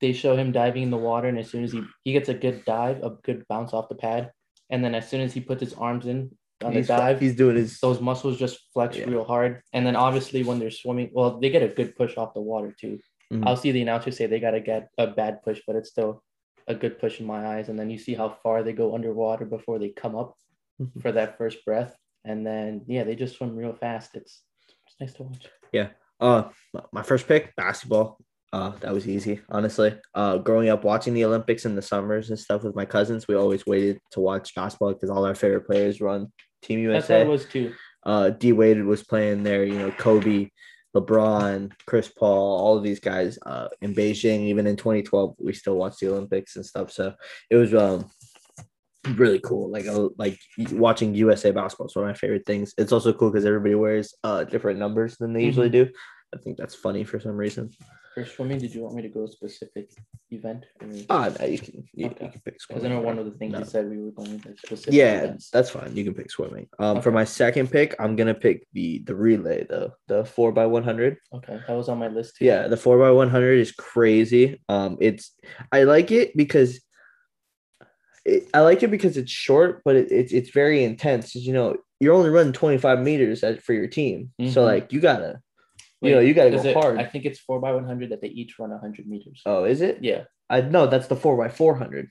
they 0.00 0.12
show 0.14 0.36
him 0.36 0.52
diving 0.52 0.84
in 0.84 0.90
the 0.90 0.96
water, 0.96 1.28
and 1.28 1.38
as 1.38 1.50
soon 1.50 1.64
as 1.64 1.72
he 1.72 1.82
he 2.04 2.12
gets 2.12 2.28
a 2.30 2.34
good 2.34 2.64
dive, 2.64 3.02
a 3.04 3.10
good 3.22 3.44
bounce 3.48 3.72
off 3.74 3.88
the 3.90 3.94
pad, 3.94 4.32
and 4.72 4.82
then 4.82 4.94
as 4.96 5.08
soon 5.08 5.20
as 5.20 5.32
he 5.32 5.40
puts 5.40 5.60
his 5.60 5.74
arms 5.74 6.06
in 6.06 6.18
on 6.64 6.72
he's, 6.72 6.88
the 6.88 6.96
dive, 6.96 7.20
he's 7.20 7.36
doing 7.36 7.56
his 7.56 7.78
those 7.80 8.00
muscles 8.00 8.38
just 8.38 8.58
flex 8.72 8.96
Yeah. 8.96 9.04
real 9.04 9.24
hard. 9.24 9.62
And 9.72 9.86
then 9.86 9.94
obviously 9.94 10.42
when 10.42 10.58
they're 10.58 10.70
swimming, 10.82 11.10
well, 11.12 11.38
they 11.38 11.50
get 11.50 11.62
a 11.62 11.68
good 11.68 11.94
push 11.94 12.16
off 12.16 12.34
the 12.34 12.40
water 12.40 12.74
too. 12.82 12.98
Mhm. 13.32 13.46
I'll 13.46 13.56
see 13.56 13.70
the 13.72 13.82
announcer 13.82 14.10
say 14.10 14.26
they 14.26 14.40
gotta 14.40 14.60
get 14.60 14.88
a 14.98 15.06
bad 15.06 15.42
push, 15.44 15.60
but 15.66 15.76
it's 15.76 15.90
still 15.90 16.22
a 16.66 16.74
good 16.74 16.98
push 16.98 17.20
in 17.20 17.26
my 17.26 17.46
eyes. 17.54 17.68
And 17.68 17.78
then 17.78 17.90
you 17.90 17.98
see 17.98 18.14
how 18.14 18.28
far 18.42 18.62
they 18.62 18.72
go 18.72 18.94
underwater 18.94 19.44
before 19.44 19.78
they 19.78 19.90
come 19.90 20.16
up 20.16 20.34
Mhm. 20.80 21.02
for 21.02 21.12
that 21.12 21.36
first 21.38 21.64
breath. 21.66 21.94
And 22.24 22.46
then 22.46 22.82
yeah, 22.86 23.04
they 23.04 23.14
just 23.16 23.36
swim 23.36 23.54
real 23.56 23.74
fast. 23.74 24.14
It's 24.14 24.42
it's 24.86 24.96
nice 25.00 25.14
to 25.14 25.24
watch. 25.24 25.48
Yeah. 25.72 25.88
Uh, 26.20 26.50
my 26.92 27.02
first 27.02 27.26
pick, 27.26 27.54
basketball. 27.56 28.18
Uh, 28.52 28.72
that 28.80 28.92
was 28.92 29.08
easy, 29.08 29.40
honestly. 29.48 29.94
Uh, 30.14 30.36
growing 30.36 30.68
up 30.68 30.84
watching 30.84 31.14
the 31.14 31.24
Olympics 31.24 31.64
in 31.64 31.74
the 31.74 31.80
summers 31.80 32.28
and 32.28 32.38
stuff 32.38 32.62
with 32.62 32.76
my 32.76 32.84
cousins, 32.84 33.26
we 33.26 33.34
always 33.34 33.64
waited 33.64 33.98
to 34.10 34.20
watch 34.20 34.54
basketball 34.54 34.92
because 34.92 35.08
all 35.08 35.24
our 35.24 35.34
favorite 35.34 35.66
players 35.66 36.00
run 36.02 36.30
Team 36.62 36.86
That's 36.86 37.08
USA. 37.08 37.26
was 37.26 37.44
too. 37.46 37.72
Uh, 38.04 38.30
D 38.30 38.52
Wade 38.52 38.84
was 38.84 39.02
playing 39.02 39.42
there. 39.42 39.64
You 39.64 39.78
know, 39.78 39.90
Kobe, 39.92 40.50
LeBron, 40.94 41.72
Chris 41.86 42.08
Paul, 42.08 42.60
all 42.60 42.76
of 42.76 42.82
these 42.82 43.00
guys. 43.00 43.38
Uh, 43.44 43.68
in 43.80 43.94
Beijing, 43.94 44.40
even 44.46 44.66
in 44.66 44.76
2012, 44.76 45.36
we 45.38 45.52
still 45.52 45.76
watched 45.76 46.00
the 46.00 46.10
Olympics 46.10 46.56
and 46.56 46.66
stuff. 46.66 46.90
So 46.92 47.14
it 47.50 47.56
was 47.56 47.74
um 47.74 48.10
really 49.14 49.40
cool. 49.40 49.70
Like 49.70 49.86
uh, 49.86 50.08
like 50.18 50.38
watching 50.72 51.14
USA 51.14 51.50
basketball 51.50 51.86
is 51.86 51.96
one 51.96 52.04
of 52.04 52.10
my 52.10 52.14
favorite 52.14 52.46
things. 52.46 52.74
It's 52.78 52.92
also 52.92 53.12
cool 53.12 53.30
because 53.30 53.44
everybody 53.44 53.74
wears 53.74 54.14
uh 54.22 54.44
different 54.44 54.78
numbers 54.78 55.16
than 55.16 55.32
they 55.32 55.44
usually 55.44 55.70
do. 55.70 55.88
I 56.34 56.38
think 56.38 56.56
that's 56.56 56.74
funny 56.74 57.04
for 57.04 57.20
some 57.20 57.36
reason. 57.36 57.70
For 58.14 58.24
swimming, 58.26 58.58
did 58.58 58.74
you 58.74 58.82
want 58.82 58.94
me 58.94 59.02
to 59.02 59.08
go 59.08 59.26
specific 59.26 59.90
event? 60.30 60.64
Ah, 61.08 61.30
no, 61.40 61.46
you 61.46 61.58
can 61.58 61.84
you, 61.94 62.06
Okay. 62.06 62.26
you 62.26 62.30
can 62.30 62.40
pick 62.42 62.60
swimming. 62.60 62.82
Because 62.82 62.84
I 62.84 62.88
know 62.88 63.00
one 63.00 63.18
of 63.18 63.24
the 63.24 63.30
things 63.32 63.52
No. 63.52 63.58
you 63.60 63.64
said 63.64 63.88
we 63.88 63.98
were 63.98 64.10
going 64.10 64.40
with 64.44 64.58
specific 64.58 64.92
Yeah, 64.94 65.22
events. 65.22 65.50
that's 65.50 65.70
fine. 65.70 65.94
You 65.96 66.04
can 66.04 66.14
pick 66.14 66.30
swimming. 66.30 66.68
Um, 66.78 67.00
for 67.00 67.10
my 67.10 67.24
second 67.24 67.70
pick, 67.70 67.94
I'm 67.98 68.16
gonna 68.16 68.34
pick 68.34 68.66
the 68.74 68.98
the 69.06 69.14
relay 69.14 69.66
though, 69.68 69.92
the 70.08 70.24
four 70.26 70.52
by 70.52 70.66
one 70.66 70.84
hundred. 70.84 71.16
Okay, 71.34 71.58
that 71.66 71.74
was 71.76 71.88
on 71.88 71.98
my 71.98 72.08
list 72.08 72.36
too. 72.36 72.44
Yeah, 72.44 72.68
the 72.68 72.76
four 72.76 72.98
by 72.98 73.10
one 73.10 73.30
hundred 73.30 73.58
is 73.60 73.72
crazy. 73.72 74.62
Um, 74.68 74.98
it's 75.00 75.34
I 75.70 75.84
like 75.84 76.10
it 76.10 76.36
because 76.36 76.80
it, 78.24 78.48
I 78.54 78.60
like 78.60 78.82
it 78.82 78.90
because 78.90 79.16
it's 79.16 79.32
short, 79.32 79.82
but 79.84 79.96
it, 79.96 80.12
it's 80.12 80.32
it's 80.32 80.50
very 80.50 80.84
intense. 80.84 81.34
You 81.34 81.52
know, 81.54 81.76
you're 81.98 82.14
only 82.14 82.30
running 82.30 82.52
twenty 82.52 82.76
five 82.78 83.00
meters 83.00 83.42
as, 83.42 83.58
for 83.60 83.72
your 83.72 83.88
team, 83.88 84.32
so 84.50 84.62
Mhm. 84.62 84.66
like 84.66 84.92
you 84.92 85.00
gotta, 85.00 85.40
Wait, 86.02 86.10
you 86.10 86.14
know, 86.16 86.20
you 86.20 86.34
gotta 86.34 86.54
is 86.54 86.62
go 86.62 86.68
it- 86.70 86.74
hard. 86.76 86.98
I 86.98 87.04
think 87.04 87.24
it's 87.24 87.38
four 87.38 87.60
by 87.60 87.72
one 87.72 87.84
hundred 87.86 88.10
that 88.10 88.20
they 88.20 88.28
each 88.28 88.58
run 88.58 88.70
hundred 88.78 89.06
meters. 89.06 89.40
oh, 89.46 89.64
is 89.64 89.80
it? 89.80 89.98
Yeah, 90.02 90.24
I 90.50 90.60
no, 90.62 90.86
that's 90.86 91.06
the 91.06 91.16
four 91.16 91.36
by 91.36 91.48
four 91.48 91.74
hundred. 91.76 92.08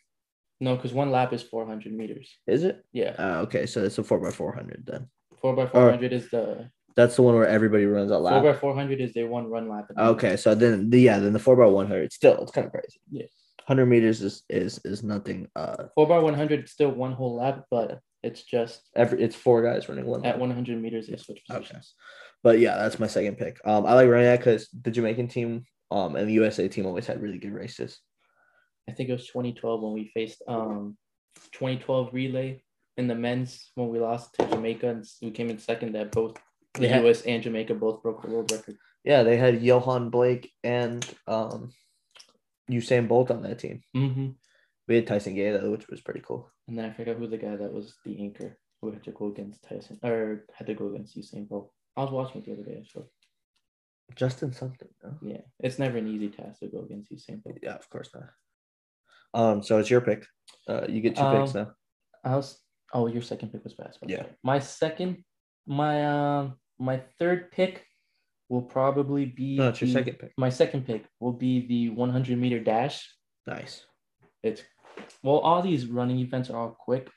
no, 0.62 0.75
because 0.75 0.93
one 0.93 1.12
lap 1.12 1.34
is 1.34 1.43
four 1.43 1.65
hundred 1.65 1.93
meters. 1.93 2.27
Is 2.47 2.63
it? 2.63 2.84
Yeah, 2.93 3.15
Uh, 3.19 3.41
okay, 3.45 3.65
so 3.65 3.84
it's 3.84 3.97
a 3.97 4.04
four 4.04 4.19
by 4.19 4.32
four 4.32 4.54
hundred 4.56 4.86
then. 4.86 5.10
four 5.41 5.56
by 5.56 5.67
four 5.67 5.89
hundred 5.91 6.13
is 6.13 6.30
the 6.30 6.69
That's 6.95 7.15
the 7.15 7.21
one 7.23 7.36
where 7.36 7.47
everybody 7.47 7.86
runs 7.86 8.12
out 8.12 8.21
four 8.21 8.32
loud. 8.32 8.43
by 8.43 8.54
four 8.54 8.73
hundred 8.75 8.99
is 9.01 9.13
their 9.13 9.27
one 9.27 9.47
run 9.49 9.67
lap. 9.69 9.86
Okay, 10.15 10.36
so 10.38 10.56
then 10.56 10.89
the 10.89 10.99
yeah, 11.08 11.19
then 11.19 11.34
the 11.34 11.39
four 11.47 11.56
by 11.56 11.65
one 11.65 11.88
hundred 11.88 12.12
still 12.13 12.41
it's 12.43 12.51
kind 12.51 12.67
of 12.67 12.71
crazy. 12.73 12.99
Yeah. 13.12 13.27
hundred 13.67 13.88
meters 13.88 14.21
is 14.27 14.36
is 14.49 14.80
is 14.91 14.99
nothing. 15.04 15.47
Uh, 15.56 15.86
Four 15.95 16.08
by 16.08 16.19
one 16.19 16.34
hundred 16.41 16.67
still 16.75 16.91
one 17.06 17.13
whole 17.19 17.36
lap, 17.41 17.58
but 17.75 17.99
it's 18.27 18.43
just 18.43 18.82
every 18.95 19.17
it's 19.25 19.36
four 19.45 19.60
guys 19.67 19.88
running 19.89 20.06
one. 20.06 20.21
at 20.30 20.38
one 20.38 20.51
hundred 20.58 20.77
meters 20.86 21.08
they 21.08 21.17
switch 21.17 21.41
Okay. 21.49 21.77
But 22.43 22.60
yeah, 22.60 22.75
that's 22.77 22.99
my 22.99 23.08
second 23.08 23.38
pick. 23.38 23.60
Um, 23.65 23.86
I 23.86 23.93
like 23.93 24.10
running 24.10 24.25
that 24.25 24.39
because 24.39 24.67
the 24.69 24.91
Jamaican 24.91 25.27
team 25.27 25.65
um 25.91 26.15
and 26.15 26.27
the 26.27 26.34
USA 26.34 26.67
team 26.67 26.86
always 26.86 27.06
had 27.06 27.21
really 27.21 27.38
good 27.38 27.54
races. 27.54 27.99
I 28.89 28.93
think 28.93 29.10
it 29.10 29.13
was 29.13 29.27
twenty 29.27 29.54
twelve 29.54 29.82
when 29.82 29.93
we 29.93 30.12
faced 30.13 30.41
um 30.47 30.97
twenty 31.51 31.77
twelve 31.77 32.13
relay 32.13 32.63
in 32.97 33.08
the 33.08 33.15
men's 33.15 33.71
when 33.75 33.89
we 33.89 33.99
lost 33.99 34.34
to 34.36 34.47
Jamaica 34.47 34.89
and 34.89 35.06
we 35.21 35.32
came 35.32 35.49
in 35.49 35.60
second. 35.60 35.93
That 35.93 36.12
both 36.12 36.38
the 36.73 36.88
Yeah. 36.88 37.01
US 37.04 37.21
and 37.23 37.43
Jamaica 37.43 37.75
both 37.75 38.01
broke 38.01 38.21
the 38.21 38.30
world 38.30 38.51
record. 38.51 38.77
Yeah, 39.04 39.23
they 39.23 39.38
had 39.38 39.62
Yohan 39.62 40.10
Blake 40.12 40.51
and 40.63 41.06
um 41.27 41.71
Usain 42.69 43.08
Bolt 43.08 43.32
on 43.32 43.41
that 43.43 43.60
team. 43.60 43.82
Mm-hmm. 43.95 44.30
We 44.88 44.95
had 44.95 45.08
Tyson 45.08 45.36
Gay 45.36 45.51
though, 45.51 45.71
which 45.71 45.88
was 45.89 46.01
pretty 46.01 46.21
cool. 46.21 46.49
And 46.67 46.77
then 46.77 46.86
I 46.86 46.93
forgot 46.93 47.17
who 47.17 47.27
the 47.27 47.38
guy 47.38 47.56
that 47.56 47.73
was 47.73 47.95
the 48.06 48.19
anchor 48.21 48.58
who 48.82 48.91
had 48.91 49.04
to 49.04 49.12
go 49.12 49.27
against 49.27 49.63
Tyson 49.63 49.99
or 50.04 50.45
had 50.54 50.67
to 50.67 50.73
go 50.73 50.88
against 50.89 51.17
Usain 51.17 51.47
Bolt. 51.47 51.71
I 51.97 52.01
was 52.04 52.12
watching 52.12 52.41
it 52.41 52.45
the 52.45 52.54
other 52.54 52.63
day, 52.63 52.86
so 52.91 53.08
Justin 54.15 54.54
something. 54.54 54.88
No? 55.04 55.17
yeah, 55.21 55.41
it's 55.60 55.80
never 55.80 55.97
an 55.97 56.08
easy 56.08 56.30
task 56.30 56.60
to 56.60 56.67
go 56.67 56.80
against 56.80 57.12
Usain 57.12 57.43
Bolt. 57.43 57.58
Yeah, 57.62 57.75
of 57.75 57.89
course 57.89 58.10
not. 58.13 58.30
Um, 59.34 59.63
so 59.63 59.77
it's 59.77 59.89
your 59.89 60.01
pick. 60.01 60.25
Uh, 60.67 60.86
you 60.88 61.01
get 61.01 61.15
two 61.15 61.23
picks 61.23 61.56
Um, 61.56 61.62
now. 61.63 61.71
I 62.23 62.36
was 62.36 62.60
oh 62.93 63.08
your 63.08 63.21
second 63.21 63.51
pick 63.51 63.63
was 63.63 63.73
basketball. 63.73 64.12
Yeah. 64.12 64.25
My 64.43 64.60
second, 64.60 65.23
my 65.65 66.06
um 66.06 66.56
my 66.80 67.01
third 67.19 67.51
pick 67.51 67.86
will 68.49 68.62
probably 68.62 69.25
be. 69.25 69.58
No, 69.58 69.69
it's 69.69 69.82
your 69.82 69.89
second 69.89 70.19
pick. 70.19 70.34
My 70.38 70.49
second 70.49 70.86
pick 70.86 71.06
will 71.19 71.34
be 71.34 71.65
the 71.67 71.89
100 71.89 72.38
meter 72.38 72.60
dash. 72.60 73.10
Nice. 73.47 73.86
It's 74.43 74.62
well, 75.23 75.38
all 75.38 75.62
these 75.62 75.88
running 75.88 76.19
events 76.19 76.49
are 76.49 76.58
all 76.58 76.77
quick, 76.77 77.10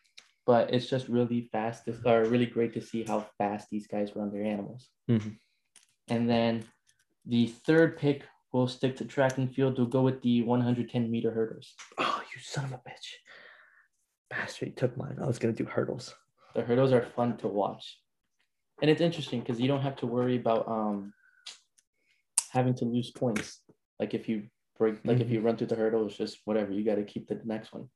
but 0.47 0.73
it's 0.73 0.89
just 0.89 1.09
really 1.09 1.49
fast. 1.53 1.89
It's 1.89 2.05
or 2.05 2.25
really 2.25 2.47
great 2.47 2.75
to 2.75 2.81
see 2.81 3.05
how 3.05 3.27
fast 3.39 3.69
these 3.71 3.87
guys 3.87 4.15
run 4.15 4.31
their 4.31 4.45
animals. 4.45 4.91
Mhm. 5.09 5.39
And 6.09 6.29
then 6.29 6.65
the 7.25 7.47
third 7.47 7.97
pick 7.97 8.25
will 8.53 8.69
stick 8.69 8.97
to 8.97 9.05
track 9.05 9.39
and 9.39 9.53
field. 9.53 9.79
We'll 9.79 9.87
go 9.87 10.03
with 10.03 10.23
the 10.23 10.43
110 10.43 11.11
meter 11.11 11.31
hurdles. 11.31 11.75
Oh, 11.99 12.23
you 12.33 12.41
son 12.41 12.67
of 12.67 12.73
a 12.73 12.79
bitch. 12.79 13.15
Bastard, 14.31 14.69
you 14.69 14.75
took 14.75 14.97
mine. 14.97 15.19
I 15.21 15.27
was 15.27 15.39
gonna 15.39 15.55
do 15.55 15.65
hurdles. 15.65 16.15
The 16.55 16.63
hurdles 16.63 16.93
are 16.93 17.05
fun 17.05 17.37
to 17.39 17.49
watch, 17.49 18.01
and 18.81 18.91
it's 18.91 19.01
interesting 19.01 19.41
because 19.41 19.61
you 19.61 19.69
don't 19.69 19.83
have 19.83 19.97
to 19.97 20.07
worry 20.07 20.37
about 20.37 20.69
um 20.69 21.13
having 22.51 22.75
to 22.75 22.85
lose 22.85 23.11
points. 23.11 23.61
Like 23.99 24.15
if 24.15 24.29
you 24.29 24.49
break, 24.79 25.05
like 25.05 25.21
if 25.21 25.31
you 25.31 25.41
run 25.41 25.57
through 25.57 25.69
the 25.69 25.77
hurdle, 25.77 26.07
it's 26.07 26.17
just 26.17 26.39
whatever. 26.45 26.73
You 26.73 26.85
got 26.85 26.97
to 26.97 27.05
keep 27.05 27.27
the 27.29 27.41
next 27.45 27.73
one. 27.73 27.89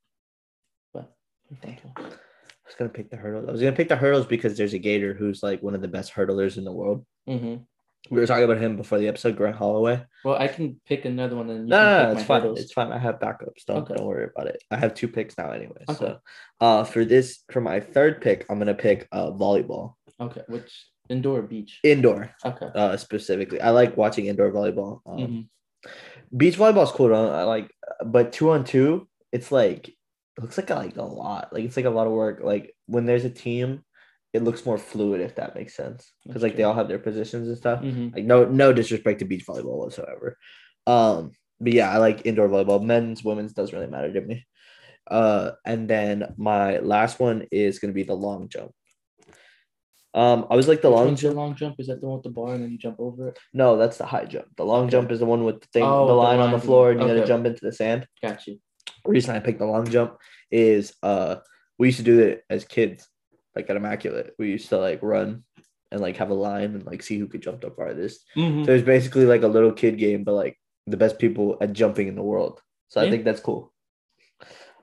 But 0.93 1.15
to 1.51 1.93
watch. 1.97 2.13
I 2.13 2.28
was 2.69 2.77
gonna 2.79 2.91
pick 2.91 3.11
the 3.11 3.17
hurdles. 3.17 3.49
I 3.49 3.53
was 3.53 3.61
gonna 3.61 3.75
pick 3.77 3.89
the 3.89 3.97
hurdles 3.97 4.27
because 4.27 4.57
there's 4.57 4.75
a 4.75 4.79
gator 4.79 5.15
who's 5.15 5.43
like 5.43 5.63
one 5.63 5.75
of 5.75 5.81
the 5.83 5.89
best 5.89 6.13
hurdlers 6.13 6.57
in 6.59 6.65
the 6.65 6.73
world. 6.73 7.05
Mhm. 7.29 7.65
We 8.11 8.21
were 8.21 8.27
talking 8.27 8.45
about 8.45 8.59
him 8.59 8.77
before 8.77 8.99
the 8.99 9.09
episode, 9.09 9.37
Grant 9.37 9.57
Holloway. 9.57 10.03
Well, 10.25 10.37
I 10.37 10.47
can 10.49 10.81
pick 10.87 11.05
another 11.05 11.35
one, 11.37 11.51
and 11.51 11.67
No, 11.67 11.77
no, 11.83 11.99
pick 11.99 12.09
no, 12.09 12.15
my 12.15 12.21
it's 12.21 12.29
fine. 12.29 12.41
hurdles. 12.43 12.61
It's 12.61 12.73
fine. 12.73 12.93
I 12.93 12.99
have 12.99 13.19
backups. 13.19 13.65
Don't 13.67 13.79
Okay. 13.79 13.95
don't 13.95 14.07
worry 14.07 14.29
about 14.35 14.47
it. 14.47 14.63
I 14.71 14.77
have 14.77 14.95
two 14.95 15.09
picks 15.09 15.37
now 15.37 15.51
anyway. 15.51 15.83
Okay. 15.89 15.99
So 15.99 16.19
uh 16.61 16.85
for 16.85 17.05
this 17.05 17.43
for 17.51 17.61
my 17.61 17.81
third 17.81 18.21
pick, 18.21 18.47
I'm 18.49 18.59
gonna 18.59 18.75
pick 18.75 19.09
uh 19.13 19.31
volleyball. 19.33 19.95
Okay, 20.21 20.43
which 20.49 20.87
indoor 21.09 21.43
beach? 21.43 21.81
Indoor 21.83 22.31
Okay. 22.45 22.69
uh 22.75 22.97
specifically. 22.97 23.61
I 23.61 23.71
like 23.71 23.97
watching 23.97 24.27
indoor 24.27 24.51
volleyball. 24.53 25.01
Um, 25.07 25.19
Mhm. 25.19 25.49
beach 26.37 26.57
volleyball 26.57 26.85
is 26.85 26.91
cool. 26.93 27.09
though. 27.09 27.31
I 27.31 27.43
like 27.45 27.71
but 28.07 28.33
two 28.33 28.51
on 28.51 28.65
two, 28.65 29.09
it's 29.33 29.51
like 29.51 29.91
it 30.39 30.43
looks 30.43 30.57
like 30.57 30.71
a, 30.71 30.75
like 30.77 30.97
a 30.97 31.03
lot. 31.03 31.53
Like 31.53 31.65
it's 31.65 31.77
like 31.77 31.85
a 31.87 31.91
lot 31.91 32.07
of 32.07 32.13
work. 32.13 32.41
Like 32.43 32.75
when 32.87 33.05
there's 33.07 33.25
a 33.25 33.31
team, 33.31 33.85
it 34.33 34.45
looks 34.45 34.65
more 34.65 34.79
fluid 34.79 35.21
if 35.21 35.35
that 35.35 35.55
makes 35.55 35.75
sense. 35.75 36.13
Because 36.25 36.43
like 36.43 36.57
they 36.57 36.63
all 36.63 36.75
have 36.75 36.89
their 36.89 36.99
positions 36.99 37.49
and 37.49 37.57
stuff. 37.59 37.83
Mhm. 37.83 38.15
Like 38.15 38.25
no 38.25 38.45
no 38.45 38.73
disrespect 38.73 39.19
to 39.19 39.25
beach 39.25 39.45
volleyball 39.47 39.79
whatsoever. 39.79 40.39
Um, 40.87 41.33
but 41.61 41.73
yeah, 41.73 41.91
I 41.91 41.99
like 41.99 42.25
indoor 42.25 42.49
volleyball. 42.49 42.83
Men's, 42.83 43.25
women's 43.25 43.53
doesn't 43.53 43.77
really 43.77 43.91
matter 43.91 44.13
to 44.13 44.21
me. 44.21 44.47
Uh, 45.11 45.53
and 45.65 45.89
then 45.89 46.35
my 46.37 46.79
last 46.79 47.19
one 47.19 47.47
is 47.51 47.79
gonna 47.81 47.93
be 47.93 48.05
the 48.05 48.15
long 48.15 48.49
jump. 48.49 48.71
Um, 50.15 50.47
I 50.51 50.57
was 50.57 50.69
like 50.69 50.81
the 50.83 50.89
Which 50.91 50.97
long 50.97 51.11
the 51.15 51.21
jump. 51.21 51.37
long 51.37 51.55
jump? 51.55 51.77
Is 51.79 51.87
that 51.89 52.01
the 52.01 52.07
one 52.07 52.17
with 52.17 52.25
the 52.25 52.31
bar 52.31 52.55
and 52.55 52.63
then 52.65 52.71
you 52.73 52.79
jump 52.79 52.99
over 52.99 53.29
it? 53.29 53.39
No, 53.53 53.77
that's 53.77 53.99
the 53.99 54.07
high 54.07 54.25
jump. 54.25 54.47
The 54.57 54.65
long 54.65 54.85
Okay. 54.85 54.93
jump 54.93 55.11
is 55.13 55.19
the 55.19 55.27
one 55.27 55.45
with 55.45 55.61
the 55.61 55.67
thing, 55.73 55.85
Oh, 55.85 56.07
the 56.07 56.13
the 56.13 56.15
line 56.15 56.39
on 56.41 56.51
the 56.53 56.59
floor, 56.59 56.91
and 56.93 57.01
you 57.01 57.07
gotta 57.07 57.27
jump 57.27 57.47
into 57.47 57.61
the 57.65 57.73
sand. 57.73 58.07
Got 58.23 58.47
you. 58.47 58.59
Reason 59.05 59.35
I 59.35 59.41
picked 59.41 59.59
the 59.59 59.67
long 59.67 59.87
jump 59.89 60.17
is 60.51 60.95
uh 61.03 61.37
we 61.79 61.89
used 61.89 61.99
to 61.99 62.05
do 62.05 62.19
it 62.21 62.45
as 62.51 62.65
kids, 62.65 63.07
like 63.55 63.71
at 63.71 63.77
Immaculate. 63.77 64.35
We 64.39 64.51
used 64.51 64.69
to 64.71 64.79
like 64.79 65.01
run 65.03 65.45
and 65.91 66.01
like 66.01 66.17
have 66.19 66.31
a 66.31 66.35
line 66.35 66.75
and 66.75 66.85
like 66.85 67.03
see 67.03 67.19
who 67.19 67.27
could 67.29 67.41
jump 67.43 67.61
the 67.61 67.71
farthest. 67.71 68.25
Mhm. 68.37 68.67
So 68.67 68.73
it's 68.73 68.85
basically 68.85 69.25
like 69.27 69.43
a 69.43 69.49
little 69.49 69.73
kid 69.73 69.99
game, 69.99 70.25
but 70.25 70.35
like 70.35 70.59
the 70.87 70.97
best 70.97 71.19
people 71.19 71.57
at 71.61 71.73
jumping 71.73 72.09
in 72.09 72.15
the 72.17 72.23
world. 72.23 72.61
So 72.89 73.01
I 73.01 73.11
think 73.11 73.25
that's 73.25 73.41
cool. 73.41 73.73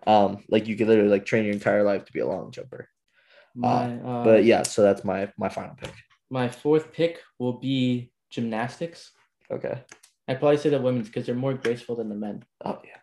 Um, 0.08 0.44
like 0.50 0.68
you 0.68 0.76
could 0.76 0.88
literally 0.88 1.10
like 1.10 1.26
train 1.26 1.46
your 1.46 1.54
entire 1.54 1.84
life 1.84 2.06
to 2.06 2.14
be 2.14 2.20
a 2.20 2.28
long 2.28 2.52
jumper. 2.52 2.88
My, 3.56 3.96
uh, 3.98 4.24
But 4.24 4.44
yeah, 4.46 4.64
so 4.64 4.84
that's 4.84 5.04
my 5.04 5.32
my 5.38 5.50
final 5.50 5.76
pick. 5.76 5.94
my 6.30 6.48
fourth 6.50 6.92
pick 6.94 7.22
will 7.40 7.60
be 7.60 8.12
gymnastics. 8.30 9.12
Okay. 9.50 9.82
I'd 10.28 10.40
probably 10.40 10.58
say 10.58 10.70
the 10.70 10.82
women's 10.82 11.08
because 11.08 11.26
they're 11.26 11.36
more 11.36 11.54
graceful 11.54 11.96
than 11.96 12.10
the 12.10 12.16
men. 12.16 12.44
Oh 12.64 12.80
yeah. 12.84 12.98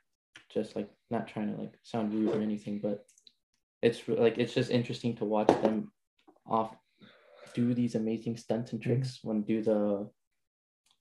Just 0.52 0.76
like 0.76 0.88
not 1.12 1.28
trying 1.28 1.54
to 1.54 1.60
like 1.60 1.74
sound 1.82 2.12
rude 2.14 2.34
or 2.34 2.40
anything, 2.42 2.80
but 2.82 3.04
it's 3.82 4.00
like 4.08 4.38
it's 4.38 4.54
just 4.54 4.70
interesting 4.70 5.14
to 5.16 5.24
watch 5.24 5.48
them 5.62 5.92
off 6.46 6.74
do 7.54 7.74
these 7.74 7.94
amazing 7.94 8.36
stunts 8.36 8.72
and 8.72 8.80
tricks 8.82 9.20
when 9.22 9.42
do 9.42 9.62
the 9.62 10.08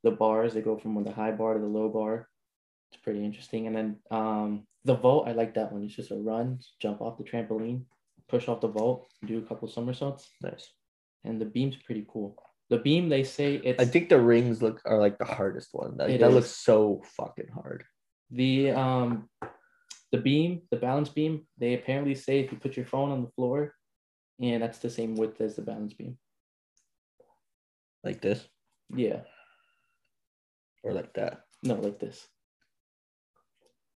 the 0.04 0.12
bars. 0.12 0.54
They 0.54 0.62
go 0.62 0.78
from 0.78 1.04
the 1.04 1.12
high 1.12 1.32
bar 1.32 1.54
to 1.56 1.60
the 1.60 1.66
low 1.80 1.90
bar. 1.90 2.28
It's 2.92 3.02
pretty 3.02 3.24
interesting. 3.24 3.68
And 3.68 3.76
then 3.76 3.90
um 4.12 4.68
the 4.84 4.96
vault, 4.96 5.28
I 5.28 5.32
like 5.34 5.54
that 5.56 5.72
one. 5.72 5.84
It's 5.84 5.96
just 5.96 6.12
a 6.12 6.16
run, 6.16 6.60
jump 6.82 7.02
off 7.02 7.18
the 7.18 7.24
trampoline, 7.24 7.84
push 8.28 8.48
off 8.48 8.62
the 8.62 8.68
vault, 8.68 9.08
do 9.26 9.38
a 9.38 9.42
couple 9.48 9.68
somersaults, 9.68 10.28
Nice. 10.42 10.66
and 11.24 11.40
the 11.40 11.46
beam's 11.46 11.78
pretty 11.86 12.06
cool. 12.12 12.36
The 12.72 12.80
beam, 12.80 13.08
they 13.10 13.24
say 13.24 13.62
it's 13.64 13.80
I 13.82 13.86
think 13.86 14.10
the 14.10 14.20
rings 14.20 14.62
look 14.62 14.82
are 14.86 14.98
like 15.06 15.18
the 15.20 15.26
hardest 15.26 15.70
one. 15.74 15.98
That 15.98 16.10
is. 16.10 16.22
looks 16.34 16.50
so 16.70 17.04
fucking 17.18 17.50
hard. 17.54 17.84
the 18.32 18.72
um 18.72 19.30
the 20.12 20.18
beam, 20.18 20.62
the 20.72 20.78
balance 20.78 21.10
beam. 21.10 21.48
They 21.58 21.74
apparently 21.74 22.16
say 22.16 22.40
if 22.40 22.52
you 22.52 22.58
put 22.58 22.76
your 22.78 22.86
phone 22.86 23.12
on 23.12 23.22
the 23.24 23.32
floor, 23.32 23.74
and 24.42 24.62
that's 24.62 24.80
the 24.80 24.90
same 24.90 25.16
width 25.16 25.40
as 25.42 25.56
the 25.56 25.62
balance 25.62 25.94
beam. 25.94 26.18
Like 28.04 28.22
this 28.22 28.48
Yeah, 28.96 29.22
or 30.84 30.94
like 30.94 31.14
that. 31.14 31.42
no, 31.64 31.76
like 31.76 32.00
this. 32.00 32.28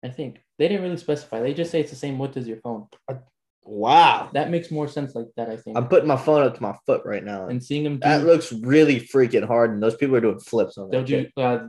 I 0.04 0.10
think 0.10 0.38
they 0.60 0.68
didn't 0.68 0.84
really 0.84 0.98
specify. 0.98 1.42
They 1.42 1.54
just 1.54 1.72
say 1.72 1.80
it's 1.82 1.90
the 1.90 1.96
same 1.96 2.20
width 2.20 2.38
as 2.38 2.48
your 2.48 2.58
phone. 2.58 2.88
Wow. 3.64 4.30
That 4.34 4.52
makes 4.52 4.70
more 4.70 4.88
sense 4.88 5.16
like 5.16 5.26
that. 5.38 5.50
I 5.50 5.58
think. 5.58 5.76
I'm 5.76 5.88
putting 5.88 6.08
my 6.08 6.18
phone 6.18 6.44
up 6.44 6.54
to 6.56 6.62
my 6.62 6.76
foot 6.86 7.02
right 7.04 7.24
now. 7.24 7.48
and 7.48 7.64
seeing 7.64 7.84
them 7.84 7.96
do, 7.96 8.02
that 8.08 8.24
looks 8.24 8.54
really 8.54 9.00
freaking 9.02 9.48
hard, 9.48 9.72
and 9.72 9.82
those 9.82 9.96
people 9.96 10.16
are 10.16 10.22
doing 10.22 10.40
flips 10.40 10.78
on 10.78 10.92
they'll 10.92 11.02
that. 11.04 11.08
do. 11.36 11.42
Uh, 11.42 11.68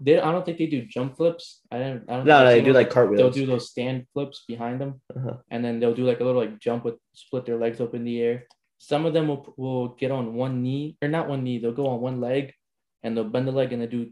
they, 0.00 0.18
I 0.18 0.32
don't 0.32 0.44
think 0.44 0.56
they 0.58 0.66
do 0.66 0.86
jump 0.86 1.16
flips. 1.16 1.60
I 1.70 1.78
don't. 1.78 2.02
I 2.08 2.16
don't. 2.16 2.26
No, 2.26 2.38
think 2.38 2.46
no, 2.46 2.50
they 2.50 2.62
do 2.62 2.72
like 2.72 2.90
cartwheels. 2.90 3.18
They'll 3.18 3.30
do 3.30 3.46
those 3.46 3.68
stand 3.70 4.06
flips 4.12 4.44
behind 4.48 4.80
them, 4.80 5.02
Uh-huh. 5.14 5.36
and 5.50 5.64
then 5.64 5.80
they'll 5.80 5.94
do 5.94 6.04
like 6.06 6.20
a 6.20 6.24
little 6.24 6.40
like 6.40 6.58
jump 6.58 6.84
with 6.84 6.96
split 7.14 7.44
their 7.44 7.58
legs 7.58 7.80
up 7.80 7.94
in 7.94 8.04
the 8.04 8.20
air. 8.20 8.46
Some 8.78 9.04
of 9.06 9.12
them 9.12 9.28
will 9.28 9.54
will 9.56 9.88
get 9.88 10.10
on 10.10 10.34
one 10.34 10.62
knee 10.62 10.96
or 11.02 11.08
not 11.08 11.28
one 11.28 11.44
knee. 11.44 11.58
They'll 11.58 11.72
go 11.72 11.88
on 11.88 12.00
one 12.00 12.20
leg, 12.20 12.54
and 13.02 13.16
they'll 13.16 13.28
bend 13.28 13.46
the 13.48 13.52
leg 13.52 13.72
and 13.72 13.82
they 13.82 13.86
do 13.86 14.10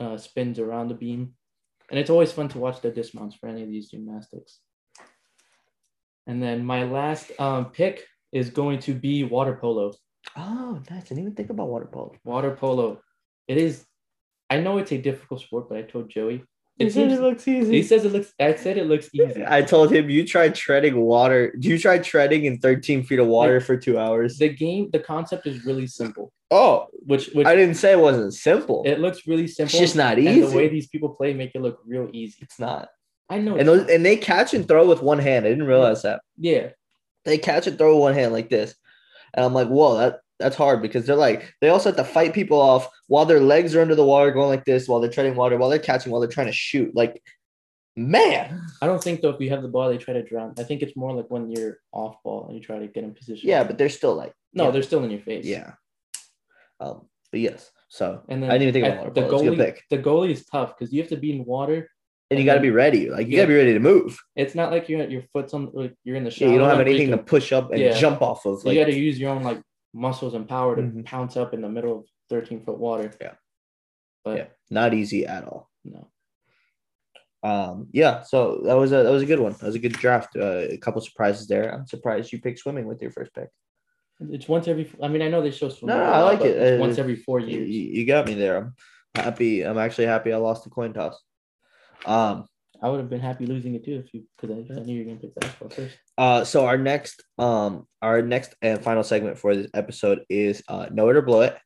uh, 0.00 0.16
spins 0.18 0.58
around 0.58 0.88
the 0.88 0.94
beam, 0.94 1.34
and 1.90 1.98
it's 1.98 2.10
always 2.10 2.32
fun 2.32 2.48
to 2.50 2.58
watch 2.58 2.80
the 2.80 2.90
dismounts 2.90 3.36
for 3.36 3.48
any 3.48 3.62
of 3.62 3.68
these 3.68 3.90
gymnastics. 3.90 4.60
And 6.26 6.42
then 6.42 6.64
my 6.64 6.84
last 6.84 7.30
um, 7.38 7.70
pick 7.70 8.04
is 8.32 8.50
going 8.50 8.80
to 8.80 8.94
be 8.94 9.24
water 9.24 9.56
polo. 9.60 9.94
Oh, 10.36 10.82
nice. 10.90 11.04
I 11.06 11.08
didn't 11.08 11.20
even 11.20 11.34
think 11.34 11.50
about 11.50 11.68
water 11.68 11.86
polo. 11.90 12.12
Water 12.24 12.50
polo. 12.54 13.00
It 13.46 13.56
is. 13.56 13.84
I 14.50 14.58
know 14.60 14.78
it's 14.78 14.92
a 14.92 14.98
difficult 14.98 15.40
sport, 15.40 15.68
but 15.68 15.78
I 15.78 15.82
told 15.82 16.08
Joey. 16.10 16.44
He 16.78 16.84
It 16.86 16.92
said 16.92 17.08
seems. 17.10 17.18
it 17.18 17.22
looks 17.22 17.48
easy. 17.48 17.72
He 17.76 17.82
says 17.82 18.04
it 18.04 18.12
looks. 18.12 18.32
I 18.40 18.54
said 18.54 18.78
it 18.78 18.86
looks 18.86 19.08
easy. 19.12 19.44
I 19.48 19.62
told 19.62 19.92
him 19.92 20.08
you 20.08 20.24
tried 20.26 20.54
treading 20.54 20.96
water. 21.00 21.52
Do 21.58 21.68
you 21.68 21.78
tried 21.78 22.04
treading 22.04 22.44
in 22.44 22.58
13 22.58 23.02
feet 23.04 23.18
of 23.18 23.26
water 23.26 23.60
for 23.60 23.76
two 23.76 23.98
hours. 23.98 24.38
The 24.38 24.48
game, 24.48 24.88
the 24.92 25.00
concept 25.00 25.46
is 25.46 25.64
really 25.64 25.86
simple. 25.88 26.32
Oh, 26.50 26.86
Which, 27.04 27.28
which 27.34 27.46
I 27.46 27.54
didn't 27.56 27.74
say 27.74 27.92
it 27.92 27.98
wasn't 27.98 28.32
simple. 28.32 28.82
it 28.86 29.00
looks 29.00 29.26
really 29.26 29.46
simple. 29.48 29.70
it's 29.74 29.78
just 29.78 29.96
not 29.96 30.16
And 30.18 30.28
easy. 30.28 30.40
the 30.48 30.56
way 30.56 30.68
these 30.68 30.86
people 30.86 31.10
play 31.10 31.34
make 31.34 31.50
it 31.54 31.60
look 31.60 31.80
real 31.86 32.08
easy. 32.14 32.38
it's 32.40 32.58
not. 32.58 32.88
I 33.28 33.38
know. 33.38 33.56
And 33.56 33.68
those 33.68 33.86
and 33.90 34.06
they 34.06 34.16
catch 34.16 34.54
and 34.54 34.66
throw 34.66 34.86
with 34.88 35.02
one 35.02 35.18
hand. 35.18 35.44
I 35.44 35.50
didn't 35.50 35.66
realize 35.66 36.02
that. 36.02 36.22
yeah, 36.38 36.68
They 37.26 37.36
catch 37.36 37.66
and 37.66 37.76
throw 37.76 37.96
with 37.96 38.00
one 38.02 38.14
hand 38.14 38.32
like 38.32 38.48
this. 38.48 38.74
And 39.34 39.44
I'm 39.44 39.52
like, 39.52 39.68
whoa, 39.68 39.98
that 39.98 40.20
that's 40.38 40.56
hard 40.56 40.80
because 40.82 41.06
they're 41.06 41.16
like 41.16 41.54
they 41.60 41.68
also 41.68 41.90
have 41.90 41.96
to 41.96 42.04
fight 42.04 42.32
people 42.32 42.60
off 42.60 42.88
while 43.08 43.24
their 43.24 43.40
legs 43.40 43.74
are 43.74 43.80
under 43.80 43.94
the 43.94 44.04
water 44.04 44.30
going 44.30 44.48
like 44.48 44.64
this, 44.64 44.88
while 44.88 45.00
they're 45.00 45.10
treading 45.10 45.34
water, 45.34 45.56
while 45.56 45.68
they're 45.68 45.78
catching, 45.78 46.12
while 46.12 46.20
they're 46.20 46.30
trying 46.30 46.46
to 46.46 46.52
shoot. 46.52 46.94
Like, 46.94 47.22
man. 47.96 48.60
I 48.80 48.86
don't 48.86 49.02
think 49.02 49.20
though 49.20 49.30
if 49.30 49.40
you 49.40 49.50
have 49.50 49.62
the 49.62 49.68
ball, 49.68 49.88
they 49.88 49.98
try 49.98 50.14
to 50.14 50.22
drown. 50.22 50.54
I 50.58 50.62
think 50.62 50.82
it's 50.82 50.96
more 50.96 51.12
like 51.12 51.26
when 51.28 51.50
you're 51.50 51.78
off 51.92 52.22
ball 52.22 52.46
and 52.46 52.56
you 52.56 52.62
try 52.62 52.78
to 52.78 52.86
get 52.86 53.04
in 53.04 53.14
position. 53.14 53.48
Yeah, 53.48 53.64
but 53.64 53.78
they're 53.78 53.88
still 53.88 54.14
like 54.14 54.32
no, 54.52 54.66
yeah. 54.66 54.70
they're 54.70 54.82
still 54.82 55.02
in 55.04 55.10
your 55.10 55.20
face. 55.20 55.44
Yeah. 55.44 55.72
Um, 56.80 57.08
but 57.30 57.40
yes. 57.40 57.70
So 57.88 58.22
and 58.28 58.42
then 58.42 58.50
I 58.50 58.58
didn't 58.58 58.76
even 58.76 58.82
think 58.82 59.00
about 59.00 59.14
the 59.14 59.22
goalie. 59.22 59.76
The 59.90 59.98
goalie 59.98 60.30
is 60.30 60.44
tough 60.44 60.76
because 60.78 60.92
you 60.92 61.00
have 61.00 61.10
to 61.10 61.16
be 61.16 61.32
in 61.32 61.44
water. 61.44 61.90
And 62.30 62.38
you 62.38 62.44
got 62.44 62.56
to 62.56 62.60
be 62.60 62.70
ready. 62.70 63.08
Like 63.08 63.26
you 63.26 63.36
got 63.36 63.44
to 63.44 63.48
be 63.48 63.54
ready 63.54 63.72
to 63.72 63.78
move. 63.78 64.18
It's 64.36 64.54
not 64.54 64.70
like 64.70 64.90
you're 64.90 65.08
your 65.08 65.22
foot's 65.32 65.54
on 65.54 65.70
like 65.72 65.94
you're 66.04 66.16
in 66.16 66.24
the 66.24 66.30
Yeah, 66.36 66.48
you 66.48 66.58
don't 66.58 66.68
have 66.68 66.80
anything 66.80 67.10
to 67.10 67.18
push 67.18 67.52
up 67.52 67.72
and 67.72 67.80
Yeah. 67.80 67.98
jump 67.98 68.20
off 68.20 68.44
of. 68.44 68.64
Like, 68.64 68.74
you 68.74 68.84
got 68.84 68.90
to 68.90 68.96
use 68.96 69.18
your 69.18 69.30
own 69.30 69.42
like 69.42 69.62
muscles 69.94 70.34
and 70.34 70.48
power 70.48 70.76
to 70.76 70.82
Mhm. 70.82 71.04
pounce 71.04 71.36
up 71.36 71.54
in 71.54 71.60
the 71.62 71.68
middle 71.68 71.98
of 71.98 72.04
13 72.30 72.64
foot 72.64 72.78
water. 72.78 73.12
Yeah. 73.20 73.34
But 74.24 74.36
yeah, 74.38 74.46
not 74.70 74.94
easy 74.94 75.26
at 75.26 75.44
all. 75.44 75.70
no. 75.84 76.10
Um, 77.42 77.86
yeah. 77.92 78.22
So 78.22 78.62
that 78.64 78.74
was 78.74 78.90
a 78.92 79.04
that 79.04 79.10
was 79.12 79.22
a 79.22 79.26
good 79.26 79.38
one. 79.38 79.52
That 79.52 79.62
was 79.66 79.76
a 79.76 79.78
good 79.78 79.92
draft. 79.92 80.34
Uh, 80.36 80.66
a 80.70 80.76
couple 80.78 81.00
surprises 81.00 81.46
there. 81.46 81.72
I'm 81.72 81.86
surprised 81.86 82.32
you 82.32 82.40
picked 82.40 82.58
swimming 82.58 82.86
with 82.86 83.00
your 83.00 83.12
first 83.12 83.32
pick. 83.32 83.48
It's 84.20 84.48
once 84.48 84.66
every. 84.66 84.90
I 85.00 85.06
mean, 85.06 85.22
I 85.22 85.28
know 85.28 85.40
they 85.40 85.52
show 85.52 85.68
swimming. 85.68 85.96
No, 85.96 86.04
no, 86.04 86.10
I 86.12 86.22
like 86.22 86.40
it. 86.40 86.74
Uh, 86.74 86.80
once 86.80 86.98
every 86.98 87.14
four 87.14 87.38
You, 87.38 87.60
years. 87.60 87.68
you 87.70 88.04
got 88.06 88.26
me 88.26 88.34
there. 88.34 88.56
I'm 88.58 88.74
happy. 89.14 89.62
I'm 89.62 89.78
actually 89.78 90.06
happy. 90.06 90.32
I 90.32 90.36
lost 90.38 90.64
the 90.64 90.70
coin 90.70 90.92
toss. 90.92 91.22
Um. 92.04 92.46
I 92.82 92.88
would 92.88 93.00
have 93.00 93.10
been 93.10 93.20
happy 93.20 93.46
losing 93.46 93.74
it 93.74 93.84
too 93.84 94.02
if 94.04 94.14
you 94.14 94.24
because 94.40 94.56
I, 94.70 94.80
I 94.80 94.84
knew 94.84 94.94
you 94.94 95.04
were 95.04 95.10
gonna 95.10 95.20
pick 95.20 95.34
basketball 95.34 95.70
first. 95.70 95.96
Uh. 96.16 96.44
So 96.44 96.66
our 96.66 96.78
next 96.78 97.22
um 97.38 97.86
our 98.02 98.22
next 98.22 98.54
and 98.62 98.82
final 98.82 99.02
segment 99.02 99.38
for 99.38 99.54
this 99.54 99.70
episode 99.74 100.24
is 100.28 100.62
uh 100.68 100.86
know 100.90 101.08
it 101.08 101.16
or 101.16 101.22
blow 101.22 101.40
it. 101.42 101.56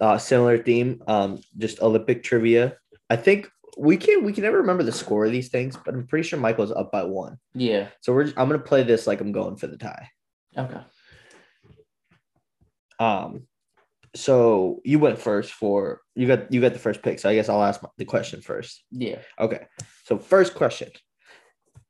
uh, 0.00 0.18
similar 0.18 0.58
theme. 0.58 1.02
Um, 1.06 1.40
just 1.56 1.80
Olympic 1.82 2.22
trivia. 2.22 2.76
I 3.10 3.16
think 3.16 3.50
we 3.76 3.96
can 3.96 4.24
we 4.24 4.32
can 4.32 4.42
never 4.42 4.58
remember 4.58 4.82
the 4.82 4.92
score 4.92 5.24
of 5.26 5.32
these 5.32 5.48
things, 5.48 5.76
but 5.76 5.94
I'm 5.94 6.06
pretty 6.06 6.28
sure 6.28 6.38
Michael's 6.38 6.72
up 6.72 6.90
by 6.92 7.04
one. 7.04 7.38
Yeah. 7.54 7.88
So 8.00 8.12
we're 8.12 8.26
I'm 8.36 8.48
gonna 8.48 8.58
play 8.58 8.82
this 8.82 9.06
like 9.06 9.20
I'm 9.20 9.32
going 9.32 9.56
for 9.56 9.66
the 9.66 9.76
tie. 9.78 10.08
Okay. 10.56 10.80
Um, 12.98 13.46
so 14.14 14.80
you 14.84 14.98
went 14.98 15.18
first 15.18 15.52
for 15.52 16.00
you 16.14 16.26
got 16.26 16.52
you 16.52 16.60
got 16.60 16.72
the 16.72 16.78
first 16.78 17.02
pick. 17.02 17.18
So 17.18 17.28
I 17.28 17.34
guess 17.34 17.48
I'll 17.48 17.62
ask 17.62 17.82
my- 17.82 17.88
the 17.98 18.04
question 18.04 18.40
first. 18.40 18.84
Yeah. 18.90 19.20
Okay. 19.38 19.66
So 20.04 20.18
first 20.18 20.54
question: 20.54 20.90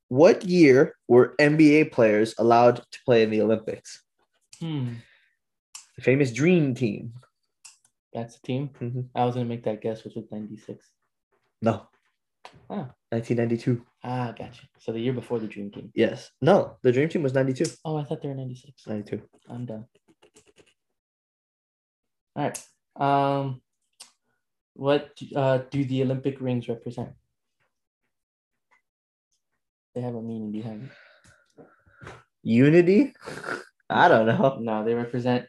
What 0.08 0.44
year 0.44 0.94
were 1.06 1.34
NBA 1.38 1.92
players 1.92 2.34
allowed 2.38 2.76
to 2.76 2.98
play 3.04 3.22
in 3.22 3.30
the 3.30 3.42
Olympics? 3.42 4.02
Hmm. 4.60 4.94
The 5.96 6.02
famous 6.02 6.32
Dream 6.32 6.74
Team. 6.74 7.12
That's 8.12 8.38
the 8.38 8.46
team. 8.46 8.70
Mhm. 8.80 9.08
I 9.14 9.24
was 9.24 9.34
gonna 9.34 9.46
make 9.46 9.64
that 9.64 9.80
guess, 9.80 10.04
which 10.04 10.14
was 10.14 10.30
ninety 10.30 10.56
six. 10.56 10.90
No. 11.62 11.88
Oh. 12.70 12.88
1992. 13.10 13.84
Ah, 14.04 14.32
gotcha. 14.36 14.62
So 14.78 14.92
the 14.92 15.00
year 15.00 15.12
before 15.12 15.38
the 15.38 15.46
Dream 15.46 15.70
Team. 15.70 15.90
Yes. 15.94 16.30
No, 16.40 16.76
the 16.82 16.92
Dream 16.92 17.08
Team 17.08 17.22
was 17.22 17.34
92. 17.34 17.64
Oh, 17.84 17.96
I 17.96 18.04
thought 18.04 18.22
they 18.22 18.28
were 18.28 18.34
ninety 18.34 18.54
six. 18.54 18.86
92. 18.86 19.22
I'm 19.48 19.66
done. 19.66 19.86
All 22.38 22.44
right. 22.44 22.64
Um, 22.96 23.60
what 24.74 25.10
uh, 25.34 25.58
do 25.70 25.84
the 25.84 26.02
Olympic 26.02 26.40
rings 26.40 26.68
represent? 26.68 27.10
They 29.94 30.02
have 30.02 30.14
a 30.14 30.22
meaning 30.22 30.52
behind 30.52 30.84
it. 30.84 31.66
Unity? 32.44 33.12
I 33.90 34.06
don't 34.06 34.26
know. 34.26 34.58
No, 34.60 34.84
they 34.84 34.94
represent 34.94 35.46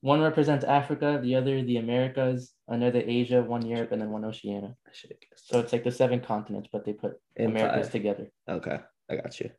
one 0.00 0.22
represents 0.22 0.64
Africa, 0.64 1.20
the 1.22 1.34
other 1.34 1.62
the 1.62 1.76
Americas, 1.76 2.52
another 2.68 3.02
Asia, 3.04 3.42
one 3.42 3.66
Europe, 3.66 3.92
and 3.92 4.00
then 4.00 4.10
one 4.10 4.24
Oceania. 4.24 4.74
I 4.86 4.90
should 4.92 5.10
have. 5.10 5.18
So 5.36 5.60
it's 5.60 5.72
like 5.72 5.84
the 5.84 5.92
seven 5.92 6.20
continents, 6.20 6.68
but 6.72 6.86
they 6.86 6.94
put 6.94 7.20
In 7.36 7.50
Americas 7.50 7.86
five. 7.86 7.92
together. 7.92 8.26
Okay, 8.48 8.78
I 9.10 9.16
got 9.16 9.38
you. 9.40 9.50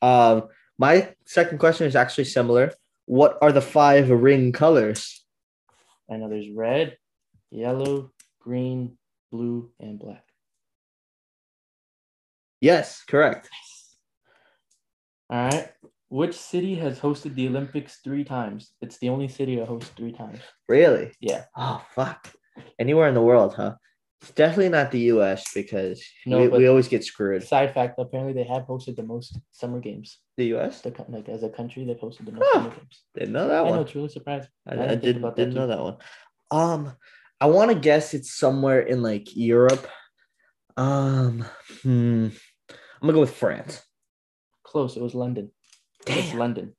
Um, 0.00 0.48
my 0.78 1.14
second 1.26 1.58
question 1.58 1.86
is 1.86 1.96
actually 1.96 2.24
similar. 2.24 2.72
What 3.04 3.38
are 3.42 3.52
the 3.52 3.60
five 3.60 4.08
ring 4.08 4.52
colors? 4.52 5.21
I 6.12 6.16
know 6.16 6.28
there's 6.28 6.50
red, 6.50 6.96
yellow, 7.50 8.12
green, 8.38 8.98
blue, 9.30 9.70
and 9.80 9.98
black. 9.98 10.24
Yes, 12.60 13.02
correct. 13.08 13.48
All 15.30 15.48
right. 15.48 15.70
Which 16.10 16.34
city 16.34 16.74
has 16.74 17.00
hosted 17.00 17.34
the 17.34 17.48
Olympics 17.48 18.00
three 18.04 18.22
times? 18.22 18.72
It's 18.82 18.98
the 18.98 19.08
only 19.08 19.28
city 19.28 19.56
to 19.56 19.64
host 19.64 19.92
three 19.96 20.12
times. 20.12 20.40
Really? 20.68 21.12
Yeah. 21.20 21.44
Oh 21.56 21.82
fuck. 21.94 22.30
Anywhere 22.78 23.08
in 23.08 23.14
the 23.14 23.22
world, 23.22 23.54
huh? 23.54 23.76
It's 24.22 24.30
definitely 24.30 24.68
not 24.68 24.92
the 24.92 25.00
U.S. 25.00 25.52
because 25.52 26.00
No, 26.26 26.40
we, 26.42 26.48
but- 26.48 26.58
we 26.58 26.68
always 26.68 26.86
get 26.88 27.04
screwed. 27.04 27.42
Side 27.42 27.74
fact: 27.74 27.98
apparently 27.98 28.32
they 28.32 28.44
have 28.48 28.62
hosted 28.62 28.94
the 28.96 29.02
most 29.02 29.38
summer 29.50 29.80
games. 29.80 30.18
The 30.36 30.46
U.S. 30.46 30.80
The 30.80 30.92
co- 30.92 31.06
like 31.08 31.28
as 31.28 31.42
a 31.42 31.48
country, 31.50 31.84
they've 31.84 31.96
hosted 31.96 32.26
the 32.26 32.32
most 32.32 32.44
Huh. 32.46 32.52
summer 32.62 32.70
games. 32.70 33.02
Didn't 33.14 33.32
know 33.32 33.48
that 33.48 33.60
one. 33.64 33.66
I 33.66 33.70
know 33.70 33.76
one. 33.78 33.86
it's 33.86 33.94
really 33.96 34.08
surprising. 34.08 34.48
I, 34.66 34.70
I 34.70 34.74
I, 34.74 34.76
didn't 34.76 34.88
think 34.90 35.02
didn't 35.02 35.22
about 35.24 35.36
that 35.36 35.42
didn't 35.42 35.54
know 35.56 35.62
too. 35.62 35.66
that 35.68 35.82
one. 35.82 35.96
Um, 36.52 36.92
I 37.40 37.46
want 37.46 37.72
to 37.72 37.78
guess 37.78 38.14
it's 38.14 38.32
somewhere 38.32 38.80
in 38.80 39.02
like 39.02 39.34
Europe. 39.36 39.86
Um, 40.76 41.44
hmm. 41.82 42.28
I'm 42.70 43.00
gonna 43.02 43.12
go 43.14 43.20
with 43.20 43.34
France. 43.34 43.82
Close. 44.62 44.96
It 44.96 45.02
was 45.02 45.14
London. 45.16 45.50
It's 46.06 46.30
Damn, 46.30 46.38
London. 46.38 46.74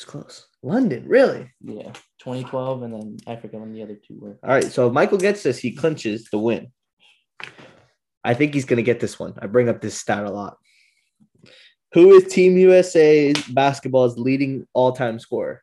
Was 0.00 0.04
close. 0.10 0.46
London, 0.62 1.04
really? 1.06 1.50
Yeah. 1.62 1.92
2012, 2.20 2.82
and 2.82 2.94
then 2.94 3.16
I 3.26 3.36
forget 3.36 3.60
when 3.60 3.72
the 3.72 3.82
other 3.82 3.94
two 3.94 4.18
were. 4.18 4.38
All 4.42 4.50
right. 4.50 4.64
So 4.64 4.86
if 4.86 4.92
Michael 4.92 5.18
gets 5.18 5.42
this, 5.42 5.58
he 5.58 5.72
clinches 5.72 6.28
the 6.30 6.38
win. 6.38 6.72
I 8.22 8.34
think 8.34 8.52
he's 8.52 8.66
gonna 8.66 8.82
get 8.82 9.00
this 9.00 9.18
one. 9.18 9.34
I 9.40 9.46
bring 9.46 9.68
up 9.68 9.80
this 9.80 9.98
stat 9.98 10.24
a 10.24 10.30
lot. 10.30 10.58
Who 11.94 12.12
is 12.14 12.32
Team 12.32 12.56
USA 12.58 13.32
basketball's 13.50 14.18
leading 14.18 14.66
all-time 14.74 15.18
scorer? 15.18 15.62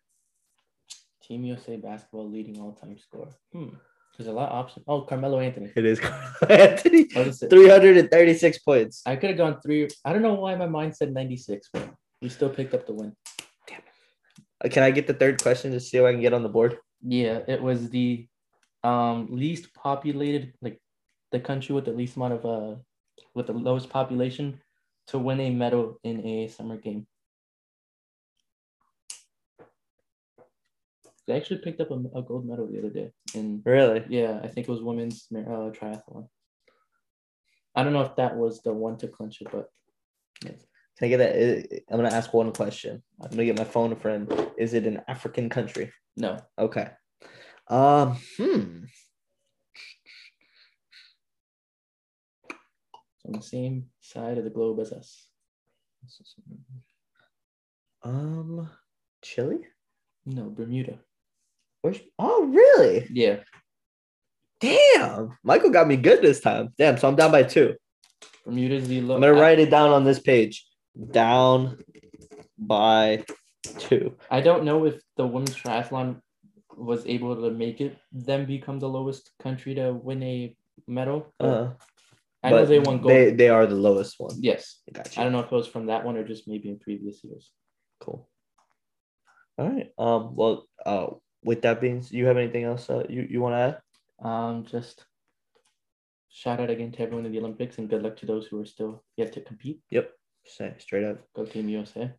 Team 1.24 1.46
USA 1.46 1.78
basketball 1.78 2.30
leading 2.30 2.60
all-time 2.60 2.98
score. 2.98 3.30
Hmm. 3.54 3.76
There's 4.18 4.28
a 4.28 4.34
lot 4.34 4.50
of 4.50 4.56
options. 4.56 4.84
Oh, 4.88 5.02
Carmelo 5.02 5.40
Anthony. 5.40 5.72
It 5.76 5.86
is 5.86 6.00
Anthony. 6.50 7.08
What 7.14 7.28
is 7.28 7.44
it? 7.44 7.52
336 7.52 8.58
points. 8.60 9.04
I 9.06 9.16
could 9.16 9.30
have 9.30 9.38
gone 9.38 9.62
three. 9.62 9.88
I 10.04 10.12
don't 10.12 10.24
know 10.24 10.34
why 10.34 10.56
my 10.56 10.66
mind 10.66 10.96
said 10.96 11.14
96, 11.14 11.70
but 11.72 11.88
we 12.22 12.30
still 12.30 12.50
picked 12.50 12.74
up 12.74 12.88
the 12.88 12.94
win. 12.94 13.16
Uh, 14.64 14.70
Can 14.70 14.84
I 14.84 14.92
get 14.92 15.08
the 15.08 15.14
third 15.14 15.42
question 15.42 15.72
to 15.72 15.80
see 15.80 15.98
if 15.98 16.04
I 16.04 16.12
can 16.12 16.22
get 16.22 16.34
on 16.34 16.44
the 16.44 16.50
board? 16.50 16.78
Yeah, 17.02 17.42
it 17.48 17.62
was 17.62 17.90
the 17.90 18.28
um 18.84 19.28
least 19.32 19.74
populated, 19.74 20.54
like 20.62 20.80
the 21.32 21.40
country 21.40 21.76
with 21.76 21.86
the 21.86 21.92
least 21.92 22.16
amount 22.16 22.34
of 22.34 22.46
uh 22.46 22.76
with 23.34 23.48
the 23.48 23.54
lowest 23.54 23.90
population 23.90 24.60
to 25.08 25.20
win 25.20 25.40
a 25.40 25.50
medal 25.50 26.00
in 26.04 26.26
a 26.26 26.48
summer 26.48 26.78
game. 26.78 27.08
They 31.28 31.34
actually 31.36 31.60
picked 31.60 31.82
up 31.82 31.92
a, 31.92 31.96
a 32.16 32.22
gold 32.22 32.48
medal 32.48 32.68
the 32.68 32.80
other 32.80 32.90
day 32.90 33.12
in 33.36 33.62
Really? 33.66 34.04
yeah, 34.10 34.40
I 34.44 34.48
think 34.48 34.68
it 34.68 34.72
was 34.72 34.82
women's 34.82 35.28
uh, 35.36 35.72
triathlon. 35.76 36.30
I 37.76 37.84
don't 37.84 37.94
know 37.94 38.02
if 38.02 38.16
that 38.16 38.36
was 38.38 38.62
the 38.64 38.74
one 38.74 38.98
to 38.98 39.08
clinch 39.08 39.42
it, 39.42 39.50
but 39.52 39.70
Can 40.98 41.06
I 41.06 41.10
get 41.10 41.18
that? 41.18 41.36
uh, 41.36 41.94
I'm 41.94 41.98
gonna 42.02 42.16
ask 42.16 42.34
one 42.34 42.52
question. 42.52 43.04
I'm 43.22 43.30
gonna 43.30 43.46
get 43.46 43.58
my 43.58 43.64
phone 43.64 43.96
friend. 43.96 44.32
Is 44.58 44.74
it 44.74 44.88
an 44.88 45.02
African 45.08 45.50
country? 45.50 45.92
no. 46.16 46.40
Okay. 46.58 46.90
Um. 47.68 48.18
Hmm. 48.38 48.84
It's 52.50 53.26
on 53.26 53.34
the 53.34 53.42
same 53.42 53.86
side 54.02 54.38
of 54.38 54.44
the 54.44 54.50
globe 54.50 54.80
as 54.80 54.92
us. 54.92 55.28
Um. 58.04 58.70
Chile. 59.22 59.60
No, 60.26 60.50
Bermuda. 60.50 61.00
Where's? 61.82 62.00
Oh, 62.18 62.46
really? 62.46 63.08
Yeah. 63.12 63.38
Damn. 64.60 65.38
Michael 65.44 65.70
got 65.70 65.88
me 65.88 65.96
good 65.96 66.22
this 66.22 66.40
time. 66.40 66.70
Damn. 66.78 66.98
So 66.98 67.08
I'm 67.08 67.16
down 67.16 67.32
by 67.32 67.44
two. 67.44 67.76
Bermuda's 68.46 68.88
the 68.88 69.02
low. 69.02 69.16
I'm 69.16 69.22
gonna 69.22 69.34
write 69.34 69.60
it 69.60 69.70
down 69.70 69.92
on 69.92 70.04
this 70.04 70.20
page. 70.20 70.66
Down 71.12 71.78
by 72.58 73.24
two. 73.80 74.16
I 74.32 74.42
don't 74.42 74.64
know 74.64 74.86
if 74.86 75.02
the 75.16 75.28
women's 75.28 75.56
triathlon 75.56 76.22
was 76.76 77.06
able 77.06 77.36
to 77.36 77.52
make 77.52 77.82
it 77.82 77.98
them 78.12 78.46
become 78.46 78.80
the 78.80 78.90
lowest 78.90 79.32
country 79.40 79.76
to 79.76 79.94
win 79.94 80.24
a 80.24 80.56
medal. 80.88 81.34
Uh, 81.40 81.70
I 82.44 82.52
know 82.52 82.66
they 82.66 82.80
won 82.80 83.00
gold. 83.00 83.12
They 83.12 83.32
they 83.32 83.50
are 83.50 83.66
the 83.66 83.76
lowest 83.76 84.16
one. 84.18 84.36
yes. 84.40 84.80
Gotcha. 84.92 85.20
I 85.20 85.24
don't 85.24 85.34
know 85.34 85.40
if 85.40 85.52
it 85.52 85.52
was 85.52 85.68
from 85.68 85.88
that 85.88 86.06
one 86.06 86.18
or 86.18 86.24
just 86.24 86.48
maybe 86.48 86.70
in 86.70 86.80
previous 86.80 87.24
years. 87.24 87.52
Cool. 88.00 88.28
All 89.58 89.70
right. 89.70 89.92
Um. 89.98 90.36
Well. 90.36 90.68
Uh. 90.86 91.08
With 91.44 91.62
that 91.62 91.80
being, 91.80 92.04
you 92.10 92.26
have 92.26 92.36
anything 92.36 92.64
else 92.64 92.90
uh, 92.90 93.06
you 93.08 93.26
you 93.30 93.40
want 93.40 93.54
to 93.54 93.60
add? 93.60 94.28
Um, 94.28 94.66
just 94.66 95.06
shout 96.30 96.60
out 96.60 96.70
again 96.70 96.92
to 96.92 97.02
everyone 97.02 97.26
in 97.26 97.32
the 97.32 97.38
Olympics 97.40 97.78
and 97.78 97.88
good 97.88 98.02
luck 98.02 98.18
to 98.18 98.26
those 98.26 98.48
who 98.48 98.60
are 98.60 98.66
still 98.66 99.04
yet 99.16 99.32
to 99.34 99.42
compete. 99.42 99.80
Yep. 99.92 100.12
Say 100.48 100.74
straight 100.80 101.04
up. 101.04 101.18
Go 101.36 101.46
Team 101.46 101.70
USA. 101.70 102.12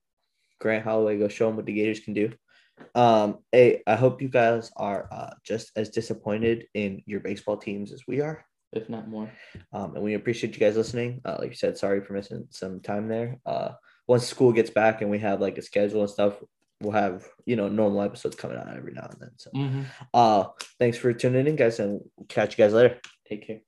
Grant 0.61 0.85
Holloway, 0.85 1.19
go 1.19 1.29
show 1.29 1.47
them 1.47 1.57
what 1.57 1.67
the 1.67 1.73
Gators 1.73 2.01
can 2.01 2.15
do. 2.15 2.33
Um. 2.95 3.39
Hey, 3.53 3.83
I 3.87 3.97
hope 3.97 4.23
you 4.23 4.29
guys 4.29 4.71
are 4.77 5.09
uh, 5.11 5.31
just 5.45 5.73
as 5.77 5.89
disappointed 5.89 6.67
in 6.75 7.03
your 7.07 7.21
baseball 7.21 7.57
teams 7.57 7.93
as 7.93 8.03
we 8.07 8.21
are. 8.21 8.45
if 8.73 8.89
not 8.89 9.09
more. 9.09 9.31
Um, 9.73 9.95
and 9.97 10.05
we 10.05 10.15
appreciate 10.15 10.53
you 10.55 10.61
guys 10.61 10.77
listening. 10.77 11.21
Uh, 11.25 11.37
like 11.41 11.51
you 11.51 11.57
said, 11.57 11.79
sorry 11.79 12.01
for 12.03 12.13
missing 12.13 12.47
some 12.51 12.81
time 12.81 13.09
there. 13.09 13.39
Uh, 13.47 13.71
once 14.07 14.27
school 14.27 14.53
gets 14.53 14.71
back 14.71 15.01
and 15.01 15.11
we 15.11 15.19
have 15.19 15.41
like 15.41 15.59
a 15.59 15.63
schedule 15.63 16.03
and 16.03 16.11
stuff, 16.11 16.35
we'll 16.83 16.93
have 16.93 17.27
you 17.47 17.57
know 17.57 17.69
normal 17.69 18.03
episodes 18.03 18.37
coming 18.37 18.59
out 18.59 18.77
every 18.77 18.93
now 18.93 19.09
and 19.11 19.21
then. 19.21 19.31
So, 19.39 19.51
Mm-hmm. 19.57 19.83
uh, 20.15 20.45
thanks 20.79 20.99
for 20.99 21.13
tuning 21.13 21.47
in, 21.47 21.57
guys, 21.57 21.81
and 21.81 22.01
catch 22.29 22.57
you 22.59 22.65
guys 22.65 22.75
later. 22.75 23.01
Take 23.29 23.47
care. 23.47 23.57